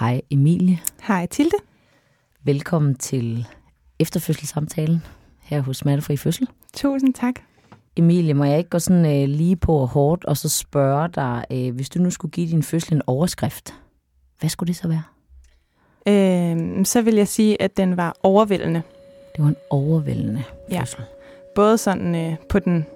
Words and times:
Hej 0.00 0.20
Emilie. 0.30 0.80
Hej 1.02 1.26
Tilde. 1.26 1.56
Velkommen 2.44 2.94
til 2.94 3.46
efterfødselssamtalen 3.98 5.02
her 5.40 5.60
hos 5.60 5.76
Smertefri 5.76 6.16
Fødsel. 6.16 6.48
Tusind 6.74 7.14
tak. 7.14 7.34
Emilie, 7.96 8.34
må 8.34 8.44
jeg 8.44 8.58
ikke 8.58 8.70
gå 8.70 8.78
sådan 8.78 9.22
øh, 9.22 9.28
lige 9.28 9.56
på 9.56 9.86
hårdt 9.86 10.24
og 10.24 10.36
så 10.36 10.48
spørge 10.48 11.08
dig, 11.08 11.44
øh, 11.50 11.74
hvis 11.74 11.88
du 11.88 11.98
nu 11.98 12.10
skulle 12.10 12.32
give 12.32 12.48
din 12.50 12.62
fødsel 12.62 12.94
en 12.94 13.02
overskrift, 13.06 13.74
hvad 14.40 14.50
skulle 14.50 14.68
det 14.68 14.76
så 14.76 14.88
være? 14.88 15.02
Øh, 16.08 16.84
så 16.84 17.02
vil 17.02 17.14
jeg 17.14 17.28
sige, 17.28 17.62
at 17.62 17.76
den 17.76 17.96
var 17.96 18.16
overvældende. 18.22 18.82
Det 19.36 19.42
var 19.44 19.48
en 19.48 19.56
overvældende 19.70 20.42
Ja. 20.70 20.80
fødsel. 20.80 21.00
Både 21.54 21.78
sådan 21.78 22.14
øh, 22.14 22.36
på 22.48 22.58
den 22.58 22.86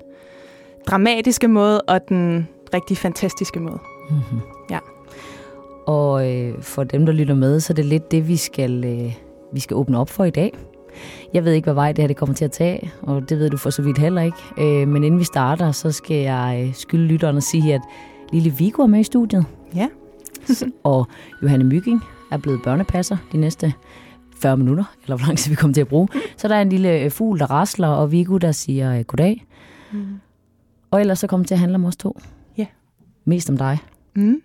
dramatiske 0.87 1.49
måde 1.49 1.83
og 1.83 2.09
den 2.09 2.49
rigtig 2.75 2.97
fantastiske 2.97 3.61
måde. 3.61 3.79
Mm-hmm. 4.11 4.41
Ja. 4.71 4.79
Og 5.89 6.31
øh, 6.33 6.63
for 6.63 6.85
dem, 6.85 7.07
der 7.07 7.13
lytter 7.13 7.35
med, 7.35 7.61
så 7.61 7.73
er 7.73 7.75
det 7.75 7.85
lidt 7.85 8.11
det, 8.11 8.29
vi 8.29 8.37
skal, 8.37 8.85
øh, 8.85 9.15
vi 9.53 9.61
skal 9.61 9.77
åbne 9.77 9.99
op 9.99 10.11
for 10.11 10.25
i 10.25 10.31
dag. 10.31 10.53
Jeg 11.35 11.45
ved 11.45 11.53
ikke, 11.53 11.67
hvad 11.67 11.75
vej 11.75 11.93
det 11.93 12.03
her 12.03 12.07
det 12.07 12.17
kommer 12.17 12.35
til 12.35 12.45
at 12.45 12.53
tage, 12.53 12.93
og 13.03 13.29
det 13.29 13.39
ved 13.39 13.51
du 13.51 13.57
for 13.57 13.71
så 13.71 13.83
vidt 13.83 13.99
heller 13.99 14.23
ikke. 14.23 14.39
Øh, 14.59 14.89
men 14.89 15.05
inden 15.05 15.21
vi 15.21 15.25
starter, 15.25 15.73
så 15.73 15.93
skal 15.93 16.17
jeg 16.17 16.65
øh, 16.67 16.75
skylde 16.75 17.07
lytteren 17.07 17.37
og 17.37 17.43
sige, 17.43 17.75
at 17.75 17.81
Lille 18.33 18.51
Viggo 18.59 18.83
er 18.83 18.87
med 18.87 19.01
i 19.01 19.03
studiet. 19.03 19.45
Ja. 19.75 19.89
og 20.85 21.07
Johanne 21.43 21.65
Mygging 21.65 22.05
er 22.31 22.39
blevet 22.39 22.61
børnepasser 22.65 23.17
de 23.33 23.39
næste 23.39 23.73
40 24.37 24.57
minutter, 24.57 24.85
eller 25.03 25.17
hvor 25.17 25.27
lang 25.27 25.39
tid 25.39 25.51
vi 25.51 25.57
kommer 25.57 25.75
til 25.75 25.81
at 25.81 25.89
bruge. 25.89 26.09
Så 26.37 26.49
der 26.49 26.55
er 26.55 26.63
en 26.63 26.69
lille 26.69 27.01
øh, 27.01 27.11
fugl, 27.11 27.39
der 27.39 27.47
rasler, 27.51 27.89
og 27.89 28.13
Viggo, 28.13 28.39
der 28.39 28.53
siger 28.53 28.99
øh, 28.99 29.05
goddag. 29.05 29.47
Mm. 29.93 30.07
Og 30.91 31.01
ellers 31.01 31.19
så 31.19 31.27
kommer 31.27 31.43
det 31.43 31.49
til 31.49 31.55
at 31.55 31.61
handle 31.61 31.75
om 31.75 31.85
os 31.85 31.97
to. 31.97 32.21
Ja. 32.59 32.67
Mest 33.25 33.51
om 33.51 33.57
dig. 33.57 33.79
Mm. 34.17 34.41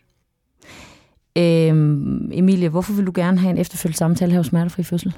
Øhm, 1.37 2.31
Emilie, 2.33 2.69
hvorfor 2.69 2.93
vil 2.93 3.05
du 3.05 3.11
gerne 3.15 3.39
have 3.39 3.51
en 3.51 3.57
efterfølgende 3.57 3.97
samtale 3.97 4.31
her 4.31 4.39
hos 4.39 4.47
Smertefri 4.47 4.83
Fødsel? 4.83 5.13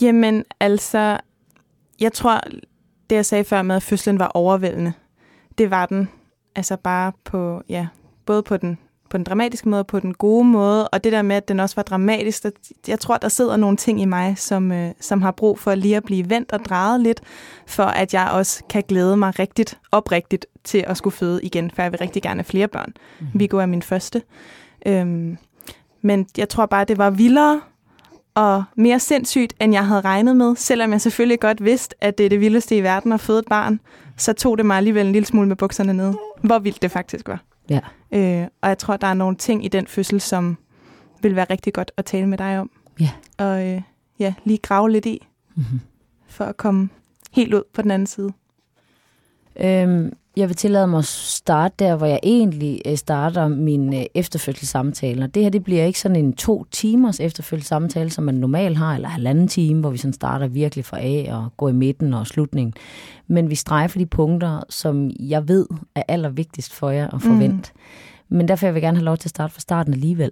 Jamen 0.00 0.44
altså, 0.60 1.18
jeg 2.00 2.12
tror, 2.12 2.40
det 3.10 3.16
jeg 3.16 3.26
sagde 3.26 3.44
før 3.44 3.62
med, 3.62 3.76
at 3.76 3.82
fødslen 3.82 4.18
var 4.18 4.26
overvældende, 4.26 4.92
det 5.58 5.70
var 5.70 5.86
den. 5.86 6.08
Altså 6.56 6.76
bare 6.76 7.12
på, 7.24 7.62
ja, 7.68 7.86
både 8.26 8.42
på 8.42 8.56
den, 8.56 8.78
på 9.10 9.16
den 9.16 9.24
dramatiske 9.24 9.68
måde 9.68 9.80
og 9.80 9.86
på 9.86 10.00
den 10.00 10.14
gode 10.14 10.44
måde, 10.44 10.88
og 10.88 11.04
det 11.04 11.12
der 11.12 11.22
med, 11.22 11.36
at 11.36 11.48
den 11.48 11.60
også 11.60 11.76
var 11.76 11.82
dramatisk, 11.82 12.42
der, 12.42 12.50
jeg 12.88 13.00
tror, 13.00 13.16
der 13.16 13.28
sidder 13.28 13.56
nogle 13.56 13.76
ting 13.76 14.00
i 14.00 14.04
mig, 14.04 14.38
som, 14.38 14.72
øh, 14.72 14.90
som 15.00 15.22
har 15.22 15.30
brug 15.30 15.58
for 15.58 15.74
lige 15.74 15.96
at 15.96 16.04
blive 16.04 16.30
vendt 16.30 16.52
og 16.52 16.60
drejet 16.60 17.00
lidt, 17.00 17.20
for 17.66 17.84
at 17.84 18.14
jeg 18.14 18.30
også 18.32 18.64
kan 18.70 18.82
glæde 18.88 19.16
mig 19.16 19.38
rigtigt, 19.38 19.78
oprigtigt 19.92 20.46
til 20.64 20.84
at 20.86 20.96
skulle 20.96 21.16
føde 21.16 21.42
igen, 21.42 21.70
for 21.70 21.82
jeg 21.82 21.92
vil 21.92 21.98
rigtig 21.98 22.22
gerne 22.22 22.38
have 22.38 22.44
flere 22.44 22.68
børn. 22.68 22.92
Mm-hmm. 23.20 23.40
Viggo 23.40 23.58
er 23.58 23.66
min 23.66 23.82
første. 23.82 24.22
Øhm, 24.86 25.38
men 26.02 26.26
jeg 26.38 26.48
tror 26.48 26.66
bare, 26.66 26.84
det 26.84 26.98
var 26.98 27.10
vildere 27.10 27.60
og 28.34 28.64
mere 28.76 29.00
sindssygt, 29.00 29.54
end 29.60 29.72
jeg 29.72 29.86
havde 29.86 30.00
regnet 30.00 30.36
med. 30.36 30.56
Selvom 30.56 30.92
jeg 30.92 31.00
selvfølgelig 31.00 31.40
godt 31.40 31.64
vidste, 31.64 32.04
at 32.04 32.18
det 32.18 32.26
er 32.26 32.30
det 32.30 32.40
vildeste 32.40 32.76
i 32.76 32.82
verden 32.82 33.12
at 33.12 33.20
føde 33.20 33.38
et 33.38 33.44
barn, 33.50 33.80
så 34.16 34.32
tog 34.32 34.58
det 34.58 34.66
mig 34.66 34.76
alligevel 34.76 35.06
en 35.06 35.12
lille 35.12 35.26
smule 35.26 35.48
med 35.48 35.56
bukserne 35.56 35.92
nede. 35.92 36.14
Hvor 36.42 36.58
vildt 36.58 36.82
det 36.82 36.90
faktisk 36.90 37.28
var. 37.28 37.42
Ja. 37.70 37.80
Øh, 38.12 38.46
og 38.60 38.68
jeg 38.68 38.78
tror, 38.78 38.96
der 38.96 39.06
er 39.06 39.14
nogle 39.14 39.36
ting 39.36 39.64
i 39.64 39.68
den 39.68 39.86
fødsel, 39.86 40.20
som 40.20 40.56
vil 41.22 41.36
være 41.36 41.46
rigtig 41.50 41.72
godt 41.72 41.92
at 41.96 42.04
tale 42.04 42.26
med 42.26 42.38
dig 42.38 42.58
om. 42.60 42.70
Ja. 43.00 43.10
Og 43.38 43.66
øh, 43.66 43.82
ja, 44.18 44.34
lige 44.44 44.58
grave 44.58 44.90
lidt 44.90 45.06
i, 45.06 45.26
Mm-hmm. 45.54 45.80
for 46.26 46.44
at 46.44 46.56
komme 46.56 46.88
helt 47.32 47.54
ud 47.54 47.62
på 47.74 47.82
den 47.82 47.90
anden 47.90 48.06
side. 48.06 48.32
Øhm, 49.60 50.12
jeg 50.36 50.48
vil 50.48 50.56
tillade 50.56 50.86
mig 50.86 50.98
at 50.98 51.04
starte 51.04 51.74
der, 51.78 51.96
hvor 51.96 52.06
jeg 52.06 52.20
egentlig 52.22 52.80
øh, 52.86 52.96
starter 52.96 53.48
min 53.48 53.94
øh, 53.94 54.04
efterfødselssamtale. 54.14 55.24
Og 55.24 55.34
det 55.34 55.42
her 55.42 55.50
det 55.50 55.64
bliver 55.64 55.84
ikke 55.84 56.00
sådan 56.00 56.16
en 56.16 56.32
to 56.32 56.64
timers 56.70 57.20
efterfødselssamtale, 57.20 58.10
som 58.10 58.24
man 58.24 58.34
normalt 58.34 58.78
har, 58.78 58.94
eller 58.94 59.08
halvanden 59.08 59.48
time, 59.48 59.80
hvor 59.80 59.90
vi 59.90 59.98
sådan 59.98 60.12
starter 60.12 60.48
virkelig 60.48 60.84
fra 60.84 60.98
A 61.00 61.34
og 61.34 61.48
går 61.56 61.68
i 61.68 61.72
midten 61.72 62.14
og 62.14 62.26
slutningen. 62.26 62.74
Men 63.26 63.50
vi 63.50 63.54
strejfer 63.54 63.98
de 63.98 64.06
punkter, 64.06 64.62
som 64.68 65.10
jeg 65.20 65.48
ved 65.48 65.66
er 65.94 66.02
allervigtigst 66.08 66.74
for 66.74 66.90
jer 66.90 67.14
at 67.14 67.22
forvente. 67.22 67.70
Mm. 67.74 68.36
Men 68.36 68.48
derfor 68.48 68.66
vil 68.66 68.72
jeg 68.72 68.82
gerne 68.82 68.98
have 68.98 69.04
lov 69.04 69.16
til 69.16 69.26
at 69.28 69.30
starte 69.30 69.54
fra 69.54 69.60
starten 69.60 69.92
alligevel. 69.92 70.30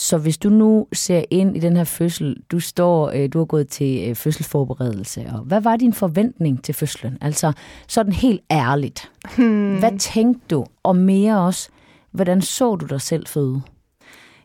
Så 0.00 0.18
hvis 0.18 0.38
du 0.38 0.48
nu 0.48 0.86
ser 0.92 1.24
ind 1.30 1.56
i 1.56 1.60
den 1.60 1.76
her 1.76 1.84
fødsel, 1.84 2.36
du 2.50 2.60
står, 2.60 3.10
øh, 3.10 3.28
du 3.32 3.38
har 3.38 3.44
gået 3.44 3.68
til 3.68 4.08
øh, 4.08 4.16
fødselsforberedelse, 4.16 5.26
og 5.32 5.38
hvad 5.38 5.60
var 5.60 5.76
din 5.76 5.92
forventning 5.92 6.64
til 6.64 6.74
fødslen? 6.74 7.18
Altså 7.20 7.52
sådan 7.88 8.12
helt 8.12 8.40
ærligt. 8.50 9.10
Hmm. 9.36 9.78
Hvad 9.78 9.98
tænkte 9.98 10.40
du? 10.50 10.66
Og 10.82 10.96
mere 10.96 11.40
også, 11.40 11.68
hvordan 12.10 12.42
så 12.42 12.76
du 12.76 12.86
dig 12.86 13.00
selv 13.00 13.26
føde? 13.26 13.62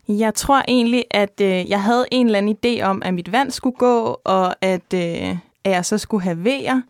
Jeg 0.08 0.34
tror 0.34 0.62
egentlig, 0.68 1.04
at 1.10 1.40
øh, 1.40 1.70
jeg 1.70 1.82
havde 1.82 2.04
en 2.10 2.26
eller 2.26 2.38
anden 2.38 2.56
idé 2.66 2.82
om, 2.82 3.02
at 3.04 3.14
mit 3.14 3.32
vand 3.32 3.50
skulle 3.50 3.76
gå, 3.76 4.20
og 4.24 4.64
at, 4.64 4.94
øh, 4.94 5.38
at 5.64 5.72
jeg 5.72 5.84
så 5.84 5.98
skulle 5.98 6.22
have 6.22 6.44
vejer. 6.44 6.80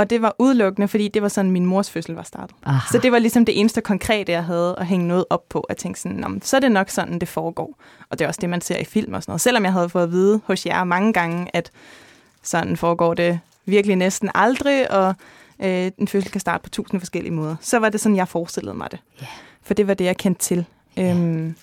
Og 0.00 0.10
det 0.10 0.22
var 0.22 0.34
udelukkende, 0.38 0.88
fordi 0.88 1.08
det 1.08 1.22
var 1.22 1.28
sådan, 1.28 1.50
min 1.50 1.66
mors 1.66 1.90
fødsel 1.90 2.14
var 2.14 2.22
startet. 2.22 2.56
Aha. 2.66 2.78
Så 2.92 2.98
det 2.98 3.12
var 3.12 3.18
ligesom 3.18 3.44
det 3.44 3.60
eneste 3.60 3.80
konkrete, 3.80 4.32
jeg 4.32 4.44
havde 4.44 4.74
at 4.78 4.86
hænge 4.86 5.08
noget 5.08 5.24
op 5.30 5.48
på. 5.48 5.60
At 5.60 5.76
tænke 5.76 6.00
sådan, 6.00 6.16
"Nå, 6.16 6.28
men 6.28 6.42
så 6.42 6.56
er 6.56 6.60
det 6.60 6.72
nok 6.72 6.90
sådan, 6.90 7.18
det 7.18 7.28
foregår. 7.28 7.78
Og 8.10 8.18
det 8.18 8.24
er 8.24 8.28
også 8.28 8.38
det, 8.40 8.50
man 8.50 8.60
ser 8.60 8.78
i 8.78 8.84
film 8.84 9.14
og 9.14 9.22
sådan 9.22 9.30
noget. 9.30 9.40
Selvom 9.40 9.64
jeg 9.64 9.72
havde 9.72 9.88
fået 9.88 10.02
at 10.02 10.10
vide 10.12 10.40
hos 10.44 10.66
jer 10.66 10.84
mange 10.84 11.12
gange, 11.12 11.46
at 11.54 11.70
sådan 12.42 12.76
foregår 12.76 13.14
det 13.14 13.40
virkelig 13.66 13.96
næsten 13.96 14.30
aldrig, 14.34 14.90
og 14.90 15.14
øh, 15.62 15.90
en 15.98 16.08
fødsel 16.08 16.30
kan 16.30 16.40
starte 16.40 16.62
på 16.62 16.70
tusind 16.70 17.00
forskellige 17.00 17.32
måder. 17.32 17.56
Så 17.60 17.78
var 17.78 17.88
det 17.88 18.00
sådan, 18.00 18.16
jeg 18.16 18.28
forestillede 18.28 18.74
mig 18.74 18.90
det. 18.90 18.98
Ja. 19.20 19.26
For 19.62 19.74
det 19.74 19.86
var 19.88 19.94
det, 19.94 20.04
jeg 20.04 20.16
kendte 20.16 20.42
til. 20.42 20.64
Øhm, 20.98 21.54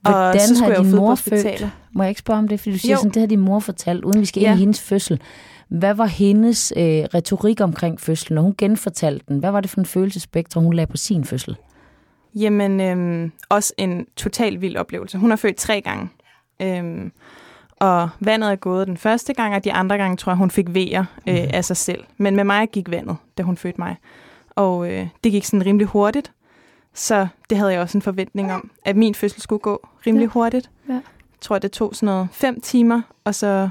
Hvordan 0.00 0.40
så 0.40 0.54
skulle 0.54 0.74
har 0.74 0.82
jeg 0.82 0.84
din 0.84 0.96
mor 0.96 1.14
født? 1.14 1.68
Må 1.92 2.02
jeg 2.02 2.08
ikke 2.10 2.18
spørge 2.18 2.38
om 2.38 2.48
det? 2.48 2.60
Fordi 2.60 2.72
du 2.72 2.78
siger 2.78 2.92
Jo. 2.92 2.96
sådan, 2.98 3.10
det 3.10 3.20
har 3.20 3.26
din 3.26 3.40
mor 3.40 3.60
fortalt, 3.60 4.04
uden 4.04 4.20
vi 4.20 4.26
skal 4.26 4.42
ind 4.42 4.48
Ja. 4.50 4.54
i 4.56 4.58
hendes 4.58 4.80
fødsel. 4.80 5.20
Hvad 5.78 5.94
var 5.94 6.06
hendes 6.06 6.72
øh, 6.76 6.82
retorik 6.84 7.60
omkring 7.60 8.00
fødslen, 8.00 8.34
når 8.34 8.42
hun 8.42 8.54
genfortalte 8.58 9.24
den? 9.28 9.38
Hvad 9.38 9.50
var 9.50 9.60
det 9.60 9.70
for 9.70 9.80
en 9.80 9.86
følelsespektrum, 9.86 10.64
hun 10.64 10.74
lagde 10.74 10.90
på 10.90 10.96
sin 10.96 11.24
fødsel? 11.24 11.56
Jamen, 12.34 12.80
øhm, 12.80 13.32
også 13.48 13.74
en 13.78 14.06
total 14.16 14.60
vild 14.60 14.76
oplevelse. 14.76 15.18
Hun 15.18 15.30
har 15.30 15.36
født 15.36 15.56
tre 15.56 15.80
gange. 15.80 16.08
Øhm, 16.62 17.12
og 17.76 18.08
vandet 18.20 18.50
er 18.52 18.56
gået 18.56 18.86
den 18.86 18.96
første 18.96 19.34
gang, 19.34 19.54
og 19.54 19.64
de 19.64 19.72
andre 19.72 19.96
gange 19.98 20.16
tror 20.16 20.32
jeg, 20.32 20.36
hun 20.36 20.50
fik 20.50 20.74
vejer 20.74 21.04
øh, 21.28 21.34
Mhm. 21.34 21.50
af 21.54 21.64
sig 21.64 21.76
selv. 21.76 22.04
Men 22.16 22.36
med 22.36 22.44
mig 22.44 22.68
gik 22.70 22.90
vandet, 22.90 23.16
da 23.38 23.42
hun 23.42 23.56
fødte 23.56 23.80
mig. 23.80 23.96
Og 24.50 24.92
øh, 24.92 25.06
det 25.24 25.32
gik 25.32 25.44
sådan 25.44 25.66
rimelig 25.66 25.86
hurtigt. 25.86 26.32
Så 26.94 27.26
det 27.50 27.58
havde 27.58 27.72
jeg 27.72 27.80
også 27.80 27.98
en 27.98 28.02
forventning 28.02 28.52
om, 28.52 28.70
at 28.84 28.96
min 28.96 29.14
fødsel 29.14 29.40
skulle 29.42 29.60
gå 29.60 29.88
rimelig 30.06 30.24
Ja. 30.26 30.30
hurtigt. 30.30 30.70
Ja. 30.88 30.92
Jeg 30.92 31.02
tror, 31.40 31.58
det 31.58 31.72
tog 31.72 31.94
sådan 31.94 32.06
noget 32.06 32.28
fem 32.32 32.60
timer, 32.60 33.02
og 33.24 33.34
så 33.34 33.68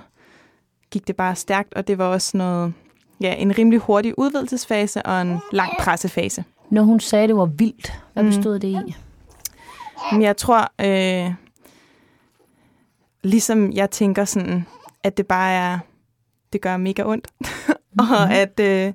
gik 0.94 1.08
det 1.08 1.16
bare 1.16 1.36
stærkt, 1.36 1.74
og 1.74 1.88
det 1.88 1.98
var 1.98 2.06
også 2.06 2.38
noget, 2.38 2.74
ja, 3.22 3.34
en 3.34 3.58
rimelig 3.58 3.80
hurtig 3.80 4.20
udvidelsesfase 4.20 5.02
og 5.06 5.22
en 5.22 5.38
lang 5.52 5.72
pressefase. 5.80 6.44
Når 6.70 6.82
hun 6.84 7.00
sagde, 7.00 7.28
det 7.28 7.36
var 7.36 7.46
vildt, 7.46 7.94
hvad 8.14 8.24
Mm. 8.24 8.30
bestod 8.30 8.60
det 8.60 8.68
i? 8.68 8.96
Men 10.12 10.22
jeg 10.22 10.38
tror, 10.38 10.72
øh, 10.82 11.34
ligesom 13.24 13.72
jeg 13.74 13.92
tænker 13.92 14.26
sådan, 14.26 14.66
at 15.04 15.18
det 15.18 15.28
bare 15.28 15.52
er, 15.52 15.80
det 16.54 16.62
gør 16.62 16.78
mega 16.78 17.04
ondt, 17.06 17.28
og 18.12 18.34
at, 18.34 18.60
øh, 18.60 18.94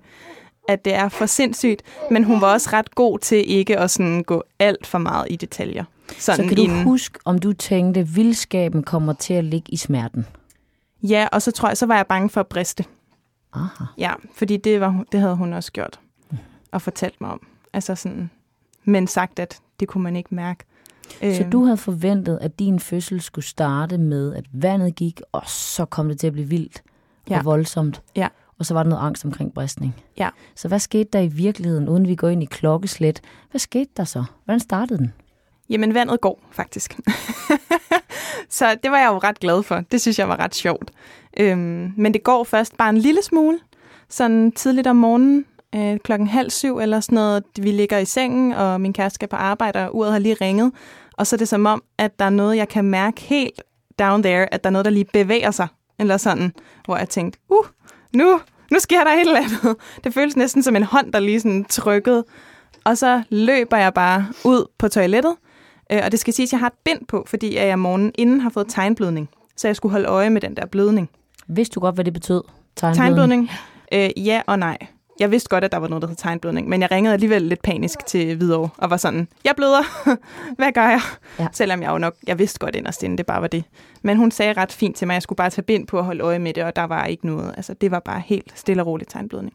at 0.68 0.84
det 0.84 0.94
er 0.94 1.08
for 1.08 1.26
sindssygt. 1.26 1.82
Men 2.10 2.24
hun 2.24 2.40
var 2.40 2.52
også 2.52 2.70
ret 2.72 2.94
god 2.94 3.18
til 3.18 3.50
ikke 3.50 3.78
at 3.78 3.90
sådan 3.90 4.22
gå 4.22 4.42
alt 4.58 4.86
for 4.86 4.98
meget 4.98 5.26
i 5.30 5.36
detaljer. 5.36 5.84
Sådan 6.18 6.36
Så 6.44 6.48
kan 6.48 6.56
du 6.56 6.62
inden. 6.62 6.82
huske, 6.84 7.18
om 7.24 7.38
du 7.38 7.52
tænkte, 7.52 8.00
at 8.00 8.16
vildskaben 8.16 8.82
kommer 8.82 9.12
til 9.12 9.34
at 9.34 9.44
ligge 9.44 9.72
i 9.72 9.76
smerten? 9.76 10.26
Ja, 11.02 11.28
og 11.32 11.42
så 11.42 11.50
tror 11.52 11.68
jeg, 11.68 11.76
så 11.76 11.86
var 11.86 11.96
jeg 11.96 12.06
bange 12.06 12.30
for 12.30 12.40
at 12.40 12.46
briste. 12.46 12.84
Aha. 13.52 13.84
Ja, 13.98 14.12
fordi 14.34 14.56
det, 14.56 14.80
var, 14.80 15.04
det 15.12 15.20
havde 15.20 15.36
hun 15.36 15.52
også 15.52 15.72
gjort 15.72 16.00
og 16.72 16.82
fortalt 16.82 17.20
mig 17.20 17.30
om. 17.30 17.46
Altså 17.72 17.94
sådan, 17.94 18.30
men 18.84 19.06
sagt, 19.06 19.38
at 19.38 19.60
det 19.80 19.88
kunne 19.88 20.04
man 20.04 20.16
ikke 20.16 20.34
mærke. 20.34 20.64
Så 21.20 21.40
Øhm, 21.42 21.50
du 21.50 21.64
havde 21.64 21.76
forventet, 21.76 22.38
at 22.42 22.58
din 22.58 22.80
fødsel 22.80 23.20
skulle 23.20 23.44
starte 23.44 23.98
med, 23.98 24.34
at 24.34 24.44
vandet 24.52 24.94
gik, 24.94 25.20
og 25.32 25.42
så 25.46 25.84
kom 25.84 26.08
det 26.08 26.20
til 26.20 26.26
at 26.26 26.32
blive 26.32 26.48
vildt 26.48 26.82
Ja. 27.30 27.38
og 27.38 27.44
voldsomt. 27.44 28.02
Ja. 28.16 28.28
Og 28.58 28.66
så 28.66 28.74
var 28.74 28.82
der 28.82 28.90
noget 28.90 29.02
angst 29.02 29.24
omkring 29.24 29.54
bristning. 29.54 29.94
Ja. 30.18 30.28
Så 30.54 30.68
hvad 30.68 30.78
skete 30.78 31.08
der 31.12 31.18
i 31.20 31.26
virkeligheden, 31.28 31.88
uden 31.88 32.08
vi 32.08 32.14
går 32.14 32.28
ind 32.28 32.42
i 32.42 32.46
klokkeslæt? 32.46 33.20
Hvad 33.50 33.58
skete 33.58 33.90
der 33.96 34.04
så? 34.04 34.24
Hvordan 34.44 34.60
startede 34.60 34.98
den? 34.98 35.12
Jamen, 35.70 35.94
vandet 35.94 36.20
går 36.20 36.40
faktisk. 36.50 36.98
så 38.48 38.76
det 38.82 38.90
var 38.90 38.98
jeg 38.98 39.08
jo 39.08 39.18
ret 39.18 39.40
glad 39.40 39.62
for. 39.62 39.82
Det 39.92 40.00
synes 40.00 40.18
jeg 40.18 40.28
var 40.28 40.40
ret 40.40 40.54
sjovt. 40.54 40.90
Øhm, 41.40 41.92
men 41.96 42.14
det 42.14 42.22
går 42.22 42.44
først 42.44 42.76
bare 42.76 42.88
en 42.88 42.98
lille 42.98 43.22
smule. 43.22 43.58
Sådan 44.08 44.52
tidligt 44.52 44.86
om 44.86 44.96
morgenen, 44.96 45.44
øh, 45.74 45.98
klokken 45.98 46.28
halv 46.28 46.50
syv 46.50 46.78
eller 46.78 47.00
sådan 47.00 47.14
noget. 47.14 47.44
Vi 47.60 47.70
ligger 47.70 47.98
i 47.98 48.04
sengen, 48.04 48.52
og 48.52 48.80
min 48.80 48.92
kæreste 48.92 49.14
skal 49.14 49.28
på 49.28 49.36
arbejde, 49.36 49.86
og 49.86 49.96
uret 49.96 50.12
har 50.12 50.18
lige 50.18 50.36
ringet. 50.40 50.72
Og 51.12 51.26
så 51.26 51.36
er 51.36 51.38
det 51.38 51.48
som 51.48 51.66
om, 51.66 51.82
at 51.98 52.18
der 52.18 52.24
er 52.24 52.30
noget, 52.30 52.56
jeg 52.56 52.68
kan 52.68 52.84
mærke 52.84 53.20
helt 53.20 53.62
down 53.98 54.22
there, 54.22 54.54
at 54.54 54.64
der 54.64 54.70
er 54.70 54.72
noget, 54.72 54.84
der 54.84 54.90
lige 54.90 55.06
bevæger 55.12 55.50
sig. 55.50 55.68
Eller 55.98 56.16
sådan, 56.16 56.52
hvor 56.84 56.96
jeg 56.96 57.08
tænkte, 57.08 57.38
uh, 57.48 57.64
nu, 58.14 58.40
nu 58.70 58.78
sker 58.78 59.04
der 59.04 59.10
et 59.12 59.20
eller 59.20 59.40
andet. 59.40 59.76
Det 60.04 60.14
føles 60.14 60.36
næsten 60.36 60.62
som 60.62 60.76
en 60.76 60.82
hånd, 60.82 61.12
der 61.12 61.20
lige 61.20 61.40
sådan 61.40 61.64
trykkede. 61.64 62.24
Og 62.84 62.98
så 62.98 63.22
løber 63.30 63.76
jeg 63.76 63.94
bare 63.94 64.26
ud 64.44 64.66
på 64.78 64.88
toilettet, 64.88 65.36
Øh, 65.92 66.00
og 66.04 66.12
det 66.12 66.20
skal 66.20 66.34
siges, 66.34 66.48
at 66.48 66.52
jeg 66.52 66.60
har 66.60 66.66
et 66.66 66.72
bind 66.84 67.06
på, 67.06 67.24
fordi 67.26 67.56
jeg 67.56 67.72
om 67.72 67.78
morgenen 67.78 68.12
inden 68.18 68.40
har 68.40 68.50
fået 68.50 68.66
tegnblødning. 68.68 69.28
Så 69.56 69.68
jeg 69.68 69.76
skulle 69.76 69.92
holde 69.92 70.08
øje 70.08 70.30
med 70.30 70.40
den 70.40 70.56
der 70.56 70.66
blødning. 70.66 71.10
Vidste 71.46 71.74
du 71.74 71.80
godt, 71.80 71.94
hvad 71.94 72.04
det 72.04 72.12
betød? 72.12 72.42
Tegnblødning? 72.76 73.50
Øh, 73.92 74.10
ja 74.16 74.42
og 74.46 74.58
nej. 74.58 74.78
Jeg 75.20 75.30
vidste 75.30 75.48
godt, 75.48 75.64
at 75.64 75.72
der 75.72 75.78
var 75.78 75.88
noget, 75.88 76.02
der 76.02 76.08
hed 76.08 76.16
tegnblødning, 76.16 76.68
men 76.68 76.80
jeg 76.82 76.90
ringede 76.90 77.14
alligevel 77.14 77.42
lidt 77.42 77.62
panisk 77.62 78.06
til 78.06 78.36
Hvidovre 78.36 78.68
og 78.76 78.90
var 78.90 78.96
sådan, 78.96 79.28
jeg 79.44 79.52
bløder, 79.56 79.82
hvad 80.58 80.72
gør 80.72 80.88
jeg? 80.88 81.00
Ja. 81.38 81.46
Selvom 81.52 81.82
jeg 81.82 81.90
jo 81.90 81.98
nok, 81.98 82.14
jeg 82.26 82.38
vidste 82.38 82.58
godt 82.58 82.76
inderst 82.76 83.02
inden, 83.02 83.18
det 83.18 83.26
bare 83.26 83.40
var 83.40 83.48
det. 83.48 83.64
Men 84.02 84.16
hun 84.16 84.30
sagde 84.30 84.52
ret 84.52 84.72
fint 84.72 84.96
til 84.96 85.06
mig, 85.06 85.14
at 85.14 85.16
jeg 85.16 85.22
skulle 85.22 85.36
bare 85.36 85.50
tage 85.50 85.62
bind 85.62 85.86
på 85.86 85.98
at 85.98 86.04
holde 86.04 86.24
øje 86.24 86.38
med 86.38 86.54
det, 86.54 86.64
og 86.64 86.76
der 86.76 86.84
var 86.84 87.04
ikke 87.04 87.26
noget. 87.26 87.54
Altså, 87.56 87.74
det 87.74 87.90
var 87.90 88.00
bare 88.00 88.22
helt 88.26 88.52
stille 88.54 88.82
og 88.82 88.86
roligt 88.86 89.10
tegnblødning. 89.10 89.54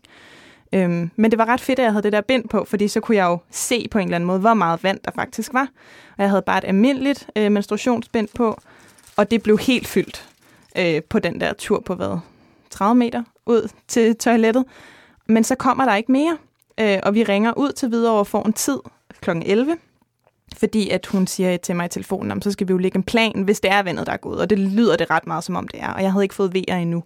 Øhm, 0.74 1.12
men 1.16 1.32
det 1.32 1.40
var 1.40 1.46
ret 1.46 1.62
fedt, 1.62 1.80
at 1.80 1.84
jeg 1.84 1.92
havde 1.92 2.04
det 2.04 2.14
der 2.14 2.22
bind 2.22 2.50
på, 2.50 2.66
fordi 2.66 2.88
så 2.88 3.00
kunne 3.00 3.18
jeg 3.18 3.26
jo 3.26 3.38
se 3.52 3.88
på 3.92 3.98
en 3.98 4.04
eller 4.04 4.16
anden 4.16 4.28
måde, 4.28 4.40
hvor 4.40 4.54
meget 4.54 4.84
vand 4.84 5.00
der 5.06 5.12
faktisk 5.16 5.54
var. 5.54 5.68
Og 6.18 6.24
jeg 6.24 6.30
havde 6.30 6.42
bare 6.42 6.58
et 6.58 6.64
almindeligt 6.64 7.30
øh, 7.36 7.52
menstruationsbind 7.52 8.28
på, 8.36 8.62
og 9.16 9.32
det 9.32 9.44
blev 9.44 9.58
helt 9.58 9.88
fyldt 9.88 10.30
øh, 10.78 11.02
på 11.10 11.20
den 11.20 11.42
der 11.42 11.54
tur 11.54 11.80
på 11.80 11.96
hvad? 11.96 12.20
30 12.70 12.96
meter 12.96 13.24
ud 13.46 13.70
til 13.88 14.16
toilettet. 14.16 14.66
Men 15.28 15.44
så 15.44 15.56
kommer 15.56 15.86
der 15.86 15.96
ikke 15.96 16.12
mere, 16.12 16.38
øh, 16.80 17.00
og 17.04 17.14
vi 17.14 17.24
ringer 17.24 17.54
ud 17.58 17.72
til 17.72 17.92
videre 17.92 18.14
og 18.14 18.28
får 18.28 18.44
en 18.46 18.54
tid 18.54 18.80
kl. 19.22 19.30
11, 19.30 19.78
fordi 20.58 20.90
at 20.90 21.06
hun 21.06 21.28
siger 21.28 21.58
til 21.58 21.76
mig 21.76 21.86
i 21.86 21.90
telefonen, 21.90 22.42
så 22.42 22.52
skal 22.52 22.68
vi 22.68 22.72
jo 22.72 22.78
lægge 22.78 22.98
en 22.98 23.04
plan, 23.04 23.44
hvis 23.44 23.60
det 23.60 23.72
er 23.72 23.84
vandet, 23.84 24.08
der 24.08 24.14
er 24.14 24.18
gået. 24.18 24.40
Og 24.42 24.50
det 24.50 24.60
lyder 24.60 24.96
det 24.96 25.10
ret 25.10 25.28
meget, 25.28 25.44
som 25.44 25.56
om 25.56 25.68
det 25.68 25.82
er. 25.82 25.90
Og 25.90 26.04
jeg 26.04 26.12
havde 26.12 26.26
ikke 26.26 26.36
fået 26.36 26.54
vejer 26.54 26.78
endnu. 26.78 27.04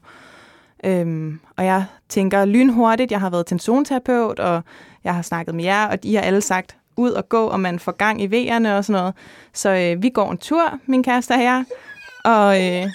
Øhm, 0.83 1.39
og 1.57 1.65
jeg 1.65 1.85
tænker 2.09 2.45
lynhurtigt, 2.45 3.11
jeg 3.11 3.19
har 3.19 3.29
været 3.29 3.45
til 3.45 3.55
en 3.55 3.59
zoneterapeut, 3.59 4.39
og 4.39 4.61
jeg 5.03 5.15
har 5.15 5.21
snakket 5.21 5.55
med 5.55 5.63
jer, 5.63 5.87
og 5.87 5.97
I 6.03 6.15
har 6.15 6.21
alle 6.21 6.41
sagt, 6.41 6.77
ud 6.97 7.11
og 7.11 7.29
gå, 7.29 7.45
og 7.45 7.59
man 7.59 7.79
får 7.79 7.91
gang 7.91 8.21
i 8.21 8.27
vejerne 8.27 8.77
og 8.77 8.85
sådan 8.85 9.01
noget. 9.01 9.15
Så 9.53 9.69
øh, 9.69 10.03
vi 10.03 10.09
går 10.09 10.31
en 10.31 10.37
tur, 10.37 10.79
min 10.85 11.03
kæreste 11.03 11.31
og 11.31 11.43
jeg, 11.43 11.65
og... 12.23 12.65
Øh, 12.65 12.85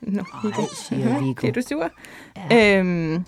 no, 0.00 0.22
Ej, 0.44 0.50
siger 0.74 1.18
Viggo. 1.20 1.40
Det 1.40 1.48
er 1.48 1.52
du 1.52 1.62
sur? 1.62 1.90
Ja. 2.50 2.78
Øhm, 2.78 3.24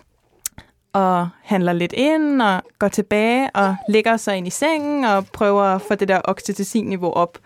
og 0.92 1.28
handler 1.42 1.72
lidt 1.72 1.92
ind 1.92 2.42
og 2.42 2.62
går 2.78 2.88
tilbage 2.88 3.50
og 3.50 3.76
ligger 3.88 4.16
sig 4.16 4.36
ind 4.36 4.46
i 4.46 4.50
sengen 4.50 5.04
og 5.04 5.26
prøver 5.26 5.62
at 5.62 5.82
få 5.82 5.94
det 5.94 6.08
der 6.08 6.20
oxytocin-niveau 6.24 7.12
op. 7.12 7.38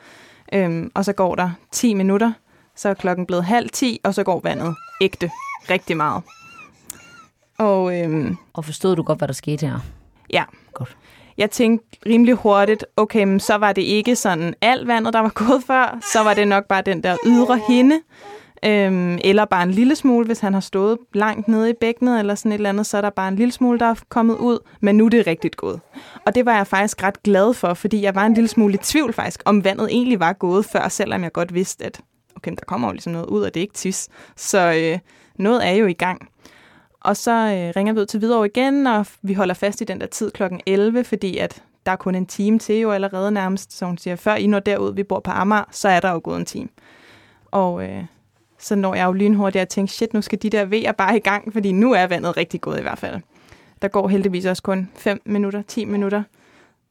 Øhm, 0.52 0.90
og 0.94 1.04
så 1.04 1.12
går 1.12 1.34
der 1.34 1.50
10 1.72 1.94
minutter, 1.94 2.32
så 2.76 2.88
er 2.88 2.94
klokken 2.94 3.26
blevet 3.26 3.44
halv 3.44 3.70
10, 3.70 4.00
og 4.04 4.14
så 4.14 4.22
går 4.22 4.40
vandet 4.44 4.76
ægte 5.02 5.30
rigtig 5.70 5.96
meget. 5.96 6.22
Og, 7.58 8.00
øhm, 8.00 8.36
og 8.52 8.64
forstod 8.64 8.96
du 8.96 9.02
godt, 9.02 9.18
hvad 9.18 9.28
der 9.28 9.34
skete 9.34 9.66
her? 9.66 9.78
Ja. 10.32 10.44
Godt. 10.74 10.96
Jeg 11.38 11.50
tænkte 11.50 11.98
rimelig 12.06 12.34
hurtigt, 12.34 12.86
okay, 12.96 13.24
men 13.24 13.40
så 13.40 13.54
var 13.54 13.72
det 13.72 13.82
ikke 13.82 14.16
sådan 14.16 14.54
alt 14.60 14.86
vandet, 14.86 15.14
der 15.14 15.20
var 15.20 15.32
gået 15.34 15.62
før, 15.66 15.98
så 16.12 16.22
var 16.22 16.34
det 16.34 16.48
nok 16.48 16.66
bare 16.68 16.82
den 16.82 17.02
der 17.02 17.16
ydre 17.26 17.60
hinde, 17.68 18.00
øhm, 18.64 19.18
eller 19.24 19.44
bare 19.44 19.62
en 19.62 19.70
lille 19.70 19.96
smule, 19.96 20.26
hvis 20.26 20.40
han 20.40 20.54
har 20.54 20.60
stået 20.60 20.98
langt 21.14 21.48
nede 21.48 21.70
i 21.70 21.72
bækkenet 21.80 22.18
eller 22.18 22.34
sådan 22.34 22.52
et 22.52 22.56
eller 22.56 22.68
andet, 22.68 22.86
så 22.86 22.96
er 22.96 23.00
der 23.00 23.10
bare 23.10 23.28
en 23.28 23.36
lille 23.36 23.52
smule, 23.52 23.78
der 23.78 23.86
er 23.86 23.94
kommet 24.08 24.36
ud, 24.36 24.58
men 24.80 24.96
nu 24.96 25.04
er 25.04 25.10
det 25.10 25.26
rigtigt 25.26 25.56
gået. 25.56 25.80
Og 26.26 26.34
det 26.34 26.46
var 26.46 26.56
jeg 26.56 26.66
faktisk 26.66 27.02
ret 27.02 27.22
glad 27.22 27.54
for, 27.54 27.74
fordi 27.74 28.02
jeg 28.02 28.14
var 28.14 28.26
en 28.26 28.34
lille 28.34 28.48
smule 28.48 28.74
i 28.74 28.78
tvivl 28.82 29.12
faktisk, 29.12 29.42
om 29.44 29.64
vandet 29.64 29.88
egentlig 29.90 30.20
var 30.20 30.32
gået 30.32 30.64
før, 30.64 30.88
selvom 30.88 31.22
jeg 31.22 31.32
godt 31.32 31.54
vidste, 31.54 31.84
at 31.84 32.00
okay, 32.42 32.56
der 32.56 32.64
kommer 32.66 32.88
jo 32.88 32.92
ligesom 32.92 33.12
noget 33.12 33.26
ud, 33.26 33.42
og 33.42 33.54
det 33.54 33.60
er 33.60 33.62
ikke 33.62 33.74
tis. 33.74 34.08
Så 34.36 34.72
øh, 34.72 34.98
noget 35.36 35.66
er 35.66 35.72
jo 35.72 35.86
i 35.86 35.92
gang. 35.92 36.28
Og 37.00 37.16
så 37.16 37.30
øh, 37.30 37.72
ringer 37.76 37.92
vi 37.92 38.00
ud 38.00 38.06
til 38.06 38.18
Hvidovre 38.18 38.46
igen, 38.46 38.86
og 38.86 39.06
vi 39.22 39.34
holder 39.34 39.54
fast 39.54 39.80
i 39.80 39.84
den 39.84 40.00
der 40.00 40.06
tid 40.06 40.30
klokken 40.30 40.60
11, 40.66 41.04
fordi 41.04 41.38
at 41.38 41.62
der 41.86 41.92
er 41.92 41.96
kun 41.96 42.14
en 42.14 42.26
time 42.26 42.58
til 42.58 42.80
jo 42.80 42.90
allerede 42.90 43.30
nærmest. 43.30 43.72
Så 43.72 43.86
hun 43.86 43.98
siger, 43.98 44.16
før 44.16 44.34
I 44.34 44.46
når 44.46 44.60
derud, 44.60 44.94
vi 44.94 45.02
bor 45.02 45.20
på 45.20 45.30
Amager, 45.30 45.64
så 45.70 45.88
er 45.88 46.00
der 46.00 46.12
jo 46.12 46.20
gået 46.24 46.36
en 46.38 46.44
time. 46.44 46.68
Og 47.50 47.84
øh, 47.84 48.04
så 48.58 48.74
når 48.74 48.94
jeg 48.94 49.06
jo 49.06 49.12
lynhurtigt 49.12 49.62
og 49.62 49.68
tænker, 49.68 49.90
shit, 49.90 50.14
nu 50.14 50.22
skal 50.22 50.42
de 50.42 50.50
der 50.50 50.64
vejer 50.64 50.92
bare 50.92 51.16
i 51.16 51.20
gang, 51.20 51.52
fordi 51.52 51.72
nu 51.72 51.92
er 51.92 52.06
vandet 52.06 52.36
rigtig 52.36 52.60
gået 52.60 52.78
i 52.78 52.82
hvert 52.82 52.98
fald. 52.98 53.20
Der 53.82 53.88
går 53.88 54.08
heldigvis 54.08 54.46
også 54.46 54.62
kun 54.62 54.90
5 54.94 55.22
minutter, 55.24 55.62
10 55.62 55.84
minutter, 55.84 56.22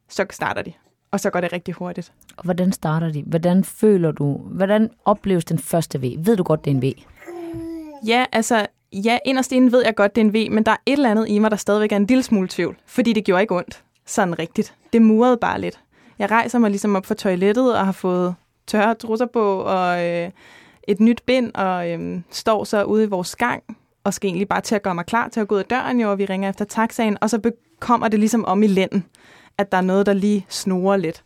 så 0.10 0.26
starter 0.30 0.62
de. 0.62 0.74
Og 1.12 1.20
så 1.20 1.30
går 1.30 1.42
det 1.42 1.54
rigtig 1.54 1.74
hurtigt. 1.74 2.14
Og 2.38 2.44
hvordan 2.44 2.72
starter 2.72 3.12
de? 3.12 3.24
Hvordan 3.28 3.64
føler 3.64 4.12
du? 4.12 4.34
Hvordan 4.34 4.90
opleves 5.06 5.46
den 5.46 5.60
første 5.60 6.02
V? 6.02 6.16
Ved 6.18 6.38
du 6.38 6.44
godt, 6.44 6.66
det 6.66 6.72
er 6.72 6.76
en 6.76 6.82
V? 6.82 6.92
Ja, 8.08 8.26
altså, 8.32 8.66
ja, 8.94 9.18
inderst 9.26 9.52
inden 9.52 9.72
ved 9.72 9.84
jeg 9.86 9.96
godt, 9.96 10.16
det 10.16 10.22
er 10.22 10.26
en 10.26 10.34
V, 10.34 10.52
men 10.52 10.64
der 10.64 10.72
er 10.72 10.78
et 10.86 10.94
eller 10.94 11.12
andet 11.12 11.30
i 11.30 11.40
mig, 11.40 11.52
der 11.52 11.58
stadigvæk 11.58 11.92
er 11.92 11.96
en 11.96 12.06
lille 12.06 12.24
smule 12.24 12.48
tvivl, 12.48 12.78
fordi 12.86 13.14
det 13.14 13.26
gjorde 13.26 13.42
ikke 13.42 13.56
ondt 13.56 13.84
sådan 14.06 14.40
rigtigt. 14.40 14.76
Det 14.94 15.02
murede 15.02 15.38
bare 15.38 15.62
lidt. 15.62 15.80
Jeg 16.20 16.32
rejser 16.32 16.60
mig 16.60 16.70
ligesom 16.70 16.96
op 16.96 17.06
fra 17.06 17.16
toilettet 17.16 17.76
og 17.78 17.86
har 17.86 17.92
fået 17.92 18.36
tørre 18.68 18.96
trusser 18.96 19.26
på 19.26 19.60
og 19.60 20.06
øh, 20.06 20.32
et 20.88 21.00
nyt 21.00 21.22
bind, 21.26 21.52
og 21.54 21.92
øh, 21.92 22.22
står 22.32 22.64
så 22.64 22.84
ude 22.84 23.04
i 23.04 23.08
vores 23.08 23.36
gang 23.36 23.64
og 24.04 24.14
skal 24.14 24.28
egentlig 24.28 24.48
bare 24.48 24.62
til 24.62 24.76
at 24.76 24.84
gøre 24.84 24.96
mig 24.96 25.06
klar 25.06 25.28
til 25.28 25.40
at 25.40 25.48
gå 25.48 25.56
ud 25.56 25.60
af 25.60 25.66
døren, 25.66 26.00
jo, 26.00 26.12
og 26.12 26.18
vi 26.18 26.26
ringer 26.26 26.50
efter 26.50 26.66
taxaen, 26.66 27.18
og 27.22 27.30
så 27.30 27.52
kommer 27.80 28.08
det 28.08 28.20
ligesom 28.20 28.46
om 28.46 28.64
i 28.64 28.68
lænden, 28.68 29.06
at 29.62 29.72
der 29.72 29.78
er 29.78 29.82
noget, 29.82 30.06
der 30.06 30.14
lige 30.14 30.46
snorer 30.50 30.98
lidt. 30.98 31.24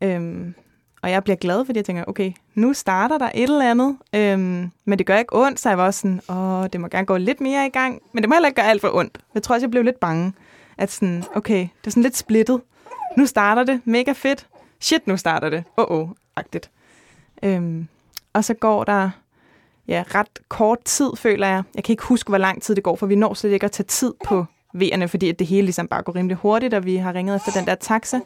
Øhm, 0.00 0.54
og 1.02 1.10
jeg 1.10 1.24
bliver 1.24 1.36
glad, 1.36 1.64
fordi 1.64 1.76
jeg 1.76 1.84
tænker, 1.84 2.04
okay, 2.06 2.32
nu 2.54 2.72
starter 2.72 3.18
der 3.18 3.30
et 3.34 3.42
eller 3.42 3.70
andet, 3.70 3.96
øhm, 4.14 4.70
men 4.84 4.98
det 4.98 5.06
gør 5.06 5.16
ikke 5.18 5.36
ondt, 5.36 5.60
så 5.60 5.68
jeg 5.68 5.78
var 5.78 5.86
også 5.86 6.00
sådan, 6.00 6.20
åh, 6.28 6.66
det 6.72 6.80
må 6.80 6.88
gerne 6.88 7.06
gå 7.06 7.16
lidt 7.16 7.40
mere 7.40 7.66
i 7.66 7.70
gang, 7.70 8.02
men 8.12 8.22
det 8.22 8.28
må 8.28 8.34
heller 8.34 8.48
ikke 8.48 8.60
gøre 8.60 8.70
alt 8.70 8.80
for 8.80 8.90
ondt. 8.94 9.18
Jeg 9.34 9.42
tror 9.42 9.54
også, 9.54 9.64
jeg 9.64 9.70
blev 9.70 9.82
lidt 9.82 10.00
bange, 10.00 10.32
at 10.78 10.90
sådan, 10.90 11.24
okay, 11.34 11.60
det 11.60 11.86
er 11.86 11.90
sådan 11.90 12.02
lidt 12.02 12.16
splittet. 12.16 12.60
Nu 13.16 13.26
starter 13.26 13.64
det, 13.64 13.80
mega 13.84 14.12
fedt. 14.12 14.46
Shit, 14.80 15.06
nu 15.06 15.16
starter 15.16 15.50
det. 15.50 15.64
Åh, 15.76 15.84
oh, 15.88 16.00
oh, 16.00 16.08
agtigt. 16.36 16.70
Øhm, 17.42 17.88
og 18.32 18.44
så 18.44 18.54
går 18.54 18.84
der 18.84 19.10
ja, 19.88 20.04
ret 20.14 20.38
kort 20.48 20.78
tid, 20.84 21.10
føler 21.16 21.46
jeg. 21.46 21.62
Jeg 21.74 21.84
kan 21.84 21.92
ikke 21.92 22.04
huske, 22.04 22.28
hvor 22.28 22.38
lang 22.38 22.62
tid 22.62 22.74
det 22.74 22.84
går, 22.84 22.96
for 22.96 23.06
vi 23.06 23.14
når 23.14 23.34
slet 23.34 23.50
ikke 23.50 23.64
at 23.64 23.72
tage 23.72 23.86
tid 23.86 24.14
på 24.24 24.44
V'erne, 24.82 25.04
fordi 25.06 25.28
at 25.28 25.38
det 25.38 25.46
hele 25.46 25.62
ligesom 25.62 25.88
bare 25.88 26.02
går 26.02 26.14
rimelig 26.14 26.36
hurtigt, 26.36 26.74
og 26.74 26.84
vi 26.84 26.96
har 26.96 27.14
ringet 27.14 27.36
efter 27.36 27.52
den 27.52 27.66
der 27.66 27.74
taxa. 27.74 28.20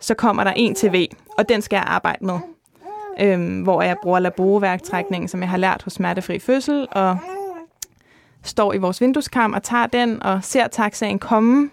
Så 0.00 0.14
kommer 0.14 0.44
der 0.44 0.52
en 0.52 0.74
til 0.74 0.92
V, 0.92 1.06
og 1.38 1.48
den 1.48 1.62
skal 1.62 1.76
jeg 1.76 1.84
arbejde 1.86 2.24
med. 2.24 2.38
Øhm, 3.20 3.62
hvor 3.62 3.82
jeg 3.82 3.96
bruger 4.02 4.18
laboroværktrækningen, 4.18 5.28
som 5.28 5.40
jeg 5.40 5.48
har 5.48 5.56
lært 5.56 5.82
hos 5.82 5.92
Smertefri 5.92 6.38
Fødsel, 6.38 6.86
og 6.90 7.18
står 8.42 8.72
i 8.72 8.78
vores 8.78 9.00
vindueskarm 9.00 9.52
og 9.52 9.62
tager 9.62 9.86
den 9.86 10.22
og 10.22 10.44
ser 10.44 10.66
taxaen 10.66 11.18
komme, 11.18 11.70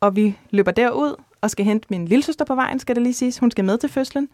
og 0.00 0.16
vi 0.16 0.38
løber 0.50 0.70
derud 0.70 1.14
og 1.40 1.50
skal 1.50 1.64
hente 1.64 1.86
min 1.90 2.08
lille 2.08 2.22
søster 2.22 2.44
på 2.44 2.54
vejen, 2.54 2.78
skal 2.78 2.94
det 2.94 3.02
lige 3.02 3.14
siges. 3.14 3.38
Hun 3.38 3.50
skal 3.50 3.64
med 3.64 3.78
til 3.78 3.88
fødslen. 3.88 4.28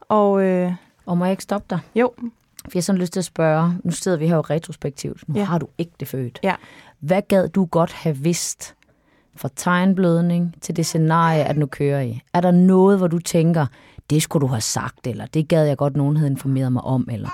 Og, 0.00 0.42
øh, 0.42 0.72
og 1.06 1.18
må 1.18 1.24
jeg 1.24 1.32
ikke 1.32 1.42
stoppe 1.42 1.66
dig? 1.70 1.78
Jo. 1.94 2.12
For 2.16 2.70
jeg 2.74 2.78
har 2.78 2.82
sådan 2.82 3.00
lyst 3.00 3.12
til 3.12 3.20
at 3.20 3.24
spørge, 3.24 3.74
nu 3.84 3.90
sidder 3.90 4.18
vi 4.18 4.26
her 4.26 4.36
jo 4.36 4.40
retrospektivt, 4.40 5.28
nu 5.28 5.34
ja. 5.34 5.44
har 5.44 5.58
du 5.58 5.68
ægte 5.78 6.06
født. 6.06 6.40
Ja. 6.42 6.54
Hvad 7.00 7.22
gad 7.28 7.48
du 7.48 7.64
godt 7.64 7.92
have 7.92 8.16
vidst 8.16 8.74
fra 9.36 9.48
tegnblødning 9.56 10.54
til 10.60 10.76
det 10.76 10.86
scenarie, 10.86 11.44
at 11.44 11.56
nu 11.56 11.66
kører 11.66 12.00
I? 12.00 12.20
Er 12.34 12.40
der 12.40 12.50
noget, 12.50 12.98
hvor 12.98 13.06
du 13.06 13.18
tænker, 13.18 13.66
det 14.10 14.22
skulle 14.22 14.40
du 14.40 14.46
have 14.46 14.60
sagt, 14.60 15.06
eller 15.06 15.26
det 15.26 15.48
gad 15.48 15.66
jeg 15.66 15.76
godt, 15.76 15.96
nogen 15.96 16.16
havde 16.16 16.30
informeret 16.30 16.72
mig 16.72 16.82
om, 16.82 17.08
eller 17.10 17.28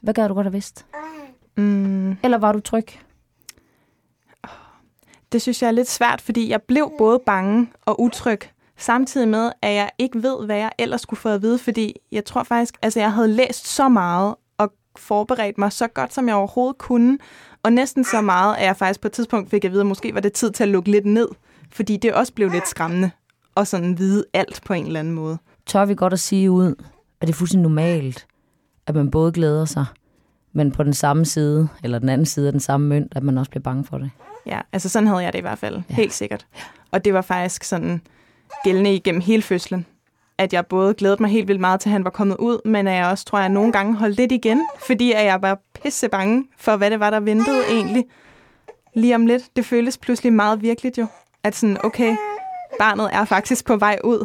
hvad 0.00 0.14
gad 0.14 0.28
du 0.28 0.34
godt 0.34 0.46
have 0.46 0.52
vidst? 0.52 0.86
Mm. 1.56 2.10
Eller 2.10 2.38
var 2.38 2.52
du 2.52 2.60
tryg? 2.60 2.86
Det 5.32 5.42
synes 5.42 5.62
jeg 5.62 5.68
er 5.68 5.72
lidt 5.72 5.90
svært, 5.90 6.20
fordi 6.20 6.50
jeg 6.50 6.62
blev 6.62 6.92
både 6.98 7.20
bange 7.26 7.70
og 7.86 8.00
utryg, 8.00 8.40
samtidig 8.76 9.28
med, 9.28 9.52
at 9.62 9.74
jeg 9.74 9.90
ikke 9.98 10.22
ved, 10.22 10.46
hvad 10.46 10.56
jeg 10.56 10.70
ellers 10.78 11.00
skulle 11.00 11.20
få 11.20 11.28
at 11.28 11.42
vide, 11.42 11.58
fordi 11.58 11.94
jeg 12.12 12.24
tror 12.24 12.42
faktisk, 12.42 12.78
altså 12.82 13.00
jeg 13.00 13.12
havde 13.12 13.28
læst 13.28 13.66
så 13.66 13.88
meget 13.88 14.34
og 14.58 14.72
forberedt 14.96 15.58
mig 15.58 15.72
så 15.72 15.86
godt, 15.86 16.14
som 16.14 16.28
jeg 16.28 16.36
overhovedet 16.36 16.78
kunne, 16.78 17.18
og 17.68 17.72
næsten 17.72 18.04
så 18.04 18.20
meget, 18.20 18.56
at 18.56 18.64
jeg 18.64 18.76
faktisk 18.76 19.00
på 19.00 19.08
et 19.08 19.12
tidspunkt 19.12 19.50
fik 19.50 19.64
at 19.64 19.72
vide, 19.72 19.80
at 19.80 19.86
måske 19.86 20.14
var 20.14 20.20
det 20.20 20.32
tid 20.32 20.50
til 20.50 20.62
at 20.62 20.68
lukke 20.68 20.90
lidt 20.90 21.06
ned, 21.06 21.28
fordi 21.70 21.96
det 21.96 22.12
også 22.12 22.32
blev 22.32 22.50
lidt 22.50 22.68
skræmmende 22.68 23.10
og 23.54 23.66
sådan 23.66 23.98
vide 23.98 24.24
alt 24.32 24.60
på 24.66 24.72
en 24.72 24.86
eller 24.86 25.00
anden 25.00 25.14
måde. 25.14 25.38
Tør 25.66 25.84
vi 25.84 25.94
godt 25.94 26.12
at 26.12 26.20
sige 26.20 26.50
ud, 26.50 26.74
at 27.20 27.28
det 27.28 27.28
er 27.28 27.32
fuldstændig 27.32 27.62
normalt, 27.62 28.26
at 28.86 28.94
man 28.94 29.10
både 29.10 29.32
glæder 29.32 29.64
sig, 29.64 29.86
men 30.52 30.72
på 30.72 30.82
den 30.82 30.94
samme 30.94 31.24
side, 31.24 31.68
eller 31.84 31.98
den 31.98 32.08
anden 32.08 32.26
side 32.26 32.46
af 32.46 32.52
den 32.52 32.60
samme 32.60 32.86
mønt, 32.86 33.12
at 33.16 33.22
man 33.22 33.38
også 33.38 33.50
bliver 33.50 33.62
bange 33.62 33.84
for 33.84 33.98
det. 33.98 34.10
Ja, 34.46 34.60
altså 34.72 34.88
sådan 34.88 35.06
havde 35.06 35.20
jeg 35.20 35.32
det 35.32 35.38
i 35.38 35.42
hvert 35.42 35.58
fald, 35.58 35.82
ja. 35.90 35.94
helt 35.94 36.12
sikkert. 36.12 36.46
Og 36.90 37.04
det 37.04 37.14
var 37.14 37.22
faktisk 37.22 37.64
sådan 37.64 38.00
gældende 38.64 38.94
igennem 38.94 39.20
hele 39.20 39.42
fødslen, 39.42 39.86
at 40.38 40.52
jeg 40.52 40.66
både 40.66 40.94
glædede 40.94 41.22
mig 41.22 41.30
helt 41.30 41.48
vildt 41.48 41.60
meget 41.60 41.80
til, 41.80 41.88
at 41.88 41.92
han 41.92 42.04
var 42.04 42.10
kommet 42.10 42.36
ud, 42.36 42.68
men 42.68 42.88
at 42.88 42.94
jeg 42.94 43.06
også, 43.06 43.24
tror 43.24 43.38
jeg, 43.38 43.48
nogle 43.48 43.72
gange 43.72 43.94
holdt 43.94 44.16
lidt 44.16 44.32
igen, 44.32 44.68
fordi 44.86 45.12
at 45.12 45.24
jeg 45.24 45.42
var 45.42 45.58
pisse 45.82 46.08
bange 46.08 46.44
for, 46.58 46.76
hvad 46.76 46.90
det 46.90 47.00
var, 47.00 47.10
der 47.10 47.20
ventede 47.20 47.62
egentlig. 47.70 48.04
Lige 48.94 49.14
om 49.14 49.26
lidt. 49.26 49.42
Det 49.56 49.64
føles 49.64 49.98
pludselig 49.98 50.32
meget 50.32 50.62
virkeligt 50.62 50.98
jo. 50.98 51.06
At 51.44 51.56
sådan, 51.56 51.76
okay, 51.84 52.16
barnet 52.78 53.10
er 53.12 53.24
faktisk 53.24 53.66
på 53.66 53.76
vej 53.76 53.98
ud. 54.04 54.18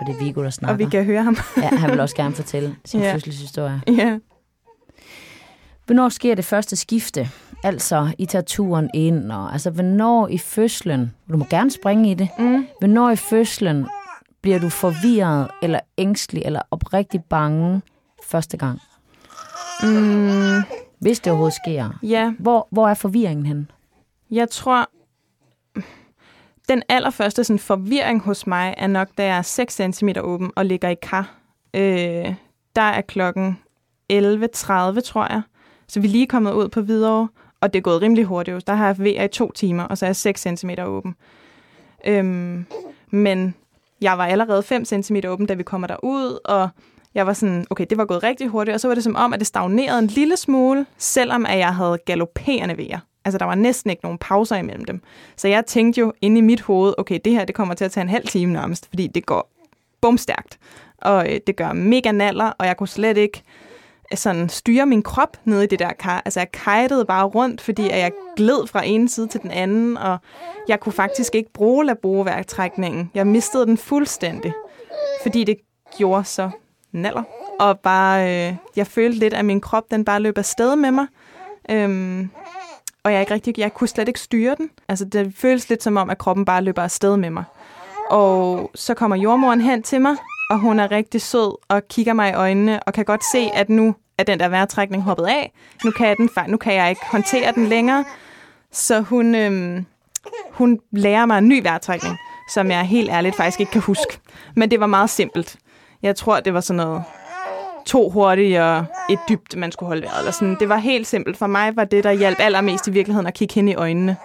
Og 0.00 0.06
det 0.06 0.14
er 0.14 0.24
Viggo, 0.24 0.42
der 0.42 0.50
snakker. 0.50 0.72
Og 0.72 0.78
vi 0.78 0.84
kan 0.84 1.04
høre 1.04 1.22
ham. 1.22 1.36
ja, 1.56 1.76
han 1.76 1.90
vil 1.90 2.00
også 2.00 2.16
gerne 2.16 2.34
fortælle 2.42 2.76
sin 2.84 3.00
ja. 3.00 3.14
fødselshistorie. 3.14 3.82
Ja. 3.86 4.18
Hvornår 5.86 6.08
sker 6.08 6.34
det 6.34 6.44
første 6.44 6.76
skifte? 6.76 7.28
Altså, 7.64 8.10
I 8.18 8.26
tager 8.26 8.42
turen 8.42 8.90
ind, 8.94 9.32
og 9.32 9.52
altså, 9.52 9.70
hvornår 9.70 10.28
i 10.28 10.38
fødslen, 10.38 11.14
du 11.32 11.36
må 11.36 11.44
gerne 11.50 11.70
springe 11.70 12.10
i 12.10 12.14
det, 12.14 12.28
mm. 12.38 12.66
hvornår 12.78 13.10
i 13.10 13.16
fødslen 13.16 13.86
bliver 14.42 14.58
du 14.58 14.68
forvirret, 14.68 15.50
eller 15.62 15.80
ængstelig, 15.98 16.42
eller 16.46 16.60
oprigtig 16.70 17.24
bange 17.24 17.82
første 18.24 18.56
gang? 18.56 18.80
Mm, 19.82 20.62
Hvis 20.98 21.20
det 21.20 21.30
overhovedet 21.30 21.58
sker. 21.64 21.90
ja, 22.02 22.32
Hvor, 22.38 22.68
hvor 22.70 22.88
er 22.88 22.94
forvirringen 22.94 23.46
hen? 23.46 23.70
jeg 24.30 24.50
tror, 24.50 24.86
den 26.68 26.82
allerførste 26.88 27.44
sådan, 27.44 27.58
forvirring 27.58 28.20
hos 28.22 28.46
mig 28.46 28.74
er 28.76 28.86
nok, 28.86 29.08
da 29.18 29.24
jeg 29.26 29.38
er 29.38 29.42
6 29.42 29.74
cm 29.92 30.08
åben 30.20 30.50
og 30.56 30.66
ligger 30.66 30.88
i 30.88 30.96
kar. 31.02 31.34
Øh, 31.74 32.34
der 32.76 32.82
er 32.82 33.00
klokken 33.00 33.58
11.30, 34.12 35.00
tror 35.00 35.32
jeg. 35.32 35.42
Så 35.88 36.00
vi 36.00 36.06
er 36.06 36.10
lige 36.12 36.26
kommet 36.26 36.52
ud 36.52 36.68
på 36.68 36.80
Hvidovre, 36.80 37.28
og 37.60 37.72
det 37.72 37.78
er 37.78 37.82
gået 37.82 38.02
rimelig 38.02 38.24
hurtigt. 38.24 38.66
Der 38.66 38.74
har 38.74 38.86
jeg 38.86 38.98
VR 38.98 39.22
i 39.24 39.28
to 39.28 39.52
timer, 39.52 39.82
og 39.82 39.98
så 39.98 40.06
er 40.06 40.08
jeg 40.08 40.16
6 40.16 40.40
cm 40.40 40.70
åben. 40.84 41.14
Øhm, 42.06 42.66
men 43.10 43.54
jeg 44.00 44.18
var 44.18 44.26
allerede 44.26 44.62
5 44.62 44.84
cm 44.84 45.16
åben, 45.26 45.46
da 45.46 45.54
vi 45.54 45.62
kommer 45.62 45.86
derud, 45.86 46.38
og 46.44 46.68
jeg 47.14 47.26
var 47.26 47.32
sådan, 47.32 47.66
okay, 47.70 47.86
det 47.90 47.98
var 47.98 48.04
gået 48.04 48.22
rigtig 48.22 48.48
hurtigt, 48.48 48.74
og 48.74 48.80
så 48.80 48.88
var 48.88 48.94
det 48.94 49.04
som 49.04 49.16
om, 49.16 49.32
at 49.32 49.38
det 49.38 49.46
stagnerede 49.46 49.98
en 49.98 50.06
lille 50.06 50.36
smule, 50.36 50.86
selvom 50.98 51.46
at 51.46 51.58
jeg 51.58 51.74
havde 51.74 51.98
galopperende 52.06 52.76
vejer. 52.76 52.98
Altså, 53.24 53.38
der 53.38 53.44
var 53.44 53.54
næsten 53.54 53.90
ikke 53.90 54.04
nogen 54.04 54.18
pauser 54.18 54.56
imellem 54.56 54.84
dem. 54.84 55.00
Så 55.36 55.48
jeg 55.48 55.66
tænkte 55.66 56.00
jo 56.00 56.12
inde 56.20 56.38
i 56.38 56.40
mit 56.40 56.60
hoved, 56.60 56.94
okay, 56.98 57.18
det 57.24 57.32
her, 57.32 57.44
det 57.44 57.54
kommer 57.54 57.74
til 57.74 57.84
at 57.84 57.92
tage 57.92 58.02
en 58.02 58.08
halv 58.08 58.26
time 58.26 58.52
nærmest, 58.52 58.88
fordi 58.88 59.06
det 59.06 59.26
går 59.26 59.50
bumstærkt. 60.00 60.58
Og 60.98 61.32
øh, 61.32 61.40
det 61.46 61.56
gør 61.56 61.72
mega 61.72 62.12
naller, 62.12 62.52
og 62.58 62.66
jeg 62.66 62.76
kunne 62.76 62.88
slet 62.88 63.16
ikke 63.16 63.42
sådan 64.14 64.48
styre 64.48 64.86
min 64.86 65.02
krop 65.02 65.36
nede 65.44 65.64
i 65.64 65.66
det 65.66 65.78
der 65.78 65.92
kar. 65.92 66.22
Altså, 66.24 66.40
jeg 66.40 66.52
kajtede 66.52 67.04
bare 67.04 67.24
rundt, 67.24 67.60
fordi 67.60 67.90
at 67.90 67.98
jeg 67.98 68.12
gled 68.36 68.66
fra 68.66 68.82
en 68.84 69.08
side 69.08 69.28
til 69.28 69.42
den 69.42 69.50
anden, 69.50 69.96
og 69.96 70.18
jeg 70.68 70.80
kunne 70.80 70.92
faktisk 70.92 71.34
ikke 71.34 71.52
bruge 71.52 71.84
laboeværktrækningen. 71.84 73.10
Jeg 73.14 73.26
mistede 73.26 73.66
den 73.66 73.78
fuldstændig, 73.78 74.52
fordi 75.22 75.44
det 75.44 75.56
gjorde 75.98 76.24
så 76.24 76.50
naller. 76.92 77.22
Og 77.60 77.80
bare, 77.80 78.48
øh, 78.48 78.54
jeg 78.76 78.86
følte 78.86 79.18
lidt, 79.18 79.34
at 79.34 79.44
min 79.44 79.60
krop, 79.60 79.84
den 79.90 80.04
bare 80.04 80.20
løb 80.20 80.38
afsted 80.38 80.76
med 80.76 80.90
mig. 80.90 81.06
Øhm, 81.70 82.30
og 83.02 83.12
jeg, 83.12 83.20
ikke 83.20 83.34
rigtig, 83.34 83.58
jeg 83.58 83.74
kunne 83.74 83.88
slet 83.88 84.08
ikke 84.08 84.20
styre 84.20 84.54
den. 84.58 84.70
Altså, 84.88 85.04
det 85.04 85.34
føles 85.36 85.68
lidt 85.68 85.82
som 85.82 85.96
om, 85.96 86.10
at 86.10 86.18
kroppen 86.18 86.44
bare 86.44 86.62
løber 86.62 86.82
afsted 86.82 87.16
med 87.16 87.30
mig. 87.30 87.44
Og 88.10 88.70
så 88.74 88.94
kommer 88.94 89.16
jordmoren 89.16 89.60
hen 89.60 89.82
til 89.82 90.00
mig, 90.00 90.16
og 90.50 90.58
hun 90.58 90.80
er 90.80 90.90
rigtig 90.90 91.20
sød 91.22 91.58
og 91.68 91.88
kigger 91.88 92.12
mig 92.12 92.30
i 92.30 92.34
øjnene, 92.34 92.82
og 92.82 92.92
kan 92.92 93.04
godt 93.04 93.22
se, 93.32 93.50
at 93.54 93.68
nu 93.68 93.94
er 94.18 94.22
den 94.22 94.40
der 94.40 94.48
vejrtrækning 94.48 95.02
hoppet 95.02 95.26
af. 95.26 95.52
Nu 95.84 95.90
kan 95.90 96.08
jeg, 96.08 96.16
den, 96.16 96.30
nu 96.46 96.56
kan 96.56 96.74
jeg 96.74 96.90
ikke 96.90 97.06
håndtere 97.06 97.52
den 97.52 97.66
længere. 97.66 98.04
Så 98.72 99.00
hun, 99.00 99.34
øhm, 99.34 99.86
hun 100.52 100.80
lærer 100.92 101.26
mig 101.26 101.38
en 101.38 101.48
ny 101.48 101.62
vejrtrækning, 101.62 102.16
som 102.54 102.70
jeg 102.70 102.82
helt 102.82 103.10
ærligt 103.10 103.36
faktisk 103.36 103.60
ikke 103.60 103.72
kan 103.72 103.80
huske. 103.80 104.20
Men 104.56 104.70
det 104.70 104.80
var 104.80 104.86
meget 104.86 105.10
simpelt. 105.10 105.56
Jeg 106.02 106.16
tror, 106.16 106.40
det 106.40 106.54
var 106.54 106.60
sådan 106.60 106.76
noget 106.76 107.02
to 107.86 108.10
hurtige 108.10 108.64
og 108.64 108.84
et 109.10 109.18
dybt, 109.28 109.56
man 109.56 109.72
skulle 109.72 109.88
holde 109.88 110.02
vejret. 110.02 110.18
Eller 110.18 110.32
sådan. 110.32 110.56
Det 110.60 110.68
var 110.68 110.76
helt 110.76 111.06
simpelt. 111.06 111.36
For 111.36 111.46
mig 111.46 111.76
var 111.76 111.84
det, 111.84 112.04
der 112.04 112.12
hjalp 112.12 112.40
allermest 112.40 112.88
i 112.88 112.90
virkeligheden 112.90 113.26
at 113.26 113.34
kigge 113.34 113.54
hende 113.54 113.72
i 113.72 113.74
øjnene. 113.74 114.16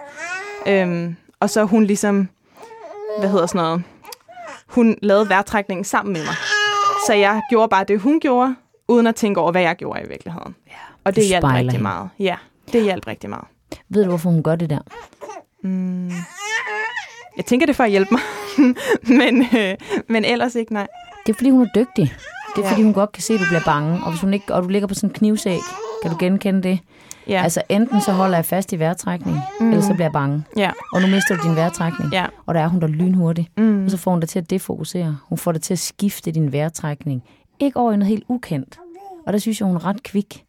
Øhm, 0.66 1.16
og 1.40 1.50
så 1.50 1.64
hun 1.64 1.84
ligesom, 1.84 2.28
hvad 3.18 3.30
hedder 3.30 3.46
sådan 3.46 3.62
noget, 3.62 3.82
hun 4.68 4.96
lavede 5.02 5.28
vejrtrækningen 5.28 5.84
sammen 5.84 6.12
med 6.12 6.20
mig. 6.24 6.34
Så 7.06 7.14
jeg 7.14 7.42
gjorde 7.50 7.68
bare 7.68 7.84
det, 7.84 8.00
hun 8.00 8.20
gjorde, 8.20 8.54
uden 8.88 9.06
at 9.06 9.14
tænke 9.14 9.40
over, 9.40 9.50
hvad 9.52 9.62
jeg 9.62 9.76
gjorde 9.76 10.00
i 10.04 10.08
virkeligheden. 10.08 10.54
Ja, 10.66 10.72
Og 11.04 11.16
det 11.16 11.26
hjalp 11.26 11.44
rigtig 11.44 11.70
hende. 11.70 11.82
meget. 11.82 12.08
Ja, 12.18 12.36
det 12.72 12.82
hjalp 12.82 13.06
rigtig 13.06 13.30
meget. 13.30 13.44
Ved 13.88 14.02
du, 14.02 14.08
hvorfor 14.08 14.30
hun 14.30 14.42
gør 14.42 14.56
det 14.56 14.70
der? 14.70 14.78
Mm. 15.62 16.08
Jeg 17.36 17.44
tænker 17.46 17.66
det 17.66 17.72
er 17.72 17.76
for 17.76 17.84
at 17.84 17.90
hjælpe 17.90 18.10
mig. 18.14 18.20
men, 19.20 19.46
øh, 19.58 19.74
men 20.08 20.24
ellers 20.24 20.54
ikke, 20.54 20.72
nej. 20.72 20.86
Det 21.26 21.32
er, 21.32 21.36
fordi 21.36 21.50
hun 21.50 21.62
er 21.62 21.68
dygtig. 21.74 22.14
Det 22.56 22.62
er, 22.62 22.66
Ja. 22.66 22.70
fordi 22.72 22.82
hun 22.82 22.92
godt 22.94 23.12
kan 23.12 23.22
se, 23.22 23.34
at 23.34 23.40
du 23.40 23.44
bliver 23.48 23.62
bange. 23.64 24.00
Og 24.04 24.10
hvis 24.10 24.20
hun 24.20 24.34
ikke, 24.34 24.54
og 24.54 24.62
du 24.62 24.68
ligger 24.68 24.88
på 24.88 24.94
sådan 24.94 25.10
en 25.10 25.14
knivsæg, 25.14 25.58
kan 26.02 26.10
du 26.10 26.16
genkende 26.20 26.62
det? 26.62 26.78
Ja, 27.28 27.42
Altså, 27.42 27.62
enten 27.68 28.00
så 28.00 28.12
holder 28.12 28.36
jeg 28.36 28.44
fast 28.44 28.72
i 28.72 28.78
vejrtrækning, 28.78 29.38
mm. 29.60 29.70
eller 29.70 29.82
så 29.82 29.92
bliver 29.94 30.04
jeg 30.04 30.12
bange. 30.12 30.44
ja, 30.56 30.70
Og 30.94 31.00
nu 31.00 31.06
mister 31.06 31.36
du 31.36 31.48
din 31.48 31.56
vejrtrækning. 31.56 32.12
ja. 32.12 32.26
Og 32.46 32.54
der 32.54 32.60
er 32.60 32.68
hun 32.68 32.80
der 32.80 32.86
lynhurtig. 32.86 33.48
Mm. 33.56 33.84
Og 33.84 33.90
så 33.90 33.96
får 33.96 34.10
hun 34.10 34.20
dig 34.20 34.28
til 34.28 34.38
at 34.38 34.50
defokusere. 34.50 35.16
Hun 35.28 35.38
får 35.38 35.52
dig 35.52 35.62
til 35.62 35.74
at 35.74 35.78
skifte 35.78 36.30
din 36.30 36.52
vejrtrækning. 36.52 37.22
Ikke 37.60 37.76
over 37.80 37.92
i 37.92 37.96
noget 37.96 38.08
helt 38.08 38.24
ukendt. 38.28 38.78
Og 39.26 39.32
der 39.32 39.38
synes 39.38 39.60
jeg, 39.60 39.66
hun 39.66 39.76
er 39.76 39.86
ret 39.86 40.02
kvik. 40.02 40.44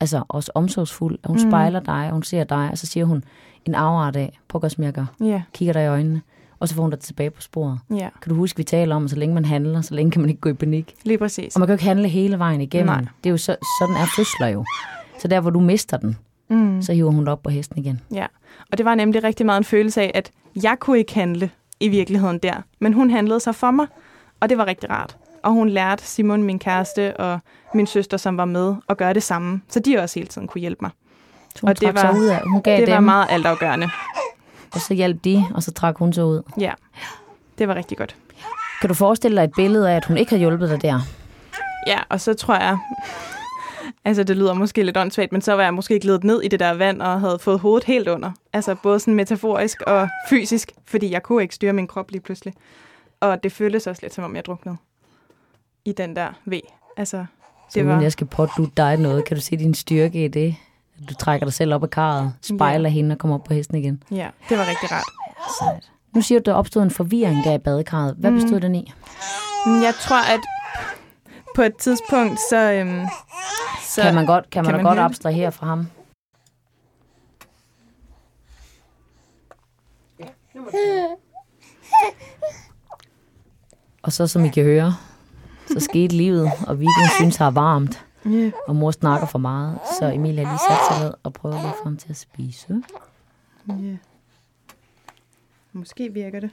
Altså 0.00 0.22
også 0.28 0.52
omsorgsfuld. 0.54 1.18
Hun 1.24 1.36
mm. 1.42 1.50
spejler 1.50 1.80
dig, 1.80 2.06
og 2.06 2.12
hun 2.12 2.22
ser 2.22 2.44
dig, 2.44 2.68
og 2.72 2.78
så 2.78 2.86
siger 2.86 3.04
hun 3.06 3.24
en 3.64 3.74
afart 3.74 4.16
af. 4.16 4.38
Gør. 4.94 5.04
Ja, 5.20 5.42
Kigger 5.54 5.72
dig 5.72 5.84
i 5.84 5.86
øjnene. 5.86 6.22
Og 6.60 6.68
så 6.68 6.74
får 6.74 6.82
hun 6.82 6.90
dig 6.90 6.98
tilbage 7.00 7.30
på 7.30 7.40
sporet. 7.42 7.78
ja, 7.90 8.08
Kan 8.22 8.30
du 8.30 8.34
huske, 8.34 8.56
vi 8.56 8.62
taler 8.64 8.96
om, 8.96 9.04
at 9.04 9.10
så 9.10 9.16
længe 9.16 9.34
man 9.34 9.44
handler, 9.44 9.80
så 9.80 9.94
længe 9.94 10.10
kan 10.10 10.20
man 10.20 10.28
ikke 10.30 10.40
gå 10.40 10.48
i 10.48 10.52
panik. 10.52 10.94
lige 11.04 11.18
præcis. 11.18 11.54
Og 11.56 11.60
man 11.60 11.66
kan 11.66 11.72
jo 11.72 11.74
ikke 11.74 11.84
handle 11.84 12.08
hele 12.08 12.38
vejen 12.38 12.60
igennem. 12.60 12.86
Nej. 12.86 13.00
Det 13.24 13.26
er 13.26 13.30
jo 13.30 13.36
så, 13.36 13.56
sådan 13.80 13.96
er 13.96 14.06
fødsler 14.16 14.46
jo. 14.46 14.64
Så 15.18 15.28
der, 15.28 15.40
hvor 15.40 15.50
du 15.50 15.60
mister 15.60 15.96
den, 15.96 16.16
Mm. 16.50 16.82
så 16.82 16.92
hiver 16.92 17.10
hun 17.10 17.24
dig 17.24 17.32
op 17.32 17.42
på 17.42 17.50
hesten 17.50 17.78
igen. 17.78 18.00
Ja, 18.14 18.26
og 18.72 18.78
det 18.78 18.86
var 18.86 18.94
nemlig 18.94 19.24
rigtig 19.24 19.46
meget 19.46 19.58
en 19.58 19.64
følelse 19.64 20.02
af, 20.02 20.10
at 20.14 20.30
jeg 20.62 20.76
kunne 20.80 20.98
ikke 20.98 21.14
handle 21.14 21.50
i 21.80 21.88
virkeligheden 21.88 22.38
der, 22.38 22.54
men 22.78 22.92
hun 22.92 23.10
handlede 23.10 23.40
sig 23.40 23.54
for 23.54 23.70
mig, 23.70 23.86
og 24.40 24.48
det 24.48 24.58
var 24.58 24.66
rigtig 24.66 24.90
rart. 24.90 25.16
Og 25.42 25.52
hun 25.52 25.68
lærte 25.68 26.04
Simon, 26.04 26.42
min 26.42 26.58
kæreste, 26.58 27.16
og 27.16 27.40
min 27.74 27.86
søster, 27.86 28.16
som 28.16 28.36
var 28.36 28.44
med, 28.44 28.74
at 28.88 28.96
gøre 28.96 29.14
det 29.14 29.22
samme, 29.22 29.60
så 29.68 29.80
de 29.80 29.98
også 29.98 30.18
hele 30.20 30.26
tiden 30.28 30.48
kunne 30.48 30.60
hjælpe 30.60 30.78
mig. 30.82 30.90
Så 31.54 31.60
hun 31.60 31.70
Og 31.70 31.80
det 31.80 31.94
var- 31.94 32.14
ud 32.16 32.26
af, 32.26 32.40
hun 32.46 32.62
gav 32.62 32.78
Det 32.80 32.86
dem, 32.86 32.94
var 32.94 33.00
meget 33.00 33.26
altafgørende. 33.30 33.88
og 34.74 34.80
så 34.80 34.94
hjalp 34.94 35.24
de, 35.24 35.44
og 35.54 35.62
så 35.62 35.72
trak 35.72 35.96
hun 35.98 36.12
sig 36.12 36.24
ud. 36.24 36.42
Ja, 36.60 36.72
det 37.58 37.68
var 37.68 37.74
rigtig 37.74 37.98
godt. 37.98 38.16
Kan 38.80 38.88
du 38.88 38.94
forestille 38.94 39.36
dig 39.36 39.44
et 39.44 39.52
billede 39.56 39.90
af, 39.92 39.96
at 39.96 40.04
hun 40.04 40.16
ikke 40.16 40.30
har 40.30 40.38
hjulpet 40.38 40.70
dig 40.70 40.82
der? 40.82 41.00
Ja, 41.86 41.98
og 42.08 42.20
så 42.20 42.34
tror 42.34 42.54
jeg, 42.54 42.78
altså 44.04 44.24
det 44.24 44.36
lyder 44.36 44.54
måske 44.54 44.82
lidt 44.82 44.96
åndssvagt, 44.96 45.32
men 45.32 45.42
så 45.42 45.52
var 45.52 45.62
jeg 45.62 45.74
måske 45.74 46.00
glidet 46.00 46.24
ned 46.24 46.42
i 46.42 46.48
det 46.48 46.60
der 46.60 46.70
vand 46.74 47.02
og 47.02 47.20
havde 47.20 47.38
fået 47.38 47.60
hovedet 47.60 47.84
helt 47.84 48.08
under. 48.08 48.30
Altså 48.52 48.74
både 48.74 49.00
sådan 49.00 49.14
metaforisk 49.14 49.80
og 49.82 50.08
fysisk, 50.28 50.72
fordi 50.86 51.10
jeg 51.12 51.22
kunne 51.22 51.42
ikke 51.42 51.54
styre 51.54 51.72
min 51.72 51.86
krop 51.86 52.10
lige 52.10 52.20
pludselig. 52.20 52.54
Og 53.20 53.42
det 53.42 53.52
føltes 53.52 53.86
også 53.86 54.02
lidt 54.02 54.14
som 54.14 54.24
om 54.24 54.36
jeg 54.36 54.44
druknede 54.44 54.76
i 55.84 55.92
den 55.92 56.16
der 56.16 56.28
V. 56.46 56.52
Altså, 56.96 57.24
Så 57.70 57.78
det 57.78 57.86
var, 57.86 58.00
jeg 58.00 58.12
skal 58.12 58.26
pådutte 58.26 58.72
dig 58.76 58.96
noget, 58.96 59.24
kan 59.24 59.36
du 59.36 59.40
se 59.40 59.56
din 59.56 59.74
styrke 59.74 60.24
i 60.24 60.28
det? 60.28 60.54
Du 61.08 61.14
trækker 61.14 61.46
dig 61.46 61.54
selv 61.54 61.74
op 61.74 61.82
af 61.82 61.90
karret, 61.90 62.32
spejler 62.42 62.88
hende 62.90 63.12
og 63.12 63.18
kommer 63.18 63.34
op 63.38 63.44
på 63.44 63.54
hesten 63.54 63.76
igen. 63.76 64.02
ja, 64.10 64.28
det 64.48 64.58
var 64.58 64.68
rigtig 64.68 64.92
rart. 64.92 65.04
Sejt. 65.58 65.90
Nu 66.14 66.22
siger 66.22 66.38
du, 66.38 66.42
at 66.42 66.46
der 66.46 66.54
opstod 66.54 66.82
en 66.82 66.90
forvirring 66.90 67.44
der 67.44 67.52
i 67.54 67.58
badekarret. 67.58 68.14
Hvad 68.18 68.30
Mm. 68.30 68.40
bestod 68.40 68.60
den 68.60 68.74
i? 68.74 68.92
Men 69.66 69.82
Jeg 69.82 69.94
tror, 69.94 70.32
at 70.34 70.40
på 71.54 71.62
et 71.62 71.76
tidspunkt, 71.76 72.38
så... 72.50 72.72
Øhm, 72.72 73.06
så 73.98 74.02
Kan 74.04 74.14
man 74.14 74.26
godt, 74.26 74.50
kan 74.50 74.64
man 74.64 74.64
kan 74.64 74.74
da 74.74 74.76
man 74.82 74.84
godt 74.84 74.98
høre 74.98 75.04
det? 75.08 75.10
abstrahere 75.10 75.52
fra 75.52 75.66
ham? 75.66 75.86
Og 84.02 84.12
så, 84.12 84.26
som 84.26 84.44
I 84.44 84.48
kan 84.48 84.64
høre, 84.64 84.94
så 85.66 85.80
skete 85.80 86.16
livet, 86.16 86.44
og 86.66 86.74
weekenden 86.76 87.10
synes 87.18 87.36
har 87.36 87.50
varmt, 87.50 88.04
Yeah. 88.26 88.52
og 88.68 88.76
mor 88.76 88.90
snakker 88.90 89.26
for 89.26 89.38
meget. 89.38 89.78
Så 90.00 90.06
Emilie 90.12 90.44
har 90.44 90.52
lige 90.52 90.60
sat 90.68 90.96
sig 90.96 91.04
ned 91.04 91.14
og 91.22 91.32
prøver 91.32 91.54
lige 91.62 91.72
få 91.78 91.84
ham 91.84 91.96
til 91.96 92.10
at 92.10 92.16
spise. 92.16 92.82
Yeah. 93.70 93.96
Måske 95.72 96.12
virker 96.12 96.40
det. 96.40 96.50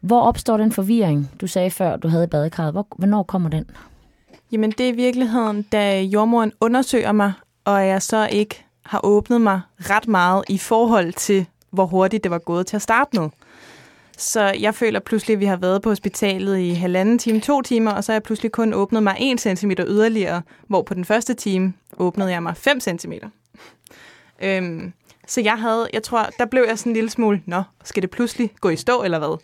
Hvor 0.00 0.20
opstår 0.20 0.56
den 0.56 0.72
forvirring, 0.72 1.30
du 1.40 1.46
sagde 1.46 1.70
før, 1.70 1.96
du 1.96 2.08
havde 2.08 2.24
i 2.24 2.26
badekarret? 2.26 2.72
Hvor, 2.72 2.86
hvornår 2.96 3.22
kommer 3.22 3.48
den? 3.50 3.70
Jamen, 4.52 4.70
det 4.70 4.80
er 4.80 4.92
i 4.92 4.96
virkeligheden, 4.96 5.62
da 5.62 6.02
jordmoren 6.02 6.52
undersøger 6.60 7.12
mig, 7.12 7.32
og 7.64 7.86
jeg 7.86 8.02
så 8.02 8.28
ikke 8.32 8.64
har 8.84 9.00
åbnet 9.04 9.40
mig 9.40 9.60
ret 9.78 10.08
meget 10.08 10.44
i 10.48 10.58
forhold 10.58 11.12
til, 11.12 11.46
hvor 11.70 11.86
hurtigt 11.86 12.24
det 12.24 12.30
var 12.30 12.38
gået 12.38 12.66
til 12.66 12.76
at 12.76 12.82
starte 12.82 13.20
med. 13.20 13.28
Så 14.18 14.42
jeg 14.60 14.74
føler 14.74 15.00
pludselig, 15.00 15.34
at 15.34 15.40
vi 15.40 15.44
har 15.44 15.56
været 15.56 15.82
på 15.82 15.88
hospitalet 15.88 16.58
i 16.58 16.70
halvanden 16.70 17.18
time, 17.18 17.40
to 17.40 17.62
timer, 17.62 17.90
og 17.90 18.04
så 18.04 18.12
har 18.12 18.14
jeg 18.14 18.22
pludselig 18.22 18.52
kun 18.52 18.74
åbnet 18.74 19.02
mig 19.02 19.16
1 19.20 19.40
cm 19.40 19.70
yderligere, 19.70 20.42
hvor 20.66 20.82
på 20.82 20.94
den 20.94 21.04
første 21.04 21.34
time 21.34 21.72
åbnede 21.98 22.30
jeg 22.30 22.42
mig 22.42 22.56
5 22.56 22.80
cm. 22.80 23.12
Øhm, 24.42 24.92
så 25.26 25.40
jeg 25.40 25.58
havde, 25.58 25.88
jeg 25.92 26.02
tror, 26.02 26.28
der 26.38 26.44
blev 26.44 26.64
jeg 26.68 26.78
sådan 26.78 26.90
en 26.90 26.94
lille 26.94 27.10
smule, 27.10 27.42
nå, 27.46 27.62
skal 27.84 28.02
det 28.02 28.10
pludselig 28.10 28.50
gå 28.60 28.68
i 28.68 28.76
stå 28.76 29.02
eller 29.02 29.18
hvad? 29.18 29.38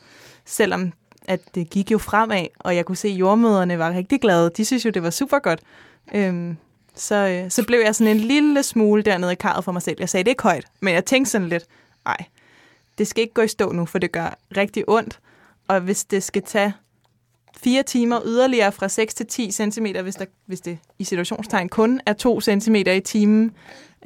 Selvom 0.47 0.93
at 1.29 1.55
det 1.55 1.71
gik 1.71 1.91
jo 1.91 1.99
fremad, 1.99 2.47
og 2.59 2.77
jeg 2.77 2.85
kunne 2.85 2.97
se, 2.97 3.09
at 3.09 3.15
jordmøderne 3.15 3.79
var 3.79 3.91
rigtig 3.91 4.21
glade. 4.21 4.51
De 4.57 4.65
synes 4.65 4.85
jo, 4.85 4.91
det 4.91 5.03
var 5.03 5.11
super 5.11 5.39
godt. 5.39 5.61
Øhm, 6.15 6.57
så, 6.95 7.15
øh, 7.15 7.51
så 7.51 7.65
blev 7.67 7.81
jeg 7.81 7.95
sådan 7.95 8.17
en 8.17 8.23
lille 8.23 8.63
smule 8.63 9.03
dernede 9.03 9.33
i 9.33 9.35
karret 9.35 9.65
for 9.65 9.73
mig 9.73 9.83
selv. 9.83 9.97
Jeg 10.01 10.09
sagde 10.09 10.25
det 10.25 10.31
ikke 10.31 10.43
højt, 10.43 10.65
men 10.81 10.95
jeg 10.95 11.05
tænkte 11.05 11.31
sådan 11.31 11.49
lidt, 11.49 11.65
nej, 12.05 12.17
det 12.99 13.07
skal 13.07 13.23
ikke 13.23 13.35
gå 13.35 13.43
i 13.43 13.49
stå 13.49 13.73
nu, 13.73 13.87
for 13.87 13.99
det 13.99 14.13
gør 14.13 14.39
rigtig 14.57 14.85
ondt. 14.89 15.21
Og 15.69 15.81
hvis 15.81 16.05
det 16.05 16.23
skal 16.23 16.43
tage 16.43 16.73
fire 17.57 17.83
timer 17.83 18.21
yderligere 18.25 18.73
fra 18.73 18.89
6 18.89 19.15
til 19.15 19.27
10 19.27 19.51
cm, 19.51 19.87
hvis, 20.03 20.15
der, 20.15 20.25
hvis 20.47 20.61
det 20.61 20.79
i 20.99 21.05
situationstegn 21.05 21.69
kun 21.69 22.01
er 22.07 22.13
2 22.13 22.41
cm 22.41 22.75
i 22.75 23.01
timen, 23.01 23.55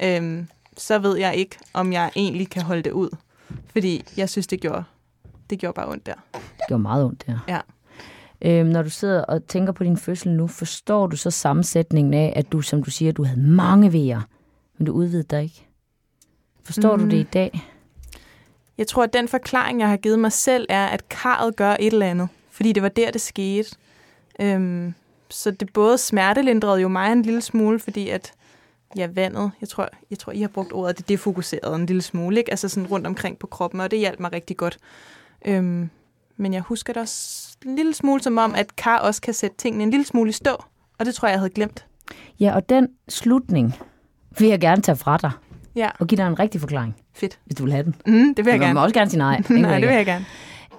øhm, 0.03 0.47
så 0.77 0.99
ved 0.99 1.17
jeg 1.17 1.35
ikke, 1.35 1.57
om 1.73 1.93
jeg 1.93 2.11
egentlig 2.15 2.49
kan 2.49 2.61
holde 2.61 2.81
det 2.81 2.91
ud. 2.91 3.09
Fordi 3.71 4.03
jeg 4.17 4.29
synes, 4.29 4.47
det 4.47 4.61
gjorde 4.61 4.83
det 5.51 5.59
gjorde 5.59 5.73
bare 5.73 5.89
ondt 5.89 6.05
der. 6.05 6.13
Det 6.33 6.67
gjorde 6.67 6.81
meget 6.81 7.05
ondt 7.05 7.27
der. 7.27 7.39
Ja. 7.47 7.59
Øhm, 8.41 8.69
når 8.69 8.81
du 8.81 8.89
sidder 8.89 9.23
og 9.23 9.45
tænker 9.47 9.73
på 9.73 9.83
din 9.83 9.97
fødsel 9.97 10.31
nu, 10.31 10.47
forstår 10.47 11.07
du 11.07 11.17
så 11.17 11.31
sammensætningen 11.31 12.13
af, 12.13 12.33
at 12.35 12.51
du, 12.51 12.61
som 12.61 12.83
du 12.83 12.91
siger, 12.91 13.11
du 13.11 13.23
havde 13.23 13.41
mange 13.41 13.93
vejer, 13.93 14.21
men 14.77 14.85
du 14.85 14.91
udvidede 14.91 15.27
dig 15.29 15.43
ikke? 15.43 15.67
Forstår 16.63 16.95
mm. 16.95 17.03
du 17.03 17.09
det 17.09 17.17
i 17.17 17.27
dag? 17.33 17.61
Jeg 18.77 18.87
tror, 18.87 19.03
at 19.03 19.13
den 19.13 19.27
forklaring, 19.27 19.79
jeg 19.79 19.89
har 19.89 19.97
givet 19.97 20.19
mig 20.19 20.31
selv, 20.31 20.65
er, 20.69 20.87
at 20.87 21.09
karret 21.09 21.55
gør 21.55 21.71
et 21.79 21.93
eller 21.93 22.05
andet. 22.05 22.29
Fordi 22.51 22.73
det 22.73 22.83
var 22.83 22.89
der, 22.89 23.11
det 23.11 23.21
skete. 23.21 23.69
Øhm, 24.39 24.93
så 25.29 25.51
det 25.51 25.73
både 25.73 25.97
smertelindrede 25.97 26.81
jo 26.81 26.87
mig 26.87 27.11
en 27.11 27.21
lille 27.21 27.41
smule, 27.41 27.79
fordi 27.79 28.09
at 28.09 28.33
ja, 28.97 29.07
vandet, 29.07 29.51
jeg 29.61 29.69
tror, 29.69 29.89
jeg 30.09 30.19
tror, 30.19 30.33
I 30.33 30.41
har 30.41 30.47
brugt 30.47 30.73
ordet, 30.73 30.97
det 30.97 31.09
defokuserede 31.09 31.75
en 31.75 31.85
lille 31.85 32.01
smule, 32.01 32.37
ikke? 32.37 32.51
Altså 32.51 32.69
sådan 32.69 32.87
rundt 32.87 33.07
omkring 33.07 33.39
på 33.39 33.47
kroppen, 33.47 33.79
og 33.79 33.91
det 33.91 33.99
hjalp 33.99 34.19
mig 34.19 34.33
rigtig 34.33 34.57
godt. 34.57 34.77
Øhm, 35.45 35.89
men 36.37 36.53
jeg 36.53 36.61
husker 36.61 36.93
det 36.93 37.01
også 37.01 37.57
en 37.65 37.75
lille 37.75 37.93
smule 37.93 38.23
som 38.23 38.37
om, 38.37 38.55
at 38.55 38.75
kar 38.75 38.99
også 38.99 39.21
kan 39.21 39.33
sætte 39.33 39.57
tingene 39.57 39.83
en 39.83 39.89
lille 39.91 40.05
smule 40.05 40.29
i 40.29 40.33
stå, 40.33 40.63
og 40.99 41.05
det 41.05 41.15
tror 41.15 41.27
jeg, 41.27 41.33
jeg 41.33 41.39
havde 41.39 41.53
glemt. 41.53 41.85
Ja, 42.39 42.55
og 42.55 42.69
den 42.69 42.87
slutning 43.09 43.75
vil 44.39 44.47
jeg 44.47 44.59
gerne 44.59 44.81
tage 44.81 44.95
fra 44.95 45.17
dig. 45.17 45.31
Ja. 45.75 45.89
Og 45.99 46.07
give 46.07 46.17
dig 46.17 46.27
en 46.27 46.39
rigtig 46.39 46.61
forklaring. 46.61 46.95
Fedt. 47.13 47.39
Hvis 47.45 47.55
du 47.55 47.63
vil 47.63 47.73
have 47.73 47.83
den. 47.83 47.95
Mm, 48.05 48.35
det 48.35 48.45
vil 48.45 48.51
jeg 48.51 48.59
gerne. 48.59 48.73
må 48.73 48.83
også 48.83 48.93
gerne 48.93 49.09
sige 49.09 49.17
nej. 49.17 49.41
nej, 49.49 49.79
det 49.79 49.89
vil 49.89 49.95
jeg 49.95 50.05
gerne. 50.05 50.25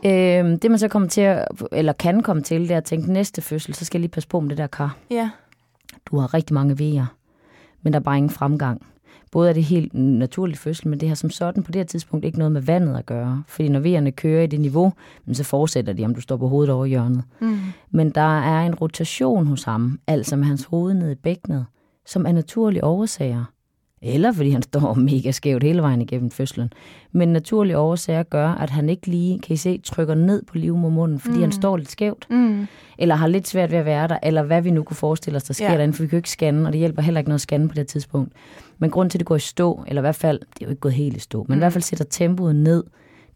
Øhm, 0.04 0.59
det 0.59 0.71
man 0.71 0.78
så 0.78 0.88
kommer 0.88 1.09
til 1.09 1.21
at, 1.21 1.49
eller 1.73 1.92
kan 1.92 2.23
komme 2.23 2.42
til, 2.42 2.61
det 2.61 2.71
er 2.71 2.76
at 2.76 2.85
tænke, 2.85 3.12
næste 3.12 3.42
fødsel, 3.42 3.75
så 3.75 3.85
skal 3.85 3.99
jeg 3.99 4.00
lige 4.00 4.11
passe 4.11 4.28
på 4.28 4.40
med 4.40 4.49
det 4.50 4.59
der 4.59 4.66
kar. 4.66 4.97
Ja. 5.11 5.31
Du 6.07 6.19
har 6.19 6.35
rigtig 6.35 6.54
mange 6.54 6.78
vejer, 6.78 7.07
men 7.83 7.92
der 7.92 7.99
er 7.99 8.02
bare 8.02 8.16
ingen 8.16 8.31
fremgang. 8.31 8.87
Både 9.33 9.49
er 9.49 9.53
det 9.53 9.65
helt 9.65 9.95
naturlig 9.95 10.59
fødsel, 10.59 10.89
men 10.89 11.01
det 11.01 11.09
har 11.09 11.15
som 11.17 11.31
sådan 11.31 11.62
på 11.62 11.73
det 11.73 11.79
her 11.79 11.85
tidspunkt 11.87 12.25
ikke 12.25 12.39
noget 12.39 12.53
med 12.53 12.61
vandet 12.61 12.97
at 12.97 13.07
gøre. 13.07 13.43
Fordi 13.49 13.69
når 13.69 13.81
vejerne 13.81 14.12
kører 14.12 14.43
i 14.43 14.47
det 14.47 14.61
niveau, 14.61 14.93
så 15.33 15.45
fortsætter 15.45 15.93
de, 15.93 16.05
om 16.05 16.15
du 16.15 16.21
står 16.21 16.37
på 16.37 16.49
hovedet 16.49 16.75
over 16.75 16.87
hjørnet. 16.87 17.23
Mm. 17.41 17.59
Men 17.91 18.11
der 18.11 18.41
er 18.41 18.67
en 18.67 18.75
rotation 18.75 19.47
hos 19.47 19.62
ham, 19.65 19.99
altså 20.07 20.37
med 20.37 20.45
hans 20.45 20.65
hoved 20.65 20.95
ned 20.95 21.11
i 21.11 21.15
bækkenet, 21.15 21.67
som 22.07 22.27
er 22.27 22.33
naturlige 22.33 22.85
årsager. 22.85 23.45
Eller 24.05 24.33
fordi 24.33 24.51
han 24.51 24.62
står 24.62 24.95
mega 25.11 25.31
skævt 25.31 25.62
hele 25.62 25.83
vejen 25.83 26.01
igennem 26.03 26.31
fødslen. 26.31 26.73
Men 27.12 27.29
naturlige 27.29 27.79
årsager 27.79 28.23
gør, 28.23 28.49
at 28.49 28.71
han 28.71 28.89
ikke 28.89 29.07
lige, 29.07 29.39
kan 29.39 29.55
I 29.55 29.57
se, 29.57 29.79
trykker 29.79 30.15
ned 30.15 30.43
på 30.43 30.59
livmormunden, 30.59 31.21
fordi 31.21 31.35
mm. 31.37 31.43
han 31.43 31.53
står 31.53 31.77
lidt 31.77 31.91
skævt. 31.91 32.27
Mm. 32.31 32.67
Eller 32.99 33.15
har 33.15 33.27
lidt 33.27 33.49
svært 33.49 33.71
ved 33.71 33.79
at 33.79 33.85
være 33.85 34.09
der, 34.09 34.19
eller 34.23 34.43
hvad 34.43 34.62
vi 34.62 34.71
nu 34.71 34.83
kunne 34.83 34.97
forestille 34.97 35.37
os, 35.37 35.45
der 35.45 35.55
sker 35.55 35.71
Ja. 35.71 35.77
derinde, 35.77 35.95
for 35.95 36.03
vi 36.03 36.09
kan 36.09 36.17
jo 36.17 36.19
ikke 36.19 36.31
scanne, 36.31 36.67
og 36.67 36.73
det 36.73 36.79
hjælper 36.79 37.03
heller 37.03 37.21
ikke 37.21 37.29
noget 37.29 37.39
at 37.39 37.41
scanne 37.41 37.69
på 37.69 37.75
det 37.75 37.87
tidspunkt. 37.87 38.33
Men 38.83 38.91
grund 38.91 39.11
til, 39.11 39.19
at 39.19 39.21
det 39.21 39.27
går 39.27 39.37
i 39.37 39.41
stå, 39.41 39.85
eller 39.87 40.01
i 40.01 40.05
hvert 40.05 40.15
fald, 40.15 40.39
det 40.41 40.62
er 40.62 40.67
jo 40.67 40.71
ikke 40.71 40.81
gået 40.81 40.95
helt 40.95 41.17
i 41.17 41.21
stå, 41.21 41.39
men 41.39 41.47
mm. 41.49 41.55
i 41.55 41.59
hvert 41.59 41.73
fald 41.73 41.83
sætter 41.83 42.05
tempoet 42.05 42.57
ned, 42.57 42.85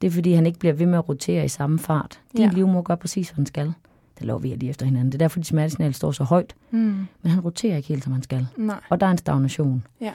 det 0.01 0.07
er 0.07 0.11
fordi, 0.11 0.33
han 0.33 0.47
ikke 0.47 0.59
bliver 0.59 0.73
ved 0.73 0.87
med 0.87 0.99
at 0.99 1.09
rotere 1.09 1.45
i 1.45 1.49
samme 1.49 1.79
fart. 1.79 2.21
Din 2.37 2.45
Ja. 2.45 2.51
livmor 2.55 2.83
gør 2.83 2.95
præcis, 2.95 3.29
hvad 3.29 3.37
den 3.37 3.47
skal. 3.47 3.73
Det 4.19 4.27
lover 4.27 4.41
vi 4.41 4.49
lige 4.49 4.71
efter 4.71 4.87
hinanden. 4.87 5.07
Det 5.13 5.15
er 5.15 5.19
derfor, 5.25 5.39
de 5.41 5.45
smertesignaler 5.45 5.93
står 5.93 6.11
så 6.13 6.25
højt, 6.25 6.55
Mm. 6.71 6.79
men 7.23 7.31
han 7.31 7.41
roterer 7.41 7.77
ikke 7.77 7.89
helt, 7.89 8.05
som 8.05 8.13
han 8.13 8.23
skal. 8.23 8.47
Nej. 8.57 8.81
Og 8.91 9.01
der 9.01 9.07
er 9.07 9.11
en 9.11 9.19
stagnation. 9.19 9.85
Ja. 10.01 10.13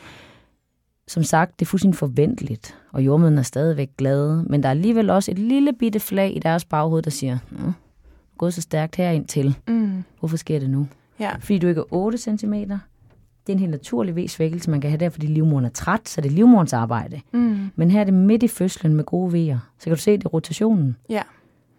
Som 1.07 1.23
sagt, 1.23 1.59
det 1.59 1.65
er 1.65 1.69
fuldstændig 1.69 1.97
forventeligt, 1.97 2.77
og 2.91 3.05
jordmøden 3.05 3.37
er 3.37 3.41
stadigvæk 3.41 3.89
glade, 3.97 4.45
men 4.49 4.63
der 4.63 4.69
er 4.69 4.71
alligevel 4.71 5.09
også 5.09 5.31
et 5.31 5.39
lille 5.39 5.73
bitte 5.73 5.99
flag 5.99 6.35
i 6.35 6.39
deres 6.39 6.65
baghoved, 6.65 7.01
der 7.01 7.09
siger, 7.11 7.37
Nå, 7.51 7.71
gået 8.37 8.53
så 8.53 8.61
stærkt 8.61 8.95
herind 8.95 9.25
til. 9.27 9.55
Mm. 9.67 10.03
Hvorfor 10.19 10.37
sker 10.37 10.59
det 10.59 10.69
nu? 10.69 10.87
Ja. 11.19 11.31
Fordi 11.39 11.57
du 11.59 11.67
ikke 11.67 11.79
er 11.81 11.93
8 11.93 12.17
cm. 12.17 12.53
Det 13.47 13.53
er 13.53 13.53
en 13.53 13.59
helt 13.59 13.71
naturlig 13.71 14.15
V-svækkelse, 14.15 14.71
man 14.71 14.81
kan 14.81 14.89
have 14.89 14.97
der, 14.99 15.09
fordi 15.09 15.27
livmoderen 15.27 15.65
er 15.65 15.69
træt, 15.69 16.09
så 16.09 16.21
det 16.21 16.29
er 16.29 16.33
livmorens 16.35 16.73
arbejde. 16.73 17.21
Mm. 17.31 17.71
Men 17.75 17.91
her 17.91 17.99
er 17.99 18.03
det 18.03 18.13
midt 18.13 18.43
i 18.43 18.47
fødslen 18.47 18.95
med 18.95 19.03
gode 19.03 19.33
vejer. 19.33 19.59
Så 19.79 19.83
kan 19.83 19.93
du 19.95 20.01
se, 20.01 20.11
det 20.17 20.25
er 20.25 20.29
rotationen. 20.29 20.95
Ja, 21.09 21.21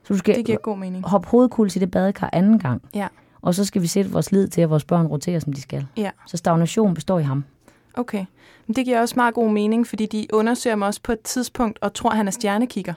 Så 0.04 0.14
du 0.14 0.19
skal 0.19 0.35
det 0.37 0.45
giver 0.47 0.59
god 0.59 0.78
mening. 0.78 1.04
hoppe 1.07 1.28
hovedkuls 1.28 1.76
i 1.76 1.78
det 1.78 1.90
badekar 1.90 2.31
anden 2.33 2.59
gang. 2.59 2.83
Ja. 2.95 3.09
Og 3.42 3.54
så 3.54 3.64
skal 3.64 3.83
vi 3.83 3.87
sætte 3.87 4.11
vores 4.11 4.33
lid 4.33 4.49
til, 4.49 4.61
at 4.61 4.71
vores 4.71 4.85
børn 4.85 5.07
roterer, 5.07 5.38
som 5.38 5.52
de 5.52 5.61
skal. 5.61 5.87
Ja. 5.97 6.11
Så 6.26 6.37
stagnation 6.37 6.94
består 6.94 7.18
i 7.18 7.22
ham. 7.22 7.44
Okay. 7.94 8.25
Men 8.66 8.77
det 8.77 8.85
giver 8.85 9.01
også 9.01 9.14
meget 9.16 9.35
god 9.35 9.51
mening, 9.51 9.87
fordi 9.87 10.07
de 10.07 10.27
undersøger 10.33 10.77
mig 10.77 10.88
også 10.88 11.01
på 11.03 11.12
et 11.12 11.20
tidspunkt 11.20 11.79
og 11.83 11.94
tror, 11.94 12.11
at 12.11 12.16
han 12.16 12.27
er 12.27 12.33
stjernekigger. 12.33 12.94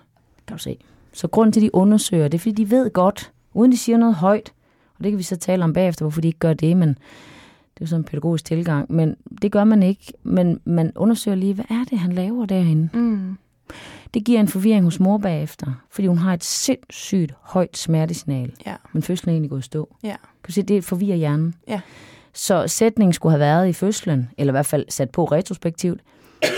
Kan 0.48 0.58
du 0.58 0.62
se. 0.64 0.78
Så 1.14 1.28
grund 1.28 1.54
til, 1.54 1.60
at 1.60 1.64
de 1.64 1.76
undersøger, 1.76 2.28
det 2.28 2.38
er, 2.38 2.40
fordi 2.40 2.52
de 2.64 2.70
ved 2.72 2.90
godt, 2.94 3.32
uden 3.54 3.72
de 3.72 3.78
siger 3.78 3.98
noget 3.98 4.16
højt, 4.16 4.54
og 4.98 5.04
det 5.04 5.12
kan 5.12 5.18
vi 5.18 5.24
så 5.24 5.36
tale 5.36 5.64
om 5.64 5.74
bagefter, 5.74 6.06
hvorfor 6.06 6.22
de 6.22 6.28
ikke 6.28 6.40
gør 6.40 6.54
det, 6.54 6.78
men 6.78 6.98
det 7.76 7.82
er 7.82 7.86
jo 7.86 7.88
sådan 7.88 8.02
en 8.02 8.04
pædagogisk 8.06 8.46
tilgang, 8.46 8.92
men 8.94 9.16
det 9.42 9.52
gør 9.52 9.64
man 9.64 9.84
ikke, 9.84 10.14
men 10.24 10.60
man 10.66 10.92
undersøger 10.96 11.36
lige, 11.36 11.54
hvad 11.54 11.66
er 11.70 11.84
det, 11.90 12.00
han 12.00 12.12
laver 12.12 12.46
derinde? 12.46 12.90
Mm. 12.94 13.38
Det 14.14 14.26
giver 14.26 14.40
en 14.40 14.48
forvirring 14.48 14.84
hos 14.84 15.00
mor 15.00 15.18
bagefter, 15.18 15.68
fordi 15.90 16.08
hun 16.08 16.18
har 16.18 16.34
et 16.34 16.44
sindssygt 16.44 17.34
højt 17.42 17.78
smertesignal, 17.78 18.54
Ja. 18.68 18.76
men 18.94 19.04
fødslen 19.04 19.30
er 19.30 19.34
egentlig 19.34 19.50
gået 19.50 19.64
stå. 19.64 19.96
Ja. 20.04 20.10
Kan 20.44 20.48
du 20.48 20.52
se, 20.52 20.62
det 20.64 20.84
forvirrer 20.84 21.18
hjernen. 21.18 21.56
Ja. 21.68 21.82
Så 22.34 22.68
sætningen 22.68 23.14
skulle 23.14 23.32
have 23.32 23.40
været 23.40 23.68
i 23.70 23.74
fødslen, 23.74 24.30
eller 24.38 24.52
i 24.52 24.56
hvert 24.56 24.66
fald 24.66 24.86
sat 24.90 25.10
på 25.10 25.26
retrospektivt. 25.26 26.00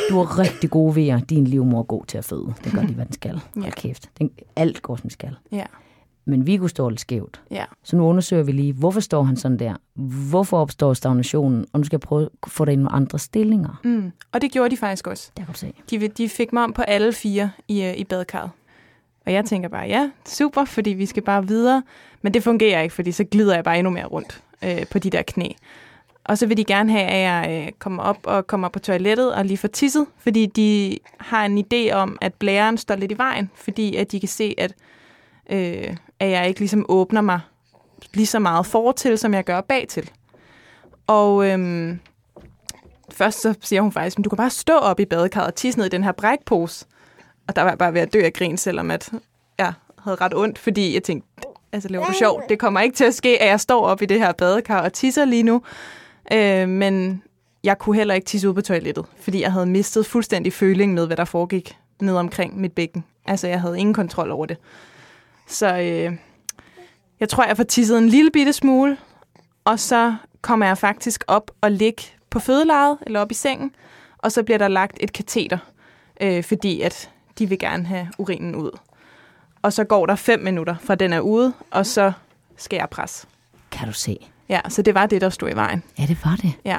Du 0.10 0.16
har 0.18 0.40
rigtig 0.40 0.70
gode 0.70 0.96
vejer, 0.96 1.20
din 1.20 1.44
livmor 1.48 1.80
er 1.80 1.84
god 1.84 2.06
til 2.06 2.18
at 2.18 2.26
føde. 2.26 2.54
Det 2.64 2.72
gør 2.74 2.82
de, 2.82 2.94
hvad 2.94 3.06
den 3.06 3.14
skal. 3.14 3.40
Ja. 3.56 3.62
Hold 3.62 3.72
kæft. 3.72 4.10
Den, 4.20 4.32
alt 4.56 4.82
går, 4.82 4.96
som 4.96 5.10
skal. 5.10 5.36
Ja. 5.52 5.64
Men 6.28 6.48
Viggo 6.48 6.68
står 6.68 6.90
lidt 6.90 7.02
skævt. 7.02 7.42
Ja. 7.52 7.66
Så 7.84 7.96
nu 7.96 8.04
undersøger 8.04 8.44
vi 8.44 8.52
lige, 8.52 8.74
hvorfor 8.74 9.00
står 9.00 9.24
han 9.24 9.36
sådan 9.36 9.60
der? 9.60 9.76
Hvorfor 10.30 10.58
opstår 10.58 10.94
stagnationen? 10.94 11.66
Og 11.74 11.80
nu 11.80 11.86
skal 11.86 11.96
jeg 11.96 12.02
prøve 12.02 12.30
at 12.44 12.50
få 12.52 12.66
dig 12.66 12.72
i 12.74 12.76
nogle 12.76 12.92
andre 12.92 13.20
stillinger. 13.20 13.80
Mm. 13.84 14.12
Og 14.32 14.42
det 14.42 14.52
gjorde 14.52 14.70
de 14.70 14.78
faktisk 14.78 15.08
også. 15.08 15.32
Der 15.38 15.44
kan 15.44 15.54
du 15.54 15.60
se. 15.60 15.74
De, 15.90 16.08
de 16.08 16.30
fik 16.30 16.54
mig 16.54 16.64
om 16.64 16.74
på 16.74 16.82
alle 16.82 17.14
fire 17.14 17.52
i, 17.68 17.84
øh, 17.84 17.98
i 17.98 18.04
badekarret. 18.04 18.50
Og 19.26 19.34
jeg 19.34 19.46
tænker 19.46 19.70
bare, 19.70 19.88
ja, 19.88 20.10
super, 20.26 20.66
fordi 20.66 20.90
vi 20.90 21.06
skal 21.06 21.24
bare 21.24 21.48
videre. 21.48 21.84
Men 22.22 22.34
det 22.34 22.44
fungerer 22.44 22.82
ikke, 22.82 22.96
fordi 22.96 23.12
så 23.12 23.24
glider 23.24 23.56
jeg 23.56 23.64
bare 23.64 23.78
endnu 23.80 23.92
mere 23.92 24.06
rundt 24.06 24.44
øh, 24.64 24.86
på 24.92 25.00
de 25.00 25.10
der 25.10 25.22
knæ. 25.22 25.48
Og 26.24 26.38
så 26.38 26.46
vil 26.46 26.58
de 26.58 26.64
gerne 26.64 26.92
have, 26.92 27.06
at 27.06 27.22
jeg 27.22 27.66
øh, 27.66 27.72
kommer 27.80 28.04
op 28.04 28.18
og 28.24 28.48
kommer 28.48 28.70
på 28.70 28.80
toilettet 28.80 29.34
og 29.34 29.46
lige 29.46 29.58
får 29.58 29.68
tisset, 29.68 30.06
fordi 30.18 30.46
de 30.46 30.98
har 31.18 31.46
en 31.46 31.66
idé 31.66 31.94
om, 31.94 32.18
at 32.22 32.34
blæren 32.34 32.78
står 32.78 32.96
lidt 32.96 33.12
i 33.12 33.18
vejen, 33.18 33.52
fordi 33.56 33.96
at 33.96 34.12
de 34.12 34.20
kan 34.20 34.30
se, 34.30 34.56
at, 34.58 34.74
øh, 35.50 35.96
at 36.20 36.30
jeg 36.30 36.48
ikke 36.48 36.60
ligesom 36.60 36.86
åbner 36.90 37.22
mig 37.22 37.40
lige 38.14 38.28
så 38.28 38.40
meget 38.40 38.66
fortil, 38.66 39.18
som 39.18 39.34
jeg 39.34 39.44
gør 39.44 39.62
bagtil. 39.62 40.10
Og 41.08 41.50
øhm, 41.50 42.00
først 43.12 43.42
så 43.42 43.54
siger 43.62 43.82
hun 43.82 43.92
faktisk, 43.92 44.20
at 44.20 44.26
du 44.26 44.30
kan 44.30 44.38
bare 44.38 44.50
stå 44.50 44.74
op 44.74 45.00
i 45.00 45.06
badekarret 45.06 45.48
og 45.48 45.56
tisse 45.56 45.80
ned 45.80 45.86
i 45.86 45.90
den 45.90 46.04
her 46.04 46.12
brækpose. 46.12 46.86
Og 47.48 47.56
der 47.56 47.62
var 47.62 47.70
jeg 47.70 47.78
bare 47.78 47.94
ved 47.94 48.02
at 48.02 48.14
dø 48.14 48.22
af 48.24 48.34
grin, 48.34 48.58
selvom 48.58 48.92
at 48.92 49.12
jeg 49.58 49.74
havde 50.04 50.18
ret 50.22 50.34
ondt, 50.36 50.60
fordi 50.60 50.94
jeg 50.94 51.04
tænkte, 51.04 51.28
altså 51.72 51.90
laver 51.90 52.06
du 52.06 52.14
sjov, 52.14 52.44
det 52.50 52.60
kommer 52.60 52.80
ikke 52.80 52.96
til 52.96 53.04
at 53.04 53.16
ske, 53.16 53.42
at 53.42 53.48
jeg 53.48 53.60
står 53.60 53.86
op 53.86 54.02
i 54.02 54.06
det 54.06 54.20
her 54.20 54.32
badekar 54.32 54.82
og 54.82 54.94
tisser 54.94 55.26
lige 55.26 55.44
nu. 55.44 55.62
Øh, 56.34 56.70
men 56.70 57.24
jeg 57.64 57.78
kunne 57.78 57.96
heller 57.96 58.14
ikke 58.14 58.26
tisse 58.26 58.50
ud 58.50 58.54
på 58.54 58.62
toilettet, 58.62 59.06
fordi 59.20 59.42
jeg 59.42 59.52
havde 59.52 59.66
mistet 59.66 60.06
fuldstændig 60.06 60.54
føling 60.54 60.94
med, 60.94 61.08
hvad 61.08 61.18
der 61.18 61.26
foregik 61.26 61.78
ned 62.02 62.16
omkring 62.16 62.62
mit 62.62 62.74
bækken. 62.74 63.04
Altså, 63.26 63.48
jeg 63.48 63.62
havde 63.62 63.80
ingen 63.80 63.94
kontrol 63.94 64.32
over 64.32 64.46
det. 64.46 64.58
Så 65.48 65.78
øh, 65.78 66.18
jeg 67.20 67.30
tror, 67.30 67.46
jeg 67.46 67.58
får 67.58 67.64
tisset 67.64 67.98
en 67.98 68.10
lille 68.10 68.32
bitte 68.32 68.54
smule, 68.54 68.98
og 69.66 69.80
så 69.80 70.16
kommer 70.42 70.66
jeg 70.66 70.78
faktisk 70.78 71.24
op 71.28 71.52
og 71.62 71.72
ligge 71.72 72.04
på 72.30 72.40
fødelejet, 72.40 72.98
eller 73.06 73.20
op 73.20 73.32
i 73.32 73.34
sengen, 73.34 73.72
og 74.18 74.32
så 74.32 74.44
bliver 74.44 74.58
der 74.58 74.68
lagt 74.68 74.98
et 75.00 75.14
kateter, 75.14 75.58
øh, 76.22 76.44
fordi 76.44 76.82
at 76.82 77.10
de 77.40 77.50
vil 77.50 77.60
gerne 77.60 77.86
have 77.86 78.08
urinen 78.18 78.56
ud. 78.56 78.78
Og 79.62 79.74
så 79.74 79.84
går 79.84 80.06
der 80.06 80.16
fem 80.16 80.40
minutter 80.40 80.76
fra 80.82 80.96
den 80.96 81.14
er 81.14 81.20
ude, 81.20 81.54
og 81.72 81.86
så 81.86 82.12
skal 82.58 82.78
jeg 82.78 82.90
presse. 82.90 83.28
Kan 83.72 83.88
du 83.88 83.94
se? 83.94 84.18
Ja, 84.50 84.62
så 84.70 84.82
det 84.82 84.96
var 84.96 85.06
det, 85.06 85.22
der 85.22 85.30
stod 85.30 85.50
i 85.50 85.56
vejen. 85.56 85.84
Ja, 86.00 86.06
det 86.06 86.18
var 86.26 86.36
det. 86.36 86.54
Ja, 86.66 86.78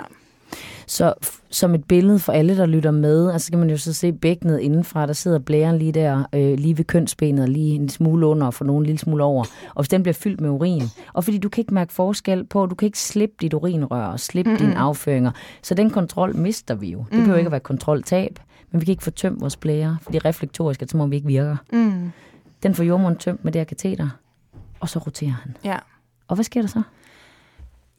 Så 0.86 1.14
som 1.50 1.74
et 1.74 1.84
billede 1.84 2.18
for 2.18 2.32
alle, 2.32 2.56
der 2.56 2.66
lytter 2.66 2.90
med, 2.90 3.30
altså 3.30 3.50
kan 3.50 3.58
man 3.58 3.70
jo 3.70 3.76
så 3.76 3.92
se 3.92 4.12
bækkenet 4.12 4.60
indenfra, 4.60 5.06
der 5.06 5.12
sidder 5.12 5.38
blæren 5.38 5.78
lige 5.78 5.92
der, 5.92 6.24
øh, 6.32 6.58
lige 6.58 6.78
ved 6.78 6.84
kønsbenet, 6.84 7.42
og 7.42 7.48
lige 7.48 7.74
en 7.74 7.88
smule 7.88 8.26
under, 8.26 8.46
og 8.46 8.54
for 8.54 8.64
nogle 8.64 8.80
en 8.80 8.86
lille 8.86 8.98
smule 8.98 9.24
over. 9.24 9.44
Og 9.74 9.82
hvis 9.82 9.88
den 9.88 10.02
bliver 10.02 10.14
fyldt 10.14 10.40
med 10.40 10.50
urin, 10.50 10.82
og 11.12 11.24
fordi 11.24 11.38
du 11.38 11.48
kan 11.48 11.62
ikke 11.62 11.74
mærke 11.74 11.92
forskel 11.92 12.44
på, 12.44 12.66
du 12.66 12.74
kan 12.74 12.86
ikke 12.86 12.98
slippe 12.98 13.34
dit 13.40 13.54
urinrør 13.54 14.06
og 14.06 14.20
slippe 14.20 14.50
mm-hmm. 14.50 14.66
dine 14.66 14.78
afføringer, 14.78 15.30
så 15.62 15.74
den 15.74 15.90
kontrol 15.90 16.36
mister 16.36 16.74
vi 16.74 16.90
jo. 16.90 16.98
Det 16.98 17.18
behøver 17.18 17.36
ikke 17.38 17.48
at 17.48 17.52
være 17.52 17.60
kontroltab, 17.60 18.38
men 18.70 18.80
vi 18.80 18.84
kan 18.84 18.92
ikke 18.92 19.04
få 19.04 19.10
tømt 19.10 19.40
vores 19.40 19.56
blære, 19.56 19.98
fordi 20.02 20.18
reflektorisk 20.18 20.82
er 20.82 20.86
som 20.86 21.00
om 21.00 21.10
vi 21.10 21.16
ikke 21.16 21.28
virker. 21.28 21.56
mm, 21.72 22.10
Den 22.62 22.74
får 22.74 22.84
jordmoren 22.84 23.16
tømt 23.16 23.44
med 23.44 23.52
det 23.52 23.58
her 23.58 23.64
kateter, 23.64 24.08
og 24.80 24.88
så 24.88 24.98
roterer 24.98 25.30
han. 25.30 25.56
ja. 25.64 25.76
Og 26.28 26.34
hvad 26.34 26.44
sker 26.44 26.60
der 26.60 26.68
så? 26.68 26.82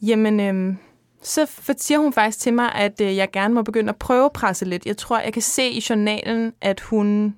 Jamen, 0.02 0.40
øhm, 0.40 0.78
så 1.22 1.48
siger 1.78 1.98
hun 2.00 2.14
faktisk 2.14 2.40
til 2.40 2.54
mig, 2.54 2.72
at 2.76 3.02
øh, 3.02 3.16
jeg 3.16 3.32
gerne 3.32 3.54
må 3.54 3.62
begynde 3.62 3.90
at 3.90 3.96
prøve 3.96 4.30
presse 4.34 4.66
lidt. 4.66 4.86
Jeg 4.86 4.98
tror, 4.98 5.20
jeg 5.20 5.34
kan 5.34 5.42
se 5.42 5.70
i 5.70 5.84
journalen, 5.90 6.54
at 6.62 6.80
hun 6.80 7.36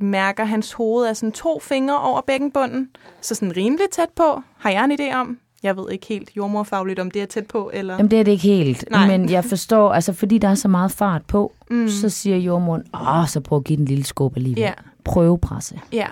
mærker 0.00 0.44
hans 0.44 0.72
hoved 0.72 1.06
af 1.06 1.16
sådan 1.16 1.32
to 1.32 1.60
fingre 1.60 1.98
over 2.00 2.20
bækkenbunden. 2.20 2.88
Så 3.20 3.34
sådan 3.34 3.56
rimelig 3.56 3.86
tæt 3.92 4.08
på. 4.16 4.42
Har 4.58 4.70
jeg 4.70 4.84
en 4.84 4.92
idé 4.92 5.14
om? 5.14 5.38
Jeg 5.62 5.76
ved 5.76 5.90
ikke 5.90 6.06
helt 6.06 6.30
jordmorfagligt, 6.36 6.98
om 7.00 7.10
det 7.10 7.22
er 7.22 7.26
tæt 7.26 7.46
på, 7.46 7.70
eller... 7.74 7.94
Jamen 7.96 8.10
det 8.10 8.20
er 8.20 8.22
det 8.24 8.32
ikke 8.32 8.42
helt, 8.48 8.84
Nej. 8.90 9.06
men 9.06 9.30
jeg 9.30 9.44
forstår, 9.44 9.92
altså 9.92 10.12
fordi 10.12 10.38
der 10.38 10.48
er 10.48 10.54
så 10.54 10.68
meget 10.68 10.90
fart 10.92 11.24
på, 11.26 11.52
Mm. 11.70 11.88
så 11.88 12.08
siger 12.08 12.36
jordmoren, 12.36 12.82
åh, 12.94 13.26
så 13.28 13.40
prøv 13.40 13.58
at 13.58 13.64
give 13.64 13.76
den 13.76 13.82
en 13.82 13.88
lille 13.88 14.04
skub 14.04 14.36
alligevel. 14.36 14.60
Ja. 14.62 14.72
Prøvepresse. 15.04 15.80
Ja, 15.92 16.06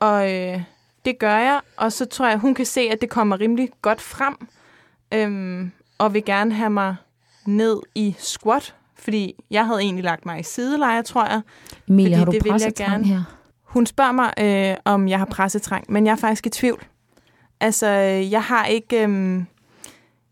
Og 0.00 0.32
øh, 0.32 0.62
det 1.04 1.18
gør 1.18 1.36
jeg, 1.38 1.60
og 1.76 1.92
så 1.92 2.04
tror 2.04 2.28
jeg, 2.28 2.38
hun 2.38 2.54
kan 2.54 2.66
se, 2.66 2.80
at 2.80 3.00
det 3.00 3.10
kommer 3.10 3.40
rimelig 3.40 3.68
godt 3.82 4.00
frem, 4.00 4.34
øhm, 5.14 5.72
og 6.02 6.14
vil 6.14 6.24
gerne 6.24 6.54
have 6.54 6.70
mig 6.70 6.96
ned 7.46 7.80
i 7.94 8.14
squat, 8.18 8.74
fordi 8.98 9.34
jeg 9.50 9.66
havde 9.66 9.80
egentlig 9.80 10.04
lagt 10.04 10.26
mig 10.26 10.40
i 10.40 10.42
sideleje, 10.42 11.02
tror 11.02 11.26
jeg. 11.26 11.40
Emilie, 11.88 12.16
har 12.16 12.24
du 12.24 12.32
det 12.32 12.44
vil 12.44 12.48
jeg 12.48 12.52
pressetrang 12.52 12.90
gerne. 12.90 13.04
her? 13.04 13.22
Hun 13.62 13.86
spørger 13.86 14.12
mig, 14.12 14.32
øh, 14.38 14.76
om 14.84 15.08
jeg 15.08 15.18
har 15.18 15.26
pressetrang, 15.26 15.84
men 15.88 16.06
jeg 16.06 16.12
er 16.12 16.16
faktisk 16.16 16.46
i 16.46 16.50
tvivl. 16.50 16.82
Altså, 17.60 17.86
øh, 17.86 18.32
jeg 18.32 18.42
har 18.42 18.66
ikke, 18.66 19.08
øh, 19.08 19.44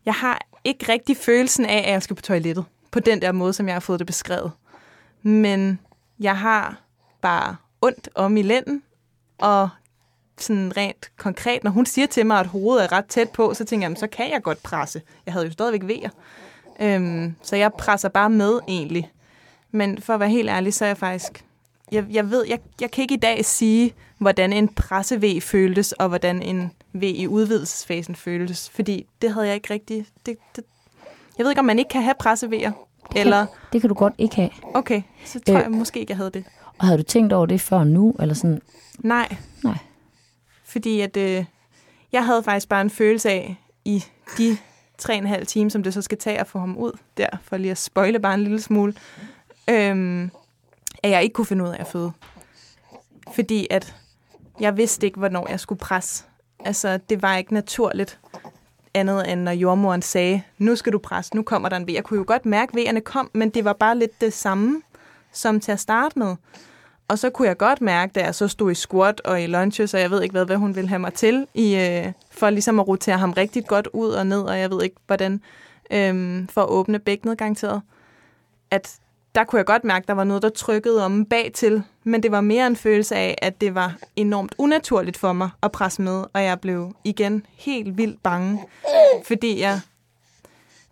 jeg 0.05 0.13
har 0.13 0.41
ikke 0.63 0.91
rigtig 0.91 1.17
følelsen 1.17 1.65
af, 1.65 1.77
at 1.77 1.91
jeg 1.91 2.03
skal 2.03 2.15
på 2.15 2.21
toilettet. 2.21 2.65
På 2.91 2.99
den 2.99 3.21
der 3.21 3.31
måde, 3.31 3.53
som 3.53 3.67
jeg 3.67 3.75
har 3.75 3.79
fået 3.79 3.99
det 3.99 4.07
beskrevet. 4.07 4.51
Men 5.23 5.79
jeg 6.19 6.37
har 6.37 6.81
bare 7.21 7.55
ondt 7.81 8.09
om 8.15 8.37
i 8.37 8.41
lænden, 8.41 8.83
og 9.37 9.69
sådan 10.43 10.77
rent 10.77 11.11
konkret, 11.17 11.63
når 11.63 11.71
hun 11.71 11.85
siger 11.85 12.07
til 12.07 12.25
mig, 12.25 12.39
at 12.39 12.45
hovedet 12.47 12.83
er 12.83 12.91
ret 12.91 13.05
tæt 13.05 13.29
på, 13.29 13.53
så 13.53 13.65
tænker 13.65 13.83
jeg, 13.83 13.85
"Jamen, 13.85 13.97
så 13.97 14.07
kan 14.07 14.31
jeg 14.31 14.41
godt 14.43 14.63
presse. 14.63 15.01
Jeg 15.25 15.33
havde 15.33 15.45
jo 15.45 15.51
stadigvæk 15.51 15.81
vejer. 15.87 16.09
Øhm, 16.79 17.35
så 17.41 17.55
jeg 17.55 17.73
presser 17.73 18.09
bare 18.09 18.29
med 18.29 18.59
egentlig. 18.67 19.11
Men 19.71 20.01
for 20.01 20.13
at 20.13 20.19
være 20.19 20.29
helt 20.29 20.49
ærlig, 20.49 20.73
så 20.73 20.85
er 20.85 20.89
jeg 20.89 20.97
faktisk... 20.97 21.45
Jeg, 21.91 22.05
jeg 22.09 22.29
ved, 22.31 22.45
jeg, 22.47 22.59
jeg 22.81 22.91
kan 22.91 23.01
ikke 23.01 23.13
i 23.15 23.17
dag 23.19 23.45
sige, 23.45 23.93
hvordan 24.17 24.53
en 24.53 24.67
presse-V 24.67 25.41
føltes, 25.41 25.91
og 25.91 26.07
hvordan 26.07 26.41
en 26.41 26.71
V 26.93 27.03
i 27.03 27.27
udvidelsesfasen 27.27 28.15
føltes. 28.15 28.69
Fordi 28.69 29.05
det 29.21 29.33
havde 29.33 29.45
jeg 29.47 29.55
ikke 29.55 29.73
rigtig... 29.73 30.05
Det, 30.25 30.37
det, 30.55 30.63
jeg 31.37 31.43
ved 31.43 31.51
ikke, 31.51 31.59
om 31.59 31.65
man 31.65 31.79
ikke 31.79 31.89
kan 31.89 32.01
have 32.03 32.15
presse-V'er. 32.23 32.71
Eller, 33.15 33.45
Det 33.73 33.81
kan 33.81 33.87
du 33.87 33.93
godt 33.93 34.13
ikke 34.17 34.35
have. 34.35 34.49
okay, 34.73 35.01
så 35.25 35.39
tror 35.39 35.55
Øh. 35.55 35.61
jeg 35.61 35.71
måske 35.71 35.99
ikke, 35.99 36.11
jeg 36.11 36.17
havde 36.17 36.29
det. 36.31 36.43
Og 36.77 36.85
havde 36.85 36.97
du 36.97 37.03
tænkt 37.03 37.33
over 37.33 37.45
det 37.45 37.61
før 37.61 37.83
nu? 37.83 38.15
Eller 38.19 38.35
sådan, 38.35 38.61
Nej. 38.99 39.35
Nej. 39.63 39.77
Fordi 40.71 41.01
at 41.01 41.17
øh, 41.17 41.45
jeg 42.11 42.25
havde 42.25 42.43
faktisk 42.43 42.69
bare 42.69 42.81
en 42.81 42.89
følelse 42.89 43.29
af, 43.29 43.57
i 43.85 44.03
de 44.37 44.57
tre 44.97 45.13
og 45.13 45.17
en 45.17 45.27
halv 45.27 45.47
time, 45.47 45.71
som 45.71 45.83
det 45.83 45.93
så 45.93 46.01
skal 46.01 46.17
tage 46.17 46.39
at 46.39 46.47
få 46.47 46.59
ham 46.59 46.77
ud 46.77 46.91
der, 47.17 47.27
for 47.43 47.57
lige 47.57 47.71
at 47.71 47.77
spoile 47.77 48.19
bare 48.19 48.33
en 48.33 48.43
lille 48.43 48.61
smule, 48.61 48.93
øhm, 49.69 50.31
at 51.03 51.09
jeg 51.09 51.23
ikke 51.23 51.33
kunne 51.33 51.45
finde 51.45 51.63
ud 51.63 51.69
af 51.69 51.77
at 51.79 51.87
føde. 51.87 52.11
Fordi 53.33 53.67
at 53.69 53.95
jeg 54.59 54.77
vidste 54.77 55.05
ikke, 55.05 55.19
hvornår 55.19 55.49
jeg 55.49 55.59
skulle 55.59 55.79
presse. 55.79 56.23
Altså, 56.59 56.99
det 57.09 57.21
var 57.21 57.37
ikke 57.37 57.53
naturligt 57.53 58.19
andet 58.93 59.31
end 59.31 59.41
når 59.41 59.51
jordmoren 59.51 60.01
sagde, 60.01 60.41
nu 60.57 60.75
skal 60.75 60.93
du 60.93 60.97
presse, 60.97 61.35
nu 61.35 61.43
kommer 61.43 61.69
der 61.69 61.77
en 61.77 61.87
V. 61.87 61.91
Jeg 61.93 62.03
kunne 62.03 62.17
jo 62.17 62.23
godt 62.27 62.45
mærke, 62.45 62.79
at 62.79 62.87
V'erne 62.87 62.99
kom, 62.99 63.31
men 63.33 63.49
det 63.49 63.65
var 63.65 63.73
bare 63.73 63.97
lidt 63.97 64.21
det 64.21 64.33
samme 64.33 64.81
som 65.31 65.59
til 65.59 65.71
at 65.71 65.79
starte 65.79 66.19
med. 66.19 66.35
Og 67.11 67.19
så 67.19 67.29
kunne 67.29 67.47
jeg 67.47 67.57
godt 67.57 67.81
mærke, 67.81 68.11
da 68.13 68.23
jeg 68.23 68.35
så 68.35 68.47
stod 68.47 68.71
i 68.71 68.75
squat 68.75 69.21
og 69.21 69.41
i 69.41 69.47
lunches, 69.47 69.93
og 69.93 69.99
jeg 69.99 70.11
ved 70.11 70.21
ikke, 70.21 70.33
hvad, 70.33 70.45
hvad 70.45 70.57
hun 70.57 70.75
ville 70.75 70.89
have 70.89 70.99
mig 70.99 71.13
til, 71.13 71.47
i, 71.53 71.75
øh, 71.75 72.11
for 72.31 72.49
ligesom 72.49 72.79
at 72.79 72.87
rotere 72.87 73.17
ham 73.17 73.31
rigtig 73.31 73.67
godt 73.67 73.87
ud 73.93 74.09
og 74.09 74.27
ned, 74.27 74.41
og 74.41 74.59
jeg 74.59 74.71
ved 74.71 74.83
ikke, 74.83 74.95
hvordan, 75.07 75.41
øh, 75.91 76.45
for 76.49 76.61
at 76.61 76.69
åbne 76.69 76.99
bækkenet 76.99 77.37
garanteret, 77.37 77.81
at 78.71 78.95
der 79.35 79.43
kunne 79.43 79.57
jeg 79.57 79.65
godt 79.65 79.83
mærke, 79.83 80.03
at 80.03 80.07
der 80.07 80.13
var 80.13 80.23
noget, 80.23 80.43
der 80.43 80.49
trykkede 80.49 81.05
om 81.05 81.25
bag 81.25 81.51
til, 81.53 81.83
men 82.03 82.23
det 82.23 82.31
var 82.31 82.41
mere 82.41 82.67
en 82.67 82.75
følelse 82.75 83.15
af, 83.15 83.37
at 83.41 83.61
det 83.61 83.75
var 83.75 83.95
enormt 84.15 84.55
unaturligt 84.57 85.17
for 85.17 85.33
mig 85.33 85.49
at 85.63 85.71
presse 85.71 86.01
med, 86.01 86.23
og 86.33 86.43
jeg 86.43 86.59
blev 86.59 86.95
igen 87.03 87.45
helt 87.53 87.97
vildt 87.97 88.23
bange, 88.23 88.63
fordi 89.25 89.59
jeg 89.59 89.79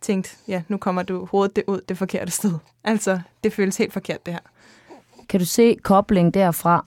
tænkte, 0.01 0.29
ja, 0.47 0.62
nu 0.67 0.77
kommer 0.77 1.03
du 1.03 1.25
hovedet 1.25 1.55
det 1.55 1.63
ud 1.67 1.82
det 1.89 1.97
forkerte 1.97 2.32
sted. 2.32 2.53
Altså, 2.84 3.19
det 3.43 3.53
føles 3.53 3.77
helt 3.77 3.93
forkert, 3.93 4.25
det 4.25 4.34
her 4.34 4.41
kan 5.29 5.39
du 5.39 5.45
se 5.45 5.75
kobling 5.83 6.33
derfra? 6.33 6.85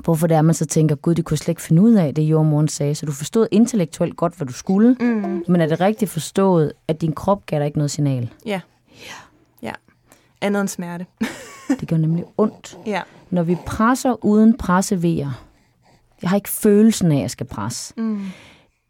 Hvorfor 0.00 0.26
det 0.26 0.36
er, 0.36 0.42
man 0.42 0.54
så 0.54 0.66
tænker, 0.66 0.94
gud, 0.94 1.14
det 1.14 1.24
kunne 1.24 1.36
slet 1.36 1.48
ikke 1.48 1.62
finde 1.62 1.82
ud 1.82 1.94
af, 1.94 2.14
det 2.14 2.22
jordmoren 2.22 2.68
sagde. 2.68 2.94
Så 2.94 3.06
du 3.06 3.12
forstod 3.12 3.46
intellektuelt 3.50 4.16
godt, 4.16 4.34
hvad 4.36 4.46
du 4.46 4.52
skulle. 4.52 4.96
Mm. 5.00 5.44
Men 5.48 5.60
er 5.60 5.66
det 5.66 5.80
rigtigt 5.80 6.10
forstået, 6.10 6.72
at 6.88 7.00
din 7.00 7.12
krop 7.12 7.46
gav 7.46 7.58
dig 7.58 7.66
ikke 7.66 7.78
noget 7.78 7.90
signal? 7.90 8.32
Ja. 8.46 8.60
Ja. 9.62 9.72
Andet 10.40 10.60
end 10.60 10.68
smerte. 10.68 11.06
Det 11.80 11.88
gør 11.88 11.96
nemlig 11.96 12.24
ondt. 12.38 12.78
Ja. 12.86 13.02
Når 13.30 13.42
vi 13.42 13.56
presser 13.66 14.24
uden 14.24 14.56
pressevejer, 14.56 15.44
jeg 16.22 16.30
har 16.30 16.36
ikke 16.36 16.48
følelsen 16.48 17.12
af, 17.12 17.16
at 17.16 17.22
jeg 17.22 17.30
skal 17.30 17.46
presse. 17.46 17.94
Mm. 17.96 18.26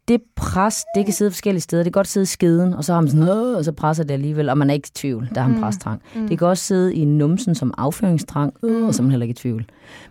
Det 0.07 0.21
pres, 0.35 0.85
det 0.95 1.05
kan 1.05 1.13
sidde 1.13 1.31
forskellige 1.31 1.61
steder. 1.61 1.83
Det 1.83 1.93
kan 1.93 1.99
godt 1.99 2.07
sidde 2.07 2.23
i 2.23 2.25
skeden, 2.25 2.73
og 2.73 2.83
så 2.83 2.93
har 2.93 3.01
man 3.01 3.09
sådan, 3.09 3.29
"Åh", 3.29 3.57
og 3.57 3.65
så 3.65 3.71
presser 3.71 4.03
det 4.03 4.11
alligevel, 4.13 4.49
og 4.49 4.57
man 4.57 4.69
er 4.69 4.73
ikke 4.73 4.87
i 4.87 4.95
tvivl. 4.95 5.29
Der 5.35 5.41
har 5.41 5.47
man 5.47 5.57
Mm. 5.57 5.63
prestrang. 5.63 6.01
Mm. 6.15 6.27
Det 6.27 6.39
kan 6.39 6.47
også 6.47 6.63
sidde 6.63 6.95
i 6.95 7.05
numsen 7.05 7.55
som 7.55 7.73
afføringstrang, 7.77 8.53
øh, 8.63 8.85
og 8.87 8.93
så 8.93 9.01
er 9.01 9.03
man 9.03 9.11
heller 9.11 9.23
ikke 9.23 9.31
i 9.31 9.35
tvivl. 9.35 9.65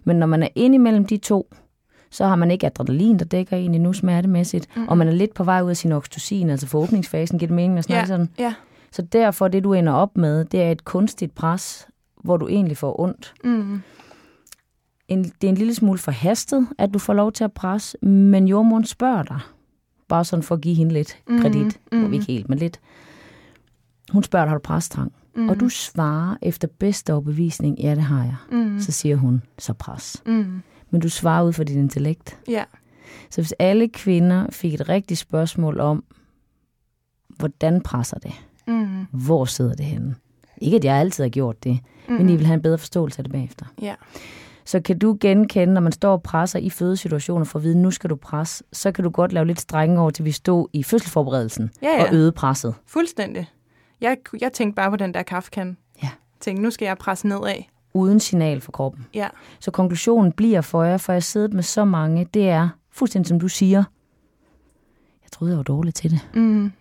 Men 0.05 0.17
når 0.17 0.27
man 0.27 0.43
er 0.43 0.49
inde 0.55 0.75
imellem 0.75 1.05
de 1.07 1.17
to, 1.17 1.55
så 2.11 2.27
har 2.27 2.37
man 2.37 2.51
ikke 2.51 2.67
adrenalin, 2.67 3.19
der 3.19 3.25
dækker 3.25 3.57
en 3.57 3.75
endnu 3.75 3.93
smertemæssigt, 3.93 4.77
Mm. 4.77 4.89
og 4.89 4.99
man 4.99 5.09
er 5.09 5.13
lidt 5.13 5.35
på 5.35 5.45
vej 5.45 5.63
ud 5.63 5.71
af 5.71 5.77
sin 5.77 5.93
oxytocin, 5.93 6.51
altså 6.51 6.67
for 6.67 6.79
åbningsfasen, 6.79 7.39
giver 7.39 7.47
det 7.49 7.55
mening 7.57 7.79
at 7.79 7.85
snakke 7.85 8.01
Ja. 8.01 8.07
sådan. 8.07 8.29
Ja. 8.39 8.55
Så 8.93 9.03
derfor, 9.03 9.49
det 9.49 9.65
du 9.65 9.73
ender 9.73 9.93
op 9.93 10.17
med, 10.17 10.45
det 10.45 10.63
er 10.63 10.71
et 10.71 10.85
kunstigt 10.85 11.35
pres, 11.35 11.87
hvor 12.25 12.37
du 12.37 12.49
egentlig 12.49 12.77
får 12.77 13.01
ondt. 13.01 13.35
Mm. 13.45 13.83
En, 15.09 15.25
det 15.25 15.45
er 15.45 15.49
en 15.49 15.55
lille 15.55 15.75
smule 15.75 15.99
forhastet, 15.99 16.67
at 16.79 16.95
du 16.95 16.99
får 16.99 17.13
lov 17.15 17.33
til 17.33 17.45
at 17.45 17.53
presse, 17.53 17.99
men 18.07 18.49
jordmoren 18.49 18.85
spørger 18.85 19.23
dig, 19.23 19.39
bare 20.09 20.25
sådan 20.25 20.43
for 20.43 20.55
at 20.55 20.61
give 20.61 20.75
hende 20.75 20.93
lidt 20.93 21.19
Mhm, 21.29 21.41
kredit, 21.41 21.81
mm. 21.93 21.99
mhm. 21.99 22.13
ikke 22.13 22.27
helt, 22.27 22.49
men 22.49 22.59
lidt. 22.59 22.81
Hun 24.13 24.23
spørger 24.23 24.47
har 24.47 24.55
du 24.55 24.61
presstrang? 24.61 25.13
Mm. 25.37 25.49
Og 25.49 25.61
du 25.61 25.69
svarer 25.69 26.37
efter 26.43 26.69
bedste 26.79 27.13
overbevisning, 27.13 27.79
ja, 27.79 27.91
det 27.95 28.03
har 28.03 28.25
jeg. 28.25 28.37
Mm. 28.53 28.81
Så 28.81 28.93
siger 28.93 29.17
hun, 29.17 29.43
så 29.59 29.73
pres. 29.73 30.23
Mm. 30.27 30.63
Men 30.91 31.01
du 31.01 31.09
svarer 31.09 31.45
ud 31.45 31.53
fra 31.53 31.65
dit 31.65 31.77
intellekt. 31.77 32.39
Ja. 32.49 32.65
Så 33.31 33.41
hvis 33.41 33.53
alle 33.59 33.89
kvinder 33.89 34.47
fik 34.51 34.75
et 34.75 34.89
rigtigt 34.89 35.21
spørgsmål 35.21 35.81
om, 35.81 36.05
hvordan 37.29 37.81
presser 37.81 38.19
det? 38.19 38.33
Mm. 38.67 39.05
Hvor 39.13 39.45
sidder 39.45 39.75
det 39.75 39.87
henne? 39.87 40.15
Ikke, 40.61 40.77
at 40.77 40.85
jeg 40.85 40.95
altid 40.97 41.25
har 41.25 41.29
gjort 41.29 41.65
det, 41.65 41.79
Mm. 42.09 42.15
men 42.15 42.29
I 42.29 42.37
vil 42.37 42.47
have 42.47 42.55
en 42.55 42.63
bedre 42.63 42.79
forståelse 42.79 43.19
af 43.19 43.25
det 43.25 43.33
bagefter. 43.33 43.67
Ja. 43.83 43.95
Så 44.65 44.81
kan 44.81 44.99
du 44.99 45.17
genkende, 45.21 45.75
når 45.75 45.81
man 45.81 45.93
står 45.93 46.13
og 46.13 46.23
presser 46.23 46.59
i 46.59 46.71
fødesituationer 46.71 47.45
for 47.45 47.59
at 47.59 47.63
vide, 47.63 47.79
nu 47.79 47.91
skal 47.91 48.11
du 48.11 48.17
presse, 48.17 48.65
så 48.73 48.93
kan 48.93 49.05
du 49.05 49.11
godt 49.11 49.33
lave 49.33 49.47
lidt 49.47 49.61
strenge 49.61 50.01
over, 50.01 50.11
til 50.11 50.25
vi 50.25 50.33
stod 50.33 50.69
i 50.73 50.83
fødselsforberedelsen 50.83 51.71
Ja, 51.83 51.89
ja. 51.89 52.03
og 52.09 52.15
øde 52.15 52.33
presset. 52.33 52.75
Fuldstændig. 52.87 53.51
Jeg, 54.01 54.17
jeg 54.41 54.53
tænkte 54.53 54.75
bare 54.77 54.91
på 54.91 54.97
den 54.97 55.15
der 55.15 55.23
kaffekan. 55.23 55.77
Ja. 56.03 56.09
Tænkte, 56.41 56.63
nu 56.63 56.71
skal 56.71 56.87
jeg 56.87 56.99
presse 56.99 57.29
nedad. 57.29 57.55
Uden 57.95 58.21
signal 58.21 58.61
for 58.61 58.73
kroppen. 58.73 59.07
Ja. 59.15 59.29
Så 59.61 59.71
konklusionen 59.71 60.33
bliver 60.33 60.61
for 60.61 60.83
jer, 60.83 60.97
for 60.97 61.13
jeg 61.13 61.23
siddet 61.23 61.53
med 61.55 61.63
så 61.63 61.85
mange, 61.85 62.25
det 62.35 62.49
er 62.51 62.69
fuldstændig 62.91 63.29
som 63.29 63.41
du 63.41 63.49
siger, 63.49 63.85
jeg 65.23 65.31
troede, 65.33 65.51
jeg 65.53 65.57
var 65.57 65.63
dårlig 65.63 65.95
til 65.95 66.11
det. 66.11 66.21
Mm. 66.35 66.73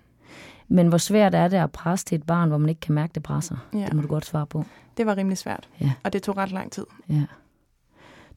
Men 0.67 0.88
hvor 0.88 0.98
svært 0.98 1.36
er 1.36 1.48
det 1.48 1.58
at 1.58 1.72
presse 1.72 2.06
til 2.06 2.15
et 2.15 2.24
barn, 2.24 2.50
hvor 2.50 2.58
man 2.58 2.69
ikke 2.69 2.82
kan 2.82 2.96
mærke, 2.96 3.12
det 3.15 3.24
presser? 3.24 3.56
Ja. 3.74 3.86
Det 3.86 3.93
må 3.93 4.02
du 4.02 4.08
godt 4.08 4.26
svare 4.26 4.46
på. 4.48 4.65
Det 4.98 5.06
var 5.06 5.17
rimelig 5.17 5.38
svært. 5.38 5.69
Ja. 5.82 5.91
Og 6.04 6.13
det 6.13 6.24
tog 6.24 6.38
ret 6.38 6.52
lang 6.52 6.72
tid. 6.72 6.86
Ja. 7.10 7.22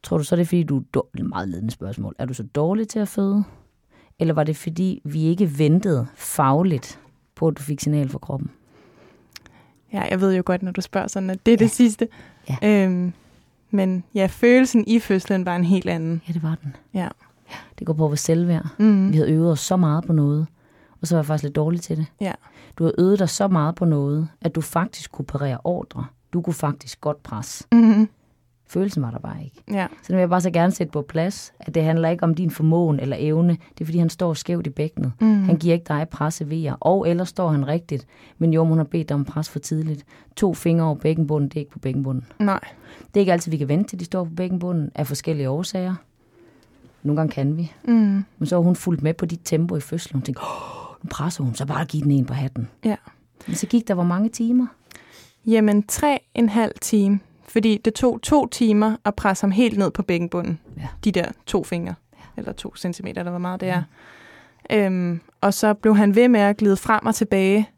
Tror 0.03 0.19
du 0.19 0.25
så, 0.25 0.37
det 0.37 0.43
er 0.43 0.47
fordi, 0.47 0.63
du 0.63 0.83
er 1.19 1.23
meget 1.23 1.49
ledende 1.49 1.71
spørgsmål. 1.71 2.15
Er 2.19 2.25
du 2.27 2.35
så 2.35 2.43
dårlig 2.43 2.89
til 2.89 2.99
at 2.99 3.09
føde? 3.09 3.45
Eller 4.19 4.35
var 4.35 4.45
det 4.45 4.57
fordi, 4.57 5.03
vi 5.05 5.23
ikke 5.23 5.59
ventede 5.59 6.07
fagligt 6.15 7.01
på, 7.35 7.49
at 7.49 7.59
du 7.59 7.63
fik 7.63 7.81
signal 7.81 8.09
fra 8.09 8.19
kroppen? 8.19 8.51
Ja, 9.93 10.03
jeg 10.11 10.21
ved 10.21 10.37
jo 10.37 10.43
godt, 10.47 10.63
når 10.63 10.73
du 10.73 10.81
spørger 10.81 11.09
sådan, 11.09 11.31
at 11.31 11.47
det 11.47 11.55
er 11.55 11.57
det 11.57 11.71
sidste. 11.71 12.09
Ja. 12.49 12.85
Øhm, 12.85 13.13
men 13.71 14.05
ja, 14.15 14.27
følelsen 14.31 14.85
i 14.87 14.99
fødslen 14.99 15.47
var 15.47 15.57
en 15.57 15.65
helt 15.65 15.89
anden. 15.89 16.23
Ja, 16.29 16.33
det 16.33 16.43
var 16.43 16.59
den. 16.63 16.77
Ja. 16.95 17.09
Det 17.79 17.87
går 17.87 17.93
på 17.93 18.07
vores 18.09 18.21
selvværd. 18.21 18.67
Mm. 18.79 19.13
Vi 19.13 19.17
havde 19.17 19.31
øvet 19.31 19.53
os 19.53 19.61
så 19.61 19.77
meget 19.77 20.05
på 20.05 20.13
noget, 20.13 20.47
og 21.01 21.07
så 21.07 21.15
var 21.15 21.21
jeg 21.21 21.27
faktisk 21.27 21.43
lidt 21.43 21.57
dårlig 21.57 21.81
til 21.81 21.97
det. 21.97 22.07
Ja. 22.21 22.33
Du 22.79 22.85
har 22.85 22.93
øvet 22.99 23.19
dig 23.19 23.29
så 23.29 23.49
meget 23.49 23.75
på 23.75 23.85
noget, 23.85 24.29
at 24.41 24.55
du 24.55 24.61
faktisk 24.61 25.13
kunne 25.13 25.25
parere 25.25 25.59
ordre. 25.65 26.07
Du 26.33 26.43
kunne 26.43 26.55
faktisk 26.55 27.01
godt 27.01 27.23
presse. 27.23 27.65
Mm. 27.73 28.09
Følelsen 28.69 29.03
var 29.03 29.11
der 29.11 29.19
bare 29.19 29.45
ikke. 29.45 29.63
Ja. 29.71 29.87
Så 29.91 30.07
det 30.09 30.17
vil 30.17 30.21
jeg 30.21 30.29
bare 30.29 30.41
så 30.41 30.51
gerne 30.51 30.73
sætte 30.73 30.91
på 30.91 31.03
plads, 31.03 31.53
at 31.61 31.75
det 31.75 31.83
handler 31.83 32.09
ikke 32.09 32.25
om 32.25 32.35
din 32.35 32.51
formåen 32.51 33.01
eller 33.01 33.17
evne. 33.21 33.53
Det 33.53 33.81
er 33.81 33.85
fordi, 33.85 33.99
han 33.99 34.11
står 34.11 34.35
skævt 34.35 34.67
i 34.67 34.71
bækkenet. 34.71 35.13
Mm. 35.21 35.43
Han 35.43 35.57
giver 35.57 35.75
ikke 35.75 35.85
dig 35.89 36.07
pressevejer, 36.11 36.75
og 36.81 37.09
ellers 37.09 37.29
står 37.29 37.49
han 37.49 37.69
rigtigt. 37.69 38.07
Men 38.39 38.53
jo, 38.53 38.65
hun 38.65 38.79
har 38.79 38.85
bedt 38.85 39.09
dig 39.09 39.15
om 39.15 39.25
pres 39.25 39.49
for 39.49 39.59
tidligt. 39.59 40.05
To 40.37 40.55
fingre 40.55 40.85
over 40.85 40.95
bækkenbunden, 40.95 41.49
det 41.49 41.57
er 41.57 41.61
ikke 41.61 41.73
på 41.73 41.79
bækkenbunden. 41.79 42.27
Nej. 42.39 42.61
Det 42.99 43.17
er 43.17 43.21
ikke 43.21 43.33
altid, 43.33 43.51
vi 43.51 43.57
kan 43.57 43.69
vente 43.69 43.91
til, 43.91 44.01
de 44.01 44.05
står 44.05 44.25
på 44.25 44.31
bækkenbunden 44.31 44.91
af 44.95 45.07
forskellige 45.07 45.51
årsager. 45.51 45.95
Nogle 47.03 47.17
gange 47.17 47.33
kan 47.33 47.57
vi. 47.57 47.73
Mm. 47.85 48.25
Men 48.39 48.47
så 48.47 48.57
har 48.57 48.63
hun 48.63 48.77
fulgt 48.77 49.03
med 49.03 49.15
på 49.15 49.27
dit 49.27 49.41
tempo 49.45 49.77
i 49.77 49.81
fødslen. 49.81 50.19
Hun 50.19 50.23
tænkte, 50.23 50.41
oh, 50.41 51.03
nu 51.03 51.09
presser 51.11 51.45
hun, 51.45 51.55
så 51.55 51.67
bare 51.67 51.85
giv 51.85 52.03
den 52.03 52.11
en 52.11 52.25
på 52.25 52.35
hatten. 52.35 52.69
Ja. 52.85 52.97
Men 53.47 53.57
så 53.57 53.67
gik 53.67 53.89
der 53.89 53.95
hvor 53.95 54.05
mange 54.05 54.29
timer? 54.29 54.67
Jamen, 55.47 55.83
tre 55.83 56.19
en 56.35 56.49
halv 56.49 56.73
time. 56.81 57.21
Fordi 57.49 57.81
det 57.85 57.95
tog 57.95 58.23
to 58.23 58.47
timer 58.47 58.97
at 59.05 59.15
presse 59.15 59.43
ham 59.43 59.51
helt 59.51 59.79
ned 59.79 59.91
på 59.91 60.03
bækkenbunden. 60.03 60.61
Ja. 60.77 60.89
De 61.05 61.13
der 61.13 61.25
to 61.47 61.65
fingre. 61.65 61.95
Eller 62.37 62.53
to 62.53 62.75
centimeter, 62.77 63.21
eller 63.21 63.31
hvor 63.31 63.39
meget 63.39 63.61
det 63.61 63.69
er. 63.69 63.83
Øhm, 64.73 65.21
og 65.41 65.55
så 65.55 65.75
blev 65.75 65.97
han 65.97 66.15
ved 66.15 66.29
med 66.29 66.41
at 66.41 66.57
glide 66.57 66.77
frem 66.77 67.07
og 67.07 67.15
tilbage, 67.15 67.69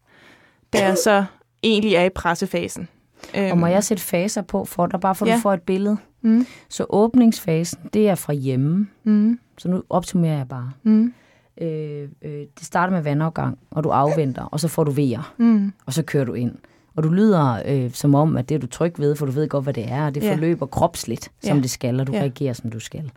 da 0.73 0.87
jeg 0.87 0.97
så 1.05 1.25
egentlig 1.63 1.95
er 1.95 2.05
i 2.05 2.09
pressefasen. 2.09 2.89
Øhm, 3.37 3.51
Og 3.51 3.59
må 3.59 3.67
jeg 3.67 3.85
sætte 3.85 4.03
faser 4.03 4.43
på 4.43 4.65
for 4.65 4.87
dig, 4.87 5.01
bare 5.01 5.15
for 5.15 5.27
at 5.27 5.31
Ja. 5.31 5.37
du 5.37 5.41
får 5.41 5.55
et 5.55 5.63
billede? 5.63 5.97
Mm, 6.23 6.47
Så 6.69 6.87
åbningsfasen, 6.91 7.79
det 7.93 8.09
er 8.09 8.15
fra 8.15 8.33
hjemme. 8.33 8.89
mm, 9.05 9.39
Så 9.59 9.69
nu 9.69 9.83
optimerer 9.91 10.37
jeg 10.37 10.49
bare. 10.49 10.73
mm, 10.83 11.13
Øh, 11.61 12.09
øh, 12.23 12.31
det 12.31 12.63
starter 12.67 12.93
med 12.95 13.03
vandafgang, 13.03 13.59
og 13.71 13.85
du 13.85 13.89
afventer, 13.89 14.43
og 14.45 14.61
så 14.61 14.69
får 14.69 14.85
du 14.85 14.91
vejer, 14.91 15.35
mm, 15.39 15.73
og 15.87 15.93
så 15.93 16.03
kører 16.03 16.25
du 16.25 16.33
ind. 16.35 16.55
Og 16.99 17.05
du 17.05 17.09
lyder 17.09 17.63
øh, 17.67 17.91
som 17.93 18.15
om, 18.15 18.37
at 18.37 18.49
det 18.49 18.55
er 18.55 18.59
du 18.59 18.67
tryg 18.67 18.95
ved, 18.99 19.17
for 19.17 19.27
du 19.27 19.33
ved 19.33 19.49
godt, 19.49 19.65
hvad 19.65 19.75
det 19.75 19.93
er, 19.93 20.07
og 20.07 20.15
det 20.15 20.23
Ja. 20.23 20.33
forløber 20.33 20.67
kropsligt, 20.67 21.31
som 21.43 21.57
Ja. 21.57 21.63
det 21.63 21.71
skal, 21.71 22.01
og 22.01 22.07
du 22.07 22.13
Ja. 22.13 22.19
reagerer, 22.21 22.53
som 22.53 22.71
du 22.71 22.81
skal. 22.81 23.11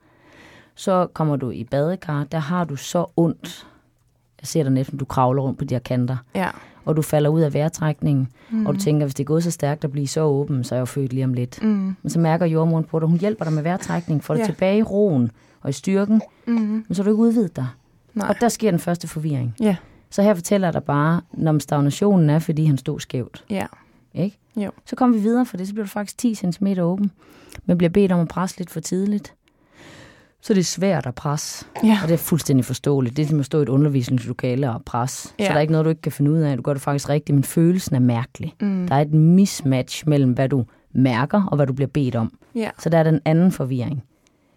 Så 0.75 1.07
kommer 1.13 1.35
du 1.35 1.49
i 1.51 1.63
badekar, 1.63 2.23
der 2.23 2.37
har 2.37 2.63
du 2.63 2.75
så 2.75 3.05
ondt. 3.17 3.67
Jeg 4.41 4.47
ser 4.47 4.63
dig 4.63 4.71
næsten, 4.71 4.97
du 4.97 5.05
kravler 5.05 5.41
rundt 5.43 5.59
på 5.59 5.65
de 5.65 5.75
her 5.75 5.79
kanter, 5.79 6.17
ja. 6.35 6.47
og 6.85 6.95
du 6.95 7.01
falder 7.01 7.29
ud 7.29 7.41
af 7.41 7.53
vejrtrækningen, 7.53 8.27
Mm. 8.49 8.57
mm. 8.57 8.65
og 8.65 8.73
du 8.75 8.79
tænker, 8.79 9.05
hvis 9.05 9.15
det 9.15 9.23
er 9.23 9.27
gået 9.27 9.43
så 9.43 9.51
stærkt 9.51 9.83
at 9.83 9.91
blive 9.91 10.07
så 10.07 10.21
åben, 10.21 10.63
så 10.63 10.75
er 10.75 10.77
jeg 10.77 10.81
jo 10.81 10.85
født 10.85 11.13
lige 11.13 11.23
om 11.25 11.33
lidt. 11.33 11.63
Mm, 11.63 11.95
Men 12.01 12.09
så 12.09 12.19
mærker 12.19 12.45
jordmoren 12.45 12.83
på 12.83 12.99
dig, 12.99 13.07
hun 13.07 13.17
hjælper 13.19 13.45
dig 13.45 13.53
med 13.53 13.63
vejrtrækning, 13.63 14.23
får 14.23 14.33
dig 14.33 14.41
Ja. 14.41 14.45
tilbage 14.45 14.77
i 14.77 14.83
roen 14.83 15.31
og 15.61 15.69
i 15.69 15.73
styrken, 15.73 16.21
mm, 16.47 16.53
men 16.53 16.85
så 16.91 17.01
er 17.01 17.03
du 17.03 17.09
ikke 17.09 17.21
udvidet 17.21 17.55
dig. 17.55 17.67
nej. 18.13 18.27
Og 18.29 18.35
der 18.41 18.49
sker 18.49 18.71
den 18.71 18.79
første 18.79 19.07
forvirring. 19.07 19.55
Ja, 19.59 19.75
Så 20.11 20.21
her 20.21 20.33
fortæller 20.33 20.71
dig 20.71 20.83
bare, 20.83 21.21
når 21.33 21.59
stagnationen 21.59 22.29
er, 22.29 22.39
fordi 22.39 22.65
han 22.65 22.77
stod 22.77 22.99
skævt. 22.99 23.45
ja. 23.49 23.65
Ikke? 24.13 24.37
Jo. 24.55 24.71
Så 24.85 24.95
kommer 24.95 25.17
vi 25.17 25.21
videre 25.23 25.45
for 25.45 25.57
det, 25.57 25.67
så 25.67 25.73
bliver 25.73 25.85
du 25.85 25.89
faktisk 25.89 26.17
10 26.17 26.35
cm 26.35 26.67
åben, 26.79 27.11
men 27.65 27.77
bliver 27.77 27.89
bedt 27.89 28.11
om 28.11 28.19
at 28.19 28.27
presse 28.27 28.57
lidt 28.57 28.69
for 28.69 28.79
tidligt. 28.79 29.33
Så 30.41 30.53
det 30.53 30.59
er 30.59 30.63
svært 30.63 31.05
at 31.05 31.15
presse, 31.15 31.65
Ja. 31.83 31.99
og 32.03 32.07
det 32.07 32.13
er 32.13 32.17
fuldstændig 32.17 32.65
forståeligt. 32.65 33.17
Det 33.17 33.23
er 33.23 33.27
som 33.29 33.39
at 33.39 33.45
stå 33.45 33.59
i 33.59 33.61
et 33.61 33.69
undervisningslokale 33.69 34.71
og 34.71 34.83
presse. 34.85 35.29
Ja. 35.39 35.45
Så 35.45 35.49
der 35.49 35.55
er 35.57 35.61
ikke 35.61 35.71
noget, 35.71 35.85
du 35.85 35.89
ikke 35.89 36.01
kan 36.01 36.11
finde 36.11 36.31
ud 36.31 36.37
af. 36.37 36.57
Du 36.57 36.61
gør 36.63 36.73
det 36.73 36.81
faktisk 36.81 37.09
rigtigt, 37.09 37.33
men 37.35 37.43
følelsen 37.43 37.95
er 37.95 37.99
mærkelig. 37.99 38.53
Mm, 38.61 38.87
Der 38.87 38.95
er 38.95 39.01
et 39.01 39.13
mismatch 39.13 40.03
mellem, 40.07 40.31
hvad 40.31 40.49
du 40.49 40.65
mærker 40.93 41.43
og 41.43 41.55
hvad 41.55 41.67
du 41.67 41.73
bliver 41.73 41.87
bedt 41.89 42.15
om. 42.15 42.37
ja. 42.55 42.69
Så 42.79 42.89
der 42.89 42.97
er 42.97 43.03
den 43.03 43.19
anden 43.25 43.51
forvirring. 43.51 44.03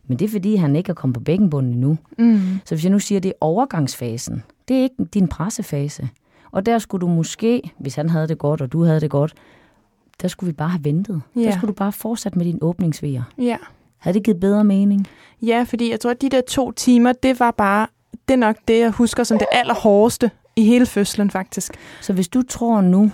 Men 0.07 0.19
det 0.19 0.25
er 0.25 0.29
fordi, 0.29 0.57
han 0.57 0.77
ikke 0.77 0.91
er 0.91 0.95
kommet 0.95 1.15
på 1.15 1.21
bækkenbunden 1.21 1.73
endnu. 1.73 1.99
Mm, 2.19 2.41
Så 2.65 2.75
hvis 2.75 2.85
jeg 2.85 2.93
nu 2.93 2.99
siger, 2.99 3.17
at 3.17 3.23
det 3.23 3.29
er 3.29 3.33
overgangsfasen, 3.41 4.43
det 4.69 4.77
er 4.79 4.83
ikke 4.83 5.05
din 5.15 5.29
pressefase. 5.29 6.09
Og 6.51 6.67
der 6.67 6.79
skulle 6.79 7.01
du 7.01 7.07
måske, 7.09 7.63
hvis 7.79 7.95
han 7.95 8.09
havde 8.09 8.29
det 8.29 8.39
godt, 8.39 8.61
og 8.61 8.73
du 8.73 8.83
havde 8.85 9.01
det 9.01 9.11
godt, 9.11 9.35
der 10.23 10.29
skulle 10.29 10.49
vi 10.49 10.53
bare 10.53 10.69
have 10.69 10.85
ventet. 10.85 11.23
Ja. 11.37 11.41
Der 11.41 11.51
skulle 11.51 11.69
du 11.69 11.75
bare 11.75 11.93
fortsætte 11.93 12.39
med 12.39 12.47
din 12.47 12.59
åbningsvejer. 12.63 13.23
ja. 13.39 13.57
Havde 13.99 14.15
det 14.15 14.25
givet 14.25 14.41
bedre 14.41 14.65
mening? 14.65 15.07
Ja, 15.43 15.65
fordi 15.69 15.91
jeg 15.91 16.01
tror, 16.01 16.11
at 16.11 16.23
de 16.23 16.29
der 16.29 16.41
to 16.49 16.73
timer, 16.73 17.13
det 17.13 17.41
var 17.41 17.51
bare, 17.51 17.87
det 18.29 18.35
er 18.35 18.39
nok 18.39 18.57
det, 18.69 18.79
jeg 18.81 18.91
husker 18.91 19.25
som 19.25 19.39
det 19.39 19.47
allerhårdeste 19.53 20.31
i 20.57 20.65
hele 20.65 20.87
fødslen, 20.87 21.31
faktisk. 21.31 21.73
Så 22.01 22.13
hvis 22.13 22.29
du 22.29 22.43
tror 22.43 22.81
nu, 22.81 23.11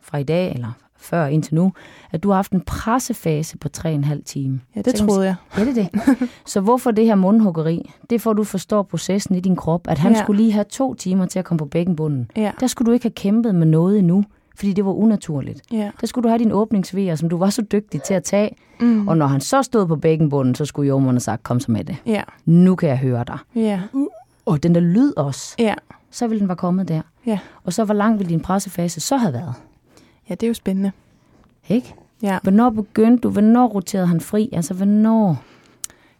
fra 0.00 0.18
i 0.18 0.22
dag 0.22 0.52
eller 0.54 0.72
før 1.02 1.26
indtil 1.26 1.54
nu, 1.54 1.72
at 2.10 2.22
du 2.22 2.28
har 2.28 2.34
haft 2.36 2.52
en 2.52 2.60
pressefase 2.60 3.58
på 3.58 3.68
3,5 3.76 4.22
timer. 4.24 4.58
Ja, 4.76 4.80
det 4.82 4.98
Så 4.98 5.06
troede 5.06 5.24
jeg. 5.26 5.34
Ja, 5.58 5.64
det 5.64 5.78
er 5.78 5.88
det. 6.04 6.28
Så 6.46 6.60
hvorfor 6.60 6.90
det 6.90 7.04
her 7.06 7.14
mundhuggeri? 7.14 7.90
Det 8.10 8.26
at 8.26 8.36
du 8.36 8.44
forstår 8.44 8.82
processen 8.82 9.34
i 9.34 9.40
din 9.40 9.56
krop. 9.56 9.88
At 9.88 9.98
han 9.98 10.12
Ja. 10.12 10.18
ja. 10.18 10.24
skulle 10.24 10.42
lige 10.42 10.52
have 10.52 10.64
to 10.64 10.94
timer 10.94 11.26
til 11.26 11.38
at 11.38 11.44
komme 11.44 11.58
på 11.58 11.64
bækkenbunden. 11.64 12.30
Ja, 12.36 12.50
Der 12.60 12.66
skulle 12.66 12.86
du 12.86 12.92
ikke 12.92 13.04
have 13.04 13.10
kæmpet 13.10 13.54
med 13.54 13.66
noget 13.66 13.98
endnu, 13.98 14.24
fordi 14.56 14.72
det 14.72 14.84
var 14.84 14.92
unaturligt. 14.92 15.60
ja. 15.72 15.90
Der 16.00 16.06
skulle 16.06 16.22
du 16.22 16.28
have 16.28 16.38
din 16.38 16.52
åbningsvejer, 16.52 17.14
som 17.14 17.28
du 17.28 17.36
var 17.38 17.50
så 17.50 17.62
dygtig 17.62 18.02
til 18.02 18.14
at 18.14 18.24
tage. 18.24 18.56
Mm. 18.80 19.08
Og 19.08 19.16
når 19.16 19.26
han 19.26 19.40
så 19.40 19.62
stod 19.62 19.86
på 19.86 19.96
bækkenbunden, 19.96 20.54
så 20.54 20.64
skulle 20.64 20.88
jordmoren 20.88 21.16
have 21.16 21.20
sagt, 21.20 21.42
kom 21.42 21.60
så 21.60 21.70
med 21.72 21.84
det. 21.84 21.96
Ja, 22.06 22.22
Nu 22.44 22.74
kan 22.74 22.88
jeg 22.88 22.98
høre 22.98 23.24
dig. 23.26 23.38
ja, 23.54 23.80
Og 24.46 24.62
den 24.62 24.74
der 24.74 24.80
lyd 24.80 25.12
også, 25.16 25.54
ja. 25.58 25.74
så 26.10 26.26
ville 26.26 26.40
den 26.40 26.48
være 26.48 26.56
kommet 26.56 26.88
der. 26.88 27.00
Ja. 27.26 27.38
Og 27.64 27.72
så 27.72 27.84
hvor 27.84 27.94
lang 27.94 28.18
ville 28.18 28.30
din 28.30 28.40
pressefase 28.40 29.00
så 29.00 29.16
have 29.16 29.32
været? 29.32 29.54
Ja, 30.32 30.36
det 30.36 30.42
er 30.46 30.48
jo 30.48 30.54
spændende. 30.54 30.92
Ikke? 31.68 31.94
Ja. 32.22 32.38
Hvornår 32.42 32.70
begyndte 32.70 33.20
du? 33.22 33.30
Hvornår 33.30 33.66
roterede 33.66 34.06
han 34.06 34.20
fri? 34.20 34.48
Altså, 34.52 34.74
hvornår? 34.74 35.42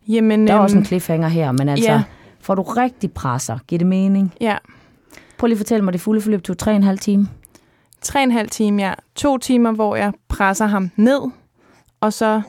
Jamen, 0.09 0.47
Der 0.47 0.55
er 0.55 0.59
også 0.59 0.77
en 0.77 0.79
øhm, 0.81 0.85
cliffhanger 0.87 1.29
her, 1.29 1.53
men 1.53 1.69
altså, 1.69 1.91
ja. 1.93 2.03
får 2.41 2.55
du 2.55 2.63
rigtig 2.63 3.13
presser? 3.13 3.59
Giver 3.67 3.79
det 3.79 3.87
mening? 3.87 4.35
ja, 4.41 4.57
Prøv 5.39 5.47
lige 5.47 5.55
at 5.55 5.59
fortælle 5.59 5.85
mig, 5.85 5.93
det 5.93 6.01
fulde 6.01 6.21
forløb 6.21 6.43
tog 6.43 6.57
3,5 6.63 6.97
timer. 6.97 7.27
tre 8.01 8.19
og 8.21 8.25
en 8.25 8.31
halv 8.31 8.51
time, 8.51 8.83
ja. 8.83 8.95
To 9.15 9.39
timer, 9.39 9.73
hvor 9.73 9.97
jeg 9.97 10.13
presser 10.29 10.67
ham 10.67 10.91
ned, 10.97 11.21
og 12.01 12.13
så 12.13 12.43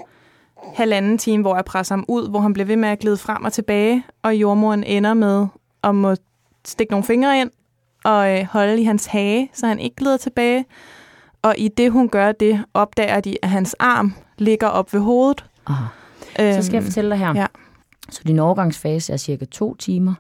halvanden 0.76 1.18
time, 1.18 1.42
hvor 1.42 1.56
jeg 1.56 1.66
presser 1.66 1.96
ham 1.96 2.06
ud, 2.08 2.30
hvor 2.30 2.40
han 2.40 2.54
bliver 2.54 2.68
ved 2.68 2.76
med 2.76 2.90
at 2.90 3.00
glide 3.00 3.18
frem 3.18 3.44
og 3.44 3.54
tilbage, 3.54 4.04
og 4.24 4.36
jordmoren 4.36 4.84
ender 4.84 5.14
med 5.14 5.48
at 5.84 5.96
må 5.96 6.16
stikke 6.66 6.92
nogle 6.92 7.04
fingre 7.04 7.42
ind 7.42 7.50
og 8.04 8.40
øh, 8.40 8.46
holde 8.46 8.82
i 8.82 8.84
hans 8.84 9.06
hage, 9.06 9.50
så 9.54 9.68
han 9.68 9.80
ikke 9.80 9.96
glider 9.96 10.18
tilbage. 10.18 10.66
Og 11.44 11.56
i 11.58 11.68
det, 11.68 11.92
hun 11.92 12.10
gør 12.10 12.32
det, 12.32 12.64
opdager 12.74 13.20
de, 13.20 13.38
at 13.42 13.50
hans 13.50 13.74
arm 13.80 14.14
ligger 14.38 14.68
op 14.68 14.94
ved 14.94 15.00
hovedet. 15.02 15.46
Aha. 15.68 15.84
Så 16.38 16.62
skal 16.66 16.76
jeg 16.76 16.84
fortælle 16.84 17.10
dig 17.10 17.18
her. 17.20 17.30
Øhm, 17.30 17.38
ja. 17.38 17.46
Så 18.10 18.22
din 18.28 18.40
overgangsfase 18.40 19.14
er 19.14 19.18
cirka 19.18 19.46
to 19.46 19.76
timer. 19.76 20.14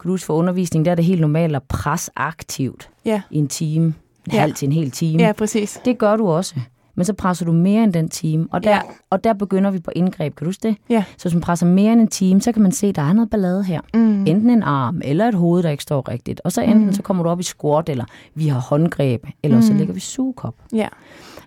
Kan 0.00 0.08
du 0.08 0.12
huske 0.12 0.26
for 0.26 0.34
undervisning, 0.34 0.84
der 0.84 0.90
er 0.90 0.94
det 0.94 1.04
helt 1.04 1.20
normalt 1.20 1.56
at 1.56 1.62
presse 1.62 2.10
aktivt 2.16 2.90
Ja. 3.04 3.22
i 3.30 3.38
en 3.38 3.48
time. 3.48 3.84
En 3.86 3.94
Ja. 4.32 4.40
halv 4.40 4.54
til 4.54 4.66
en 4.66 4.72
hel 4.72 4.90
time. 4.90 5.22
Ja, 5.22 5.32
præcis. 5.32 5.80
Det 5.84 5.98
gør 5.98 6.16
du 6.16 6.28
også. 6.28 6.54
Men 6.96 7.04
så 7.04 7.12
presser 7.12 7.44
du 7.46 7.52
mere 7.52 7.84
end 7.84 7.92
den 7.92 8.08
time, 8.08 8.48
og 8.50 8.64
der, 8.64 8.70
Ja. 8.70 8.80
og 9.10 9.24
der 9.24 9.32
begynder 9.32 9.70
vi 9.70 9.78
på 9.80 9.90
indgreb. 9.96 10.34
Kan 10.36 10.44
du 10.44 10.48
huske 10.48 10.68
det? 10.68 10.76
Ja. 10.90 11.04
Så 11.18 11.24
hvis 11.28 11.34
man 11.34 11.40
presser 11.40 11.66
mere 11.66 11.92
end 11.92 12.00
en 12.00 12.08
time, 12.08 12.40
så 12.40 12.52
kan 12.52 12.62
man 12.62 12.72
se, 12.72 12.86
at 12.86 12.96
der 12.96 13.02
er 13.02 13.12
noget 13.12 13.30
ballade 13.30 13.64
her. 13.64 13.80
Mm. 13.94 14.26
Enten 14.26 14.50
en 14.50 14.62
arm, 14.62 15.00
eller 15.04 15.28
et 15.28 15.34
hoved, 15.34 15.62
der 15.62 15.70
ikke 15.70 15.82
står 15.82 16.08
rigtigt. 16.08 16.40
Og 16.44 16.52
så 16.52 16.60
enten 16.62 16.86
Mm. 16.86 16.92
så 16.92 17.02
kommer 17.02 17.22
du 17.22 17.28
op 17.30 17.40
i 17.40 17.42
squat, 17.42 17.88
eller 17.88 18.04
vi 18.34 18.48
har 18.48 18.60
håndgreb, 18.60 19.26
eller 19.42 19.60
så 19.60 19.72
Mm. 19.72 19.78
ligger 19.78 19.94
vi 19.94 20.00
sugekop. 20.00 20.54
Ja. 20.72 20.88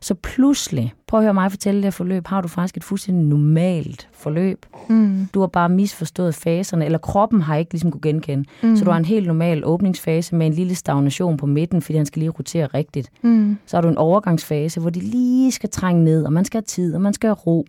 Så 0.01 0.13
pludselig, 0.15 0.93
prøv 1.07 1.19
at 1.19 1.23
høre 1.23 1.33
mig 1.33 1.51
fortælle 1.51 1.77
det 1.77 1.85
her 1.85 1.91
forløb, 1.91 2.27
har 2.27 2.41
du 2.41 2.47
faktisk 2.47 2.77
et 2.77 2.83
fuldstændig 2.83 3.25
normalt 3.25 4.07
forløb. 4.19 4.65
Mm. 4.89 5.27
Du 5.34 5.39
har 5.39 5.47
bare 5.47 5.69
misforstået 5.69 6.36
faserne, 6.36 6.86
eller 6.86 6.97
kroppen 6.97 7.41
har 7.41 7.55
ikke 7.55 7.73
ligesom 7.73 7.91
kunne 7.91 8.01
genkende. 8.01 8.45
Mm. 8.63 8.69
Mm. 8.69 8.75
Så 8.77 8.86
du 8.86 8.91
har 8.91 8.97
en 8.97 9.05
helt 9.05 9.27
normal 9.27 9.65
åbningsfase 9.65 10.36
med 10.36 10.47
en 10.47 10.53
lille 10.53 10.75
stagnation 10.75 11.38
på 11.38 11.45
midten, 11.45 11.82
fordi 11.82 11.97
han 11.97 12.05
skal 12.05 12.19
lige 12.19 12.29
rotere 12.29 12.65
rigtigt. 12.67 13.10
Mm. 13.21 13.58
Så 13.65 13.77
har 13.77 13.82
du 13.82 13.88
en 13.89 13.97
overgangsfase, 13.97 14.79
hvor 14.79 14.89
de 14.89 14.99
lige 14.99 15.51
skal 15.51 15.69
trænge 15.69 16.03
ned, 16.03 16.23
og 16.25 16.34
man 16.34 16.45
skal 16.45 16.58
have 16.58 16.65
tid, 16.65 16.95
og 16.95 17.01
man 17.01 17.13
skal 17.13 17.27
have 17.27 17.36
ro. 17.36 17.65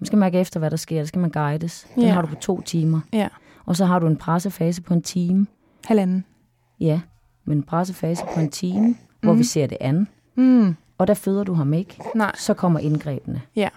Man 0.00 0.06
skal 0.06 0.18
mærke 0.18 0.38
efter, 0.38 0.60
hvad 0.60 0.70
der 0.70 0.76
sker, 0.76 0.98
der 0.98 1.04
skal 1.06 1.20
man 1.20 1.30
guides. 1.30 1.86
Den 1.94 2.02
Ja. 2.02 2.12
har 2.12 2.20
du 2.22 2.26
på 2.28 2.34
to 2.34 2.60
timer. 2.60 3.00
Ja. 3.12 3.28
Og 3.66 3.76
så 3.76 3.84
har 3.84 3.98
du 3.98 4.06
en 4.06 4.16
pressefase 4.16 4.82
på 4.82 4.94
en 4.94 5.02
time. 5.02 5.46
Halvanden. 5.84 6.24
Ja, 6.80 7.00
men 7.44 7.58
en 7.58 7.62
pressefase 7.62 8.22
på 8.34 8.40
en 8.40 8.50
time, 8.50 8.94
hvor 9.22 9.32
Mhm. 9.32 9.38
vi 9.38 9.44
ser 9.44 9.66
det 9.66 9.78
an. 9.80 10.08
Mm. 10.36 10.74
Og 10.98 11.06
der 11.06 11.14
føder 11.14 11.44
du 11.44 11.52
ham 11.54 11.72
ikke. 11.72 11.96
Nej. 12.14 12.32
Så 12.36 12.54
kommer 12.54 12.80
indgrebene. 12.80 13.40
Ja. 13.56 13.68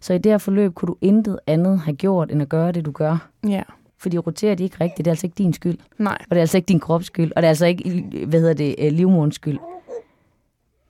Så 0.00 0.14
i 0.14 0.18
det 0.18 0.32
her 0.32 0.38
forløb 0.38 0.74
kunne 0.74 0.86
du 0.86 0.96
intet 1.00 1.38
andet 1.46 1.80
have 1.80 1.94
gjort, 1.96 2.30
end 2.30 2.42
at 2.42 2.48
gøre 2.48 2.72
det, 2.72 2.84
du 2.84 2.90
gør. 2.90 3.28
Ja. 3.48 3.62
Fordi 3.98 4.18
roterer 4.18 4.54
de 4.54 4.64
ikke 4.64 4.76
rigtigt, 4.80 5.04
det 5.04 5.06
er 5.06 5.12
altså 5.12 5.26
ikke 5.26 5.34
din 5.38 5.52
skyld. 5.52 5.78
Nej. 5.98 6.18
Og 6.20 6.30
det 6.30 6.36
er 6.36 6.40
altså 6.40 6.56
ikke 6.58 6.66
din 6.66 6.80
krops 6.80 7.06
skyld. 7.06 7.32
Og 7.36 7.42
det 7.42 7.46
er 7.46 7.48
altså 7.48 7.66
ikke, 7.66 8.04
hvad 8.26 8.40
hedder 8.40 8.54
det, 8.54 8.74
øh, 8.78 8.92
livmorens 8.92 9.34
skyld. 9.34 9.58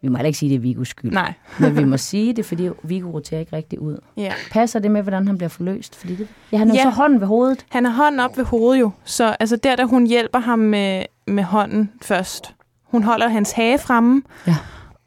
Vi 0.02 0.08
må 0.08 0.16
heller 0.16 0.26
ikke 0.26 0.38
sige, 0.38 0.48
det 0.48 0.56
er 0.56 0.60
Vigos 0.60 0.88
skyld. 0.88 1.12
Nej. 1.12 1.32
Men 1.60 1.76
vi 1.76 1.84
må 1.84 1.96
sige 1.96 2.32
det, 2.32 2.44
fordi 2.44 2.68
Viggo 2.82 3.10
roterer 3.10 3.40
ikke 3.40 3.56
rigtigt 3.56 3.80
ud. 3.80 3.98
Ja. 4.16 4.32
Passer 4.50 4.78
det 4.78 4.90
med, 4.90 5.02
hvordan 5.02 5.26
han 5.26 5.38
bliver 5.38 5.48
forløst? 5.48 5.96
Fordi 5.96 6.16
det, 6.16 6.28
ja, 6.52 6.58
han 6.58 6.68
har 6.68 6.76
ja. 6.76 6.82
så 6.82 6.90
hånden 6.90 7.20
ved 7.20 7.26
hovedet. 7.26 7.66
Han 7.68 7.84
har 7.84 7.92
hånden 8.04 8.20
op 8.20 8.36
ved 8.36 8.44
hovedet 8.44 8.80
jo, 8.80 8.90
så 9.04 9.36
altså 9.40 9.56
der, 9.56 9.76
der 9.76 9.84
hun 9.84 10.06
hjælper 10.06 10.38
ham 10.38 10.58
med, 10.58 11.02
med 11.26 11.42
hånden 11.42 11.90
først. 12.02 12.54
Hun 12.84 13.02
holder 13.02 13.28
hans 13.28 13.52
hage 13.52 13.78
fremme, 13.78 14.22
Ja. 14.46 14.56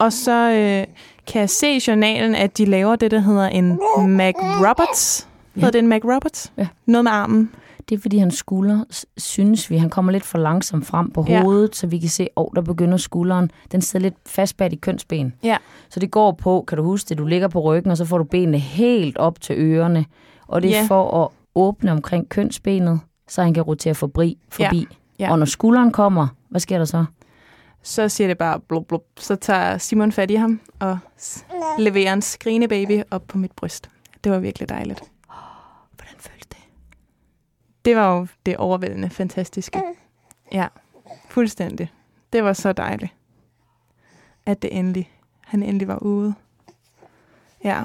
Og 0.04 0.12
så 0.12 0.50
øh, 0.50 0.94
kan 1.26 1.40
jeg 1.40 1.50
se 1.50 1.76
i 1.76 1.80
journalen, 1.88 2.34
at 2.34 2.58
de 2.58 2.64
laver 2.64 2.96
det, 2.96 3.10
der 3.10 3.18
hedder 3.20 3.46
en 3.48 3.68
Mac 4.08 4.34
Roberts. 4.38 5.28
Ja. 5.56 5.60
Hedder 5.60 5.70
det 5.72 5.78
en 5.78 5.88
Mac 5.88 6.00
Roberts? 6.04 6.52
Ja. 6.58 6.68
Noget 6.86 7.04
med 7.04 7.12
armen. 7.12 7.50
Det 7.88 7.94
er, 7.98 8.00
fordi 8.00 8.18
hans 8.18 8.34
skulder, 8.34 8.84
synes 9.16 9.70
vi, 9.70 9.76
han 9.76 9.90
kommer 9.90 10.12
lidt 10.12 10.24
for 10.24 10.38
langsomt 10.38 10.86
frem 10.86 11.10
på 11.10 11.24
Ja. 11.28 11.42
hovedet, 11.42 11.76
så 11.76 11.86
vi 11.86 11.98
kan 11.98 12.08
se, 12.08 12.22
at 12.22 12.28
oh, 12.36 12.46
der 12.56 12.60
begynder 12.62 12.96
skulderen. 12.96 13.50
Den 13.72 13.80
sidder 13.80 14.02
lidt 14.02 14.14
fast 14.26 14.56
bag 14.56 14.72
i 14.72 14.76
kønsben. 14.76 15.32
Ja. 15.42 15.56
Så 15.90 16.00
det 16.00 16.10
går 16.10 16.32
på, 16.32 16.64
kan 16.68 16.78
du 16.78 16.84
huske 16.84 17.08
det, 17.08 17.18
du 17.18 17.26
ligger 17.26 17.48
på 17.48 17.60
ryggen, 17.60 17.90
og 17.90 17.96
så 17.96 18.04
får 18.04 18.18
du 18.18 18.24
benene 18.24 18.58
helt 18.58 19.16
op 19.18 19.40
til 19.40 19.56
ørerne. 19.58 20.04
Og 20.48 20.62
det 20.62 20.76
er 20.76 20.80
Ja. 20.80 20.86
for 20.88 21.22
at 21.24 21.28
åbne 21.54 21.92
omkring 21.92 22.28
kønsbenet, 22.28 23.00
så 23.28 23.42
han 23.42 23.54
kan 23.54 23.62
rotere 23.62 23.94
forbi. 23.94 24.38
forbi. 24.48 24.86
Ja. 25.18 25.30
Og 25.32 25.38
når 25.38 25.46
skulderen 25.46 25.92
kommer, 25.92 26.26
hvad 26.48 26.60
sker 26.60 26.78
der 26.78 26.84
så? 26.84 27.04
Så 27.82 28.08
siger 28.08 28.28
det 28.28 28.38
bare 28.38 28.60
blub, 28.60 28.88
blub. 28.88 29.04
Så 29.16 29.36
tager 29.36 29.78
Simon 29.78 30.12
fat 30.12 30.30
i 30.30 30.34
ham 30.34 30.60
og 30.78 30.98
leverer 31.78 32.12
en 32.12 32.22
skrine 32.22 32.68
baby 32.68 33.02
op 33.10 33.26
på 33.28 33.38
mit 33.38 33.52
bryst. 33.52 33.90
Det 34.24 34.32
var 34.32 34.38
virkelig 34.38 34.68
dejligt. 34.68 35.02
Hvordan 35.96 36.14
føles 36.18 36.46
det? 36.46 36.58
Det 37.84 37.96
var 37.96 38.16
jo 38.16 38.26
det 38.46 38.56
overvældende 38.56 39.10
fantastiske. 39.10 39.82
Ja, 40.52 40.68
fuldstændig. 41.28 41.92
Det 42.32 42.44
var 42.44 42.52
så 42.52 42.72
dejligt, 42.72 43.12
at 44.46 44.62
det 44.62 44.78
endelig, 44.78 45.12
han 45.40 45.62
endelig 45.62 45.88
var 45.88 45.98
ude. 45.98 46.34
Ja, 47.64 47.84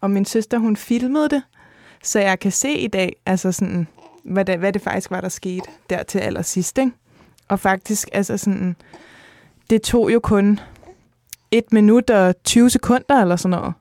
og 0.00 0.10
min 0.10 0.24
søster, 0.24 0.58
hun 0.58 0.76
filmede 0.76 1.28
det, 1.28 1.42
så 2.02 2.20
jeg 2.20 2.38
kan 2.38 2.52
se 2.52 2.72
i 2.72 2.88
dag, 2.88 3.16
altså 3.26 3.52
sådan, 3.52 3.86
hvad 4.24 4.44
det, 4.44 4.58
hvad 4.58 4.72
det 4.72 4.82
faktisk 4.82 5.10
var, 5.10 5.20
der 5.20 5.28
skete 5.28 5.70
der 5.90 6.02
til 6.02 6.18
allersidst, 6.18 6.78
ikke? 6.78 6.92
Og 7.48 7.60
faktisk, 7.60 8.08
altså 8.12 8.36
sådan, 8.36 8.76
det 9.70 9.82
tog 9.82 10.12
jo 10.12 10.20
kun 10.20 10.60
et 11.50 11.72
minut 11.72 12.10
og 12.10 12.34
20 12.44 12.70
sekunder 12.70 13.22
eller 13.22 13.36
sådan 13.36 13.58
noget. 13.58 13.74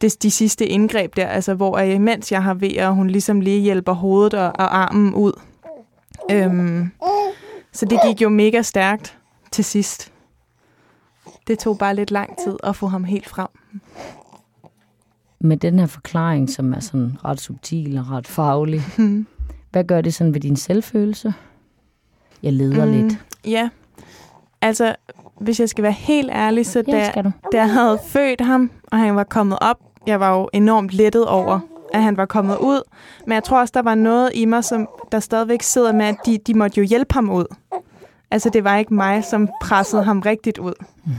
Det, 0.00 0.22
de 0.22 0.30
sidste 0.30 0.66
indgreb 0.66 1.16
der, 1.16 1.26
altså 1.26 1.54
hvor 1.54 1.78
jeg, 1.78 2.00
mens 2.00 2.32
jeg 2.32 2.42
har 2.42 2.54
ved, 2.54 2.78
og 2.78 2.94
hun 2.94 3.10
ligesom 3.10 3.40
lige 3.40 3.60
hjælper 3.60 3.92
hovedet 3.92 4.34
og, 4.34 4.46
og 4.46 4.78
armen 4.78 5.14
ud. 5.14 5.32
Øhm, 6.30 6.90
så 7.72 7.86
det 7.86 7.98
gik 8.06 8.22
jo 8.22 8.28
mega 8.28 8.62
stærkt 8.62 9.18
til 9.52 9.64
sidst. 9.64 10.12
Det 11.46 11.58
tog 11.58 11.78
bare 11.78 11.94
lidt 11.94 12.10
lang 12.10 12.38
tid 12.44 12.56
at 12.62 12.76
få 12.76 12.86
ham 12.86 13.04
helt 13.04 13.28
frem. 13.28 13.48
Med 15.40 15.56
den 15.56 15.78
her 15.78 15.86
forklaring, 15.86 16.50
som 16.50 16.72
er 16.72 16.80
sådan 16.80 17.16
ret 17.24 17.40
subtil 17.40 17.98
og 17.98 18.10
ret 18.10 18.26
faglig, 18.26 18.80
Hmm. 18.96 19.26
hvad 19.70 19.84
gør 19.84 20.00
det 20.00 20.14
sådan 20.14 20.34
ved 20.34 20.40
din 20.40 20.56
selvfølelse? 20.56 21.34
Jeg 22.42 22.52
leder 22.52 22.84
mm. 22.84 22.92
lidt. 22.92 23.24
Ja, 23.44 23.68
altså 24.62 24.94
hvis 25.40 25.60
jeg 25.60 25.68
skal 25.68 25.82
være 25.82 25.92
helt 25.92 26.30
ærlig, 26.32 26.66
så 26.66 26.82
da, 26.82 27.12
da 27.52 27.56
jeg 27.56 27.70
havde 27.70 27.98
født 28.06 28.40
ham, 28.40 28.70
og 28.84 28.98
han 28.98 29.16
var 29.16 29.24
kommet 29.24 29.58
op, 29.60 29.76
jeg 30.06 30.20
var 30.20 30.38
jo 30.38 30.48
enormt 30.52 30.90
lettet 30.90 31.26
over, 31.26 31.60
at 31.94 32.02
han 32.02 32.16
var 32.16 32.26
kommet 32.26 32.56
ud. 32.56 32.82
Men 33.26 33.32
jeg 33.32 33.44
tror 33.44 33.60
også, 33.60 33.72
der 33.74 33.82
var 33.82 33.94
noget 33.94 34.30
i 34.34 34.44
mig, 34.44 34.64
som 34.64 34.88
der 35.12 35.20
stadigvæk 35.20 35.62
sidder 35.62 35.92
med, 35.92 36.06
at 36.06 36.16
de, 36.26 36.38
de 36.46 36.54
måtte 36.54 36.80
jo 36.80 36.86
hjælpe 36.86 37.14
ham 37.14 37.30
ud. 37.30 37.44
Altså, 38.30 38.50
det 38.50 38.64
var 38.64 38.76
ikke 38.76 38.94
mig, 38.94 39.24
som 39.24 39.48
pressede 39.62 40.04
ham 40.04 40.20
rigtigt 40.20 40.58
ud. 40.58 40.74
Mhm. 41.04 41.14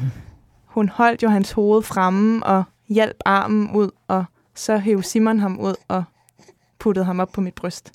Hun 0.66 0.90
holdt 0.90 1.24
jo 1.24 1.30
hans 1.30 1.52
hoved 1.52 1.84
fremme 1.84 2.46
og 2.46 2.64
hjalp 2.90 3.18
armen 3.26 3.72
ud, 3.76 3.90
og 4.08 4.26
så 4.56 4.78
hævde 4.78 5.04
Simon 5.04 5.40
ham 5.40 5.60
ud 5.60 5.76
og 5.88 6.04
puttede 6.80 7.06
ham 7.06 7.20
op 7.20 7.32
på 7.32 7.42
mit 7.42 7.54
bryst. 7.54 7.92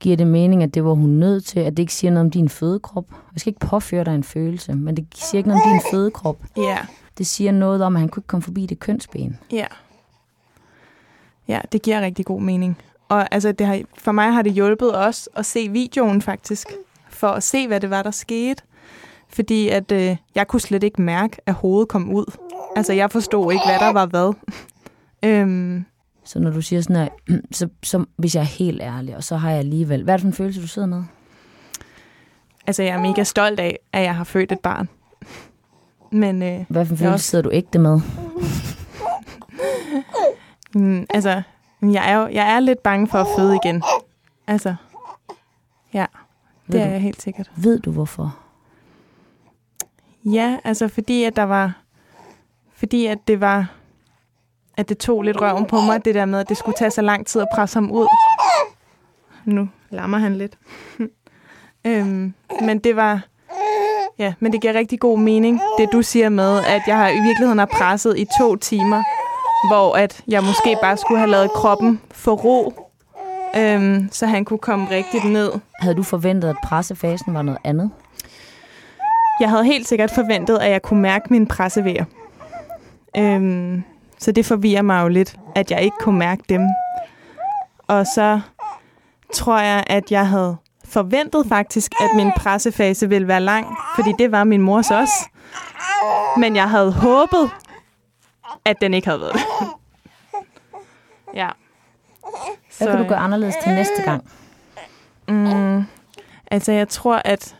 Giver 0.00 0.16
det 0.16 0.26
mening, 0.26 0.62
at 0.62 0.74
det 0.74 0.84
var 0.84 0.92
hun 0.92 1.10
nødt 1.10 1.44
til, 1.44 1.60
at 1.60 1.76
det 1.76 1.78
ikke 1.78 1.94
siger 1.94 2.10
noget 2.10 2.24
om 2.26 2.30
din 2.30 2.48
fødekrop? 2.48 3.04
Jeg 3.10 3.40
skal 3.40 3.50
ikke 3.50 3.66
påføre 3.66 4.04
dig 4.04 4.14
en 4.14 4.24
følelse, 4.24 4.72
men 4.72 4.96
det 4.96 5.06
siger 5.14 5.38
ikke 5.38 5.48
noget 5.48 5.62
om 5.64 5.70
din 5.72 5.80
fødekrop. 5.90 6.36
Ja, 6.56 6.78
Det 7.18 7.26
siger 7.26 7.52
noget 7.52 7.82
om, 7.82 7.96
at 7.96 8.00
han 8.00 8.08
kunne 8.08 8.20
ikke 8.20 8.26
komme 8.28 8.42
forbi 8.42 8.66
det 8.66 8.78
kønsben. 8.80 9.38
Ja. 9.52 9.66
Ja, 11.48 11.60
det 11.72 11.82
giver 11.82 12.00
rigtig 12.00 12.24
god 12.26 12.40
mening. 12.40 12.78
Og 13.08 13.34
altså, 13.34 13.52
det 13.52 13.66
har, 13.66 13.80
for 13.98 14.12
mig 14.12 14.32
har 14.32 14.42
det 14.42 14.52
hjulpet 14.52 14.92
også 14.94 15.30
at 15.34 15.46
se 15.46 15.68
videoen 15.68 16.22
faktisk, 16.22 16.66
for 17.10 17.28
at 17.28 17.42
se, 17.42 17.66
hvad 17.66 17.80
det 17.80 17.90
var, 17.90 18.02
der 18.02 18.10
skete. 18.10 18.62
Fordi 19.28 19.68
at 19.68 19.92
øh, 19.92 20.16
jeg 20.34 20.48
kunne 20.48 20.60
slet 20.60 20.82
ikke 20.82 21.02
mærke, 21.02 21.36
at 21.46 21.54
hovedet 21.54 21.88
kom 21.88 22.10
ud. 22.14 22.24
Altså, 22.76 22.92
jeg 22.92 23.10
forstod 23.10 23.52
ikke, 23.52 23.64
hvad 23.66 23.78
der 23.78 23.92
var 23.92 24.06
hvad. 24.06 24.32
øhm, 25.24 25.84
Så 26.24 26.38
når 26.38 26.50
du 26.50 26.62
siger 26.62 26.82
sådan 26.82 26.96
her, 26.96 27.08
så, 27.52 27.68
så 27.82 28.04
hvis 28.16 28.34
jeg 28.34 28.40
er 28.40 28.44
helt 28.44 28.82
ærlig, 28.82 29.16
og 29.16 29.24
så 29.24 29.36
har 29.36 29.50
jeg 29.50 29.58
alligevel... 29.58 30.04
Hvad 30.04 30.14
er 30.14 30.16
det 30.16 30.22
for 30.22 30.26
en 30.28 30.32
følelse, 30.34 30.62
du 30.62 30.66
sidder 30.66 30.88
med? 30.88 31.02
altså, 32.66 32.82
jeg 32.82 32.94
er 32.94 33.00
mega 33.00 33.24
stolt 33.24 33.60
af, 33.60 33.78
at 33.92 34.02
jeg 34.02 34.14
har 34.16 34.24
født 34.24 34.52
et 34.52 34.60
barn. 34.60 34.88
Men 36.12 36.42
øh, 36.42 36.64
Hvad 36.68 36.86
for 36.86 36.92
en 36.94 36.98
følelse 36.98 37.14
også- 37.14 37.26
sidder 37.30 37.42
du 37.42 37.50
ægte 37.52 37.78
med? 37.78 38.00
mm, 40.74 41.06
altså, 41.10 41.42
jeg 41.82 42.10
er, 42.12 42.16
jo, 42.16 42.28
jeg 42.28 42.54
er 42.54 42.60
lidt 42.60 42.82
bange 42.82 43.08
for 43.08 43.18
at 43.18 43.26
føde 43.38 43.58
igen. 43.64 43.82
Altså, 44.46 44.74
ja, 45.94 46.06
Ved 46.66 46.78
det 46.78 46.80
er 46.80 46.86
du, 46.86 46.92
jeg 46.92 47.00
helt 47.00 47.22
sikkert. 47.22 47.50
ved 47.56 47.80
du 47.80 47.90
hvorfor? 47.92 48.38
Ja, 50.24 50.58
altså 50.64 50.88
fordi 50.88 51.24
at 51.24 51.36
der 51.36 51.42
var, 51.42 51.82
fordi 52.74 53.06
at 53.06 53.18
det 53.28 53.40
var, 53.40 53.70
at 54.80 54.88
det 54.88 54.98
tog 54.98 55.22
lidt 55.22 55.40
røven 55.40 55.66
på 55.66 55.80
mig, 55.80 56.04
det 56.04 56.14
der 56.14 56.24
med, 56.24 56.40
at 56.40 56.48
det 56.48 56.56
skulle 56.56 56.76
tage 56.78 56.90
så 56.90 57.02
lang 57.02 57.26
tid 57.26 57.40
at 57.40 57.48
presse 57.54 57.76
ham 57.76 57.90
ud. 57.90 58.06
Nu 59.44 59.68
lammer 59.90 60.18
han 60.18 60.36
lidt. 60.36 60.58
øhm, 61.86 62.34
men 62.60 62.78
det 62.78 62.96
var, 62.96 63.20
ja, 64.18 64.34
men 64.40 64.52
det 64.52 64.60
giver 64.60 64.74
rigtig 64.74 65.00
god 65.00 65.18
mening, 65.18 65.60
det 65.78 65.88
du 65.92 66.02
siger 66.02 66.28
med, 66.28 66.58
at 66.58 66.82
jeg 66.86 66.96
har 66.96 67.08
i 67.08 67.20
virkeligheden 67.20 67.58
har 67.58 67.66
presset 67.72 68.18
i 68.18 68.26
to 68.40 68.56
timer, 68.56 69.02
hvor 69.70 69.96
at 69.96 70.22
jeg 70.28 70.42
måske 70.44 70.76
bare 70.82 70.96
skulle 70.96 71.18
have 71.18 71.30
lavet 71.30 71.50
kroppen 71.50 72.00
få 72.10 72.34
ro, 72.34 72.72
øhm, 73.56 74.08
så 74.12 74.26
han 74.26 74.44
kunne 74.44 74.58
komme 74.58 74.90
rigtigt 74.90 75.24
ned. 75.24 75.52
Havde 75.80 75.94
du 75.94 76.02
forventet, 76.02 76.48
at 76.48 76.56
pressefasen 76.64 77.34
var 77.34 77.42
noget 77.42 77.58
andet? 77.64 77.90
Jeg 79.40 79.50
havde 79.50 79.64
helt 79.64 79.88
sikkert 79.88 80.10
forventet, 80.10 80.58
at 80.58 80.70
jeg 80.70 80.82
kunne 80.82 81.00
mærke 81.00 81.26
mine 81.30 81.46
pressevejer. 81.46 82.04
Øhm, 83.16 83.84
så 84.20 84.32
det 84.32 84.46
forvirrer 84.46 84.82
mig 84.82 85.02
jo 85.02 85.08
lidt, 85.08 85.36
at 85.54 85.70
jeg 85.70 85.82
ikke 85.82 85.96
kunne 86.00 86.18
mærke 86.18 86.42
dem. 86.48 86.62
Og 87.86 88.06
så 88.06 88.40
tror 89.34 89.58
jeg, 89.58 89.84
at 89.86 90.12
jeg 90.12 90.28
havde 90.28 90.56
forventet 90.84 91.46
faktisk, 91.48 91.92
at 92.00 92.10
min 92.16 92.32
pressefase 92.36 93.08
ville 93.08 93.28
være 93.28 93.40
lang, 93.40 93.66
fordi 93.94 94.12
det 94.18 94.32
var 94.32 94.44
min 94.44 94.62
mors 94.62 94.90
også. 94.90 95.28
Men 96.36 96.56
jeg 96.56 96.70
havde 96.70 96.92
håbet, 96.92 97.50
at 98.64 98.76
den 98.80 98.94
ikke 98.94 99.08
havde 99.08 99.20
været 99.20 99.32
det. 99.32 99.42
ja. 101.40 101.48
Hvad 102.78 102.88
kan 102.88 102.98
du 102.98 103.08
gøre 103.08 103.18
anderledes 103.18 103.54
til 103.62 103.72
næste 103.72 104.02
gang? 104.04 104.30
Mm, 105.28 105.84
altså, 106.50 106.72
jeg 106.72 106.88
tror, 106.88 107.22
at 107.24 107.56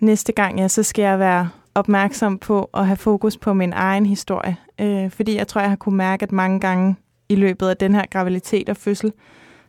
næste 0.00 0.32
gang, 0.32 0.58
ja, 0.58 0.68
så 0.68 0.82
skal 0.82 1.02
jeg 1.02 1.18
være 1.18 1.50
opmærksom 1.74 2.38
på 2.38 2.70
at 2.74 2.86
have 2.86 2.96
fokus 2.96 3.36
på 3.36 3.52
min 3.52 3.72
egen 3.72 4.06
historie. 4.06 4.56
Øh, 4.80 5.10
fordi 5.10 5.36
jeg 5.36 5.48
tror, 5.48 5.60
jeg 5.60 5.70
har 5.70 5.76
kunne 5.76 5.96
mærke, 5.96 6.22
at 6.22 6.32
mange 6.32 6.60
gange 6.60 6.96
i 7.28 7.34
løbet 7.34 7.68
af 7.68 7.76
den 7.76 7.94
her 7.94 8.04
graviditet 8.10 8.68
og 8.68 8.76
fødsel, 8.76 9.12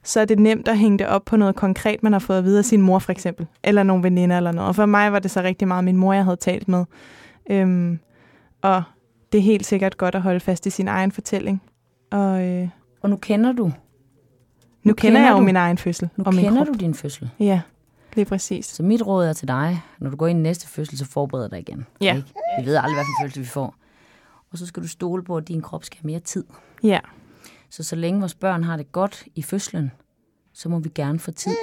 så 0.03 0.19
er 0.19 0.25
det 0.25 0.39
nemt 0.39 0.67
at 0.67 0.77
hænge 0.77 0.97
det 0.97 1.07
op 1.07 1.25
på 1.25 1.37
noget 1.37 1.55
konkret, 1.55 2.03
man 2.03 2.11
har 2.11 2.19
fået 2.19 2.37
at 2.37 2.43
vide 2.43 2.59
af 2.59 2.65
sin 2.65 2.81
mor 2.81 2.99
for 2.99 3.11
eksempel, 3.11 3.47
eller 3.63 3.83
nogle 3.83 4.03
veninder 4.03 4.37
eller 4.37 4.51
noget. 4.51 4.67
Og 4.67 4.75
for 4.75 4.85
mig 4.85 5.11
var 5.11 5.19
det 5.19 5.31
så 5.31 5.41
rigtig 5.41 5.67
meget 5.67 5.83
min 5.83 5.97
mor, 5.97 6.13
jeg 6.13 6.23
havde 6.23 6.37
talt 6.37 6.67
med. 6.67 6.85
Øhm, 7.49 7.99
og 8.61 8.83
det 9.31 9.37
er 9.37 9.41
helt 9.41 9.65
sikkert 9.65 9.97
godt 9.97 10.15
at 10.15 10.21
holde 10.21 10.39
fast 10.39 10.65
i 10.65 10.69
sin 10.69 10.87
egen 10.87 11.11
fortælling. 11.11 11.61
Og 12.11 12.43
øh, 12.47 12.67
Og 13.01 13.09
nu 13.09 13.15
kender 13.15 13.51
du. 13.51 13.63
nu, 13.63 13.71
nu 14.83 14.93
kender 14.93 14.93
kender 14.93 15.21
jeg 15.21 15.31
jo 15.31 15.37
du- 15.37 15.43
min 15.43 15.55
egen 15.55 15.77
fødsel 15.77 16.09
Nu 16.17 16.23
og 16.27 16.33
min 16.35 16.43
kender 16.43 16.57
krop. 16.65 16.67
du 16.67 16.79
din 16.79 16.93
fødsel. 16.93 17.29
Ja, 17.39 17.61
lige 18.15 18.25
præcis. 18.25 18.65
Så 18.65 18.83
mit 18.83 19.01
råd 19.07 19.25
er 19.27 19.33
til 19.33 19.47
dig, 19.47 19.81
når 19.99 20.09
du 20.09 20.15
går 20.15 20.27
ind 20.27 20.39
i 20.39 20.41
næste 20.41 20.67
fødsel, 20.67 20.97
så 20.97 21.05
forbered 21.05 21.49
dig 21.49 21.59
igen. 21.59 21.85
Ja. 22.01 22.15
Ikke? 22.15 22.27
Vi 22.59 22.65
ved 22.65 22.75
aldrig, 22.75 22.93
hvad 22.95 23.03
for 23.03 23.21
en 23.23 23.23
følelse 23.23 23.39
vi 23.39 23.45
får. 23.45 23.75
Og 24.55 24.59
så 24.59 24.65
skal 24.65 24.83
du 24.83 24.87
stole 24.87 25.23
på, 25.23 25.37
at 25.37 25.47
din 25.47 25.61
krop 25.61 25.83
skal 25.83 25.99
have 26.01 26.07
mere 26.11 26.19
tid. 26.19 26.43
Ja, 26.83 26.99
Så 27.69 27.83
så 27.83 27.95
længe 27.95 28.19
vores 28.19 28.33
børn 28.35 28.63
har 28.63 28.77
det 28.77 28.91
godt 28.91 29.23
i 29.35 29.41
fødslen, 29.41 29.91
så 30.53 30.69
må 30.69 30.79
vi 30.79 30.89
gerne 30.95 31.19
få 31.19 31.31
tid 31.31 31.55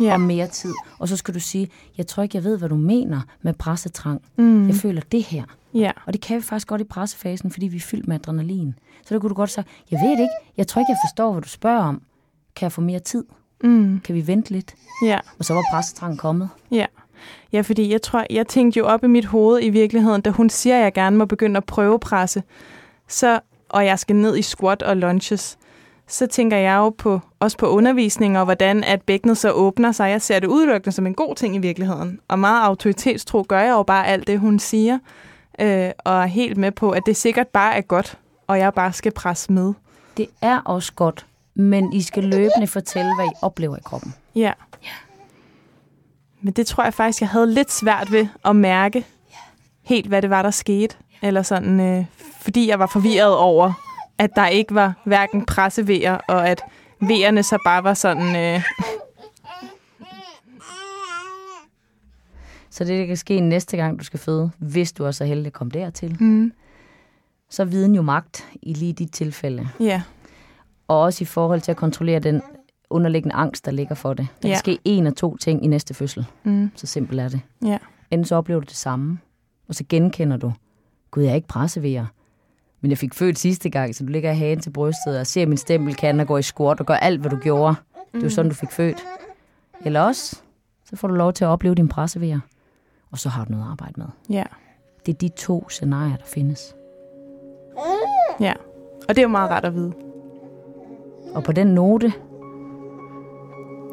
ja. 0.00 0.12
og 0.12 0.20
mere 0.20 0.46
tid. 0.48 0.72
Og 0.98 1.08
så 1.08 1.16
skal 1.16 1.34
du 1.34 1.40
sige, 1.40 1.68
jeg 1.98 2.06
tror 2.06 2.22
ikke, 2.22 2.36
jeg 2.36 2.44
ved, 2.44 2.58
hvad 2.58 2.68
du 2.68 2.76
mener 2.76 3.20
med 3.42 3.54
pressetrang. 3.54 4.22
Mm. 4.36 4.66
Jeg 4.66 4.74
føler 4.76 5.00
det 5.12 5.22
her. 5.22 5.44
Ja, 5.74 5.90
Og 6.06 6.12
det 6.12 6.20
kan 6.20 6.36
vi 6.36 6.42
faktisk 6.42 6.68
godt 6.68 6.80
i 6.80 6.84
pressefasen, 6.84 7.50
fordi 7.50 7.66
vi 7.66 7.76
er 7.76 7.80
fyldt 7.80 8.08
med 8.08 8.14
adrenalin. 8.16 8.74
Så 9.06 9.14
der 9.14 9.20
kunne 9.20 9.30
du 9.30 9.34
godt 9.34 9.50
sige, 9.50 9.64
jeg 9.90 10.00
ved 10.00 10.10
det 10.10 10.20
ikke, 10.20 10.34
jeg 10.56 10.66
tror 10.66 10.80
ikke, 10.80 10.90
jeg 10.92 10.98
forstår, 11.10 11.32
hvad 11.32 11.42
du 11.42 11.48
spørger 11.48 11.80
om. 11.82 12.02
Kan 12.56 12.64
jeg 12.66 12.72
få 12.72 12.80
mere 12.80 13.00
tid? 13.00 13.24
mm. 13.64 14.00
Kan 14.00 14.14
vi 14.14 14.26
vente 14.26 14.50
lidt? 14.50 14.74
ja, 15.02 15.20
Og 15.38 15.44
så 15.44 15.54
var 15.54 15.62
pressetrangen 15.72 16.18
kommet. 16.18 16.48
ja. 16.70 16.86
Ja, 17.52 17.60
fordi 17.60 17.92
jeg 17.92 18.02
tror, 18.02 18.26
jeg 18.30 18.46
tænkte 18.46 18.78
jo 18.78 18.86
op 18.86 19.04
i 19.04 19.06
mit 19.06 19.24
hoved 19.24 19.62
i 19.62 19.68
virkeligheden, 19.68 20.20
da 20.20 20.30
hun 20.30 20.50
siger, 20.50 20.76
at 20.76 20.82
jeg 20.82 20.92
gerne 20.92 21.16
må 21.16 21.24
begynde 21.24 21.56
at 21.56 21.64
prøvepresse, 21.64 22.42
så, 23.08 23.40
og 23.68 23.86
jeg 23.86 23.98
skal 23.98 24.16
ned 24.16 24.36
i 24.36 24.42
squat 24.42 24.82
og 24.82 24.96
lunges, 24.96 25.58
så 26.08 26.26
tænker 26.26 26.56
jeg 26.56 26.76
jo 26.76 26.90
på, 26.90 27.20
også 27.40 27.58
på 27.58 27.66
undervisning 27.66 28.38
og 28.38 28.44
hvordan 28.44 28.84
at 28.84 29.02
bækkenet 29.02 29.38
så 29.38 29.50
åbner 29.50 29.92
sig. 29.92 30.10
Jeg 30.10 30.22
ser 30.22 30.38
det 30.38 30.46
udelukkende 30.46 30.94
som 30.94 31.06
en 31.06 31.14
god 31.14 31.34
ting 31.34 31.56
i 31.56 31.58
virkeligheden. 31.58 32.20
Og 32.28 32.38
meget 32.38 32.66
autoritetstro 32.66 33.44
gør 33.48 33.60
jeg 33.60 33.70
jo 33.70 33.82
bare 33.82 34.06
alt 34.06 34.26
det, 34.26 34.40
hun 34.40 34.58
siger, 34.58 34.98
øh, 35.60 35.90
og 35.98 36.22
er 36.22 36.26
helt 36.26 36.56
med 36.56 36.72
på, 36.72 36.90
at 36.90 37.02
det 37.06 37.16
sikkert 37.16 37.48
bare 37.48 37.76
er 37.76 37.80
godt, 37.80 38.18
og 38.46 38.58
jeg 38.58 38.74
bare 38.74 38.92
skal 38.92 39.12
presse 39.12 39.52
med. 39.52 39.72
Det 40.16 40.28
er 40.42 40.58
også 40.64 40.92
godt, 40.92 41.26
men 41.54 41.92
I 41.92 42.02
skal 42.02 42.24
løbende 42.24 42.66
fortælle, 42.66 43.14
hvad 43.14 43.26
I 43.26 43.34
oplever 43.42 43.76
i 43.76 43.80
kroppen. 43.84 44.14
Ja. 44.34 44.52
Men 46.46 46.52
det 46.52 46.66
tror 46.66 46.84
jeg 46.84 46.94
faktisk, 46.94 47.20
jeg 47.20 47.28
havde 47.28 47.54
lidt 47.54 47.72
svært 47.72 48.12
ved 48.12 48.26
at 48.44 48.56
mærke 48.56 49.04
helt, 49.82 50.06
hvad 50.08 50.22
det 50.22 50.30
var, 50.30 50.42
der 50.42 50.50
skete. 50.50 50.96
Eller 51.22 51.42
sådan, 51.42 51.80
øh, 51.80 52.04
fordi 52.40 52.68
jeg 52.68 52.78
var 52.78 52.86
forvirret 52.86 53.36
over, 53.36 53.72
at 54.18 54.30
der 54.36 54.46
ikke 54.46 54.74
var 54.74 54.94
hverken 55.04 55.46
pressevejer, 55.46 56.18
og 56.28 56.48
at 56.48 56.62
vejerne 57.00 57.42
så 57.42 57.58
bare 57.64 57.84
var 57.84 57.94
sådan... 57.94 58.36
Øh, 58.36 58.62
Så 62.70 62.84
det, 62.84 62.98
der 63.00 63.06
kan 63.06 63.16
ske 63.16 63.40
næste 63.40 63.76
gang, 63.76 63.98
du 63.98 64.04
skal 64.04 64.20
føde, 64.20 64.50
hvis 64.58 64.92
du 64.92 65.06
også 65.06 65.24
er 65.24 65.28
heldig 65.28 65.46
at 65.46 65.52
komme 65.52 65.70
dertil, 65.70 66.16
mm, 66.20 66.52
så 67.50 67.62
er 67.62 67.66
viden 67.66 67.94
jo 67.94 68.02
magt 68.02 68.48
i 68.62 68.72
lige 68.72 68.92
dit 68.92 69.12
tilfælde. 69.12 69.68
ja, 69.80 70.02
Og 70.88 71.00
også 71.00 71.24
i 71.24 71.26
forhold 71.26 71.60
til 71.60 71.70
at 71.70 71.76
kontrollere 71.76 72.18
den 72.18 72.42
underliggende 72.90 73.34
angst, 73.34 73.64
der 73.64 73.70
ligger 73.72 73.94
for 73.94 74.14
det. 74.14 74.28
Der 74.42 74.48
Ja. 74.48 74.54
kan 74.54 74.58
ske 74.58 74.78
en 74.84 75.06
af 75.06 75.12
to 75.12 75.36
ting 75.36 75.64
i 75.64 75.66
næste 75.66 75.94
fødsel. 75.94 76.26
mm, 76.44 76.70
Så 76.74 76.86
simpelt 76.86 77.20
er 77.20 77.28
det. 77.28 77.40
ja, 77.64 77.78
Enten 78.10 78.24
så 78.24 78.34
oplever 78.36 78.60
du 78.60 78.64
det 78.64 78.76
samme, 78.76 79.18
og 79.68 79.74
så 79.74 79.84
genkender 79.88 80.36
du, 80.36 80.52
gud, 81.10 81.22
jeg 81.22 81.30
er 81.30 81.34
ikke 81.34 81.48
pressevejer. 81.48 82.06
Men 82.80 82.90
jeg 82.90 82.98
fik 82.98 83.14
født 83.14 83.38
sidste 83.38 83.70
gang, 83.70 83.94
så 83.94 84.04
du 84.04 84.08
ligger 84.12 84.30
i 84.32 84.36
hagen 84.36 84.60
til 84.60 84.70
brystet 84.70 85.18
og 85.20 85.26
ser 85.26 85.46
min 85.46 85.56
stempelkande 85.56 86.22
og 86.22 86.28
går 86.28 86.38
i 86.38 86.42
squat 86.42 86.80
og 86.80 86.86
gør 86.86 86.94
alt, 86.94 87.20
hvad 87.20 87.30
du 87.30 87.36
gjorde. 87.36 87.74
Det 88.14 88.22
var 88.22 88.28
sådan, 88.28 88.48
du 88.48 88.54
fik 88.54 88.70
født. 88.70 89.04
Eller 89.84 90.00
også, 90.00 90.40
så 90.84 90.96
får 90.96 91.08
du 91.08 91.14
lov 91.14 91.32
til 91.32 91.44
at 91.44 91.48
opleve 91.48 91.74
din 91.74 91.88
pressevejer. 91.88 92.40
Og 93.10 93.18
så 93.18 93.28
har 93.28 93.44
du 93.44 93.50
noget 93.50 93.64
at 93.64 93.70
arbejde 93.70 93.92
med. 93.96 94.06
ja. 94.30 94.44
Det 95.06 95.14
er 95.14 95.18
de 95.18 95.28
to 95.28 95.68
scenarier, 95.68 96.16
der 96.16 96.24
findes. 96.26 96.74
Ja, 98.40 98.52
og 99.08 99.14
det 99.14 99.18
er 99.18 99.22
jo 99.22 99.28
meget 99.28 99.50
rart 99.50 99.64
at 99.64 99.74
vide. 99.74 99.92
Og 101.34 101.44
på 101.44 101.52
den 101.52 101.66
note, 101.66 102.12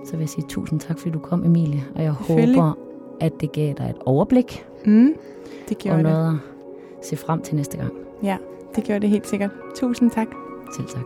så 0.06 0.12
vil 0.12 0.20
jeg 0.20 0.30
sige 0.30 0.45
tusind 0.47 0.80
tak, 0.80 0.99
fordi 0.99 1.12
du 1.12 1.20
kom, 1.20 1.45
Emilie. 1.45 1.84
Og 1.95 2.04
jeg 2.04 2.12
håber, 2.12 2.78
at 3.22 3.34
det 3.41 3.51
gav 3.51 3.74
dig 3.78 3.86
et 3.89 4.01
overblik 4.06 4.66
Mm, 4.86 5.14
det 5.70 5.78
og 5.78 5.84
gjorde 5.84 5.97
det. 5.97 6.04
noget 6.06 6.39
at 6.99 7.06
se 7.06 7.16
frem 7.16 7.41
til 7.41 7.56
næste 7.56 7.78
gang. 7.78 7.91
Ja, 8.24 8.38
det 8.76 8.84
gjorde 8.84 8.99
det 8.99 9.10
helt 9.10 9.28
sikkert. 9.28 9.49
Tusind 9.76 10.12
tak. 10.12 10.28
Selv 10.76 10.88
tak. 10.88 11.04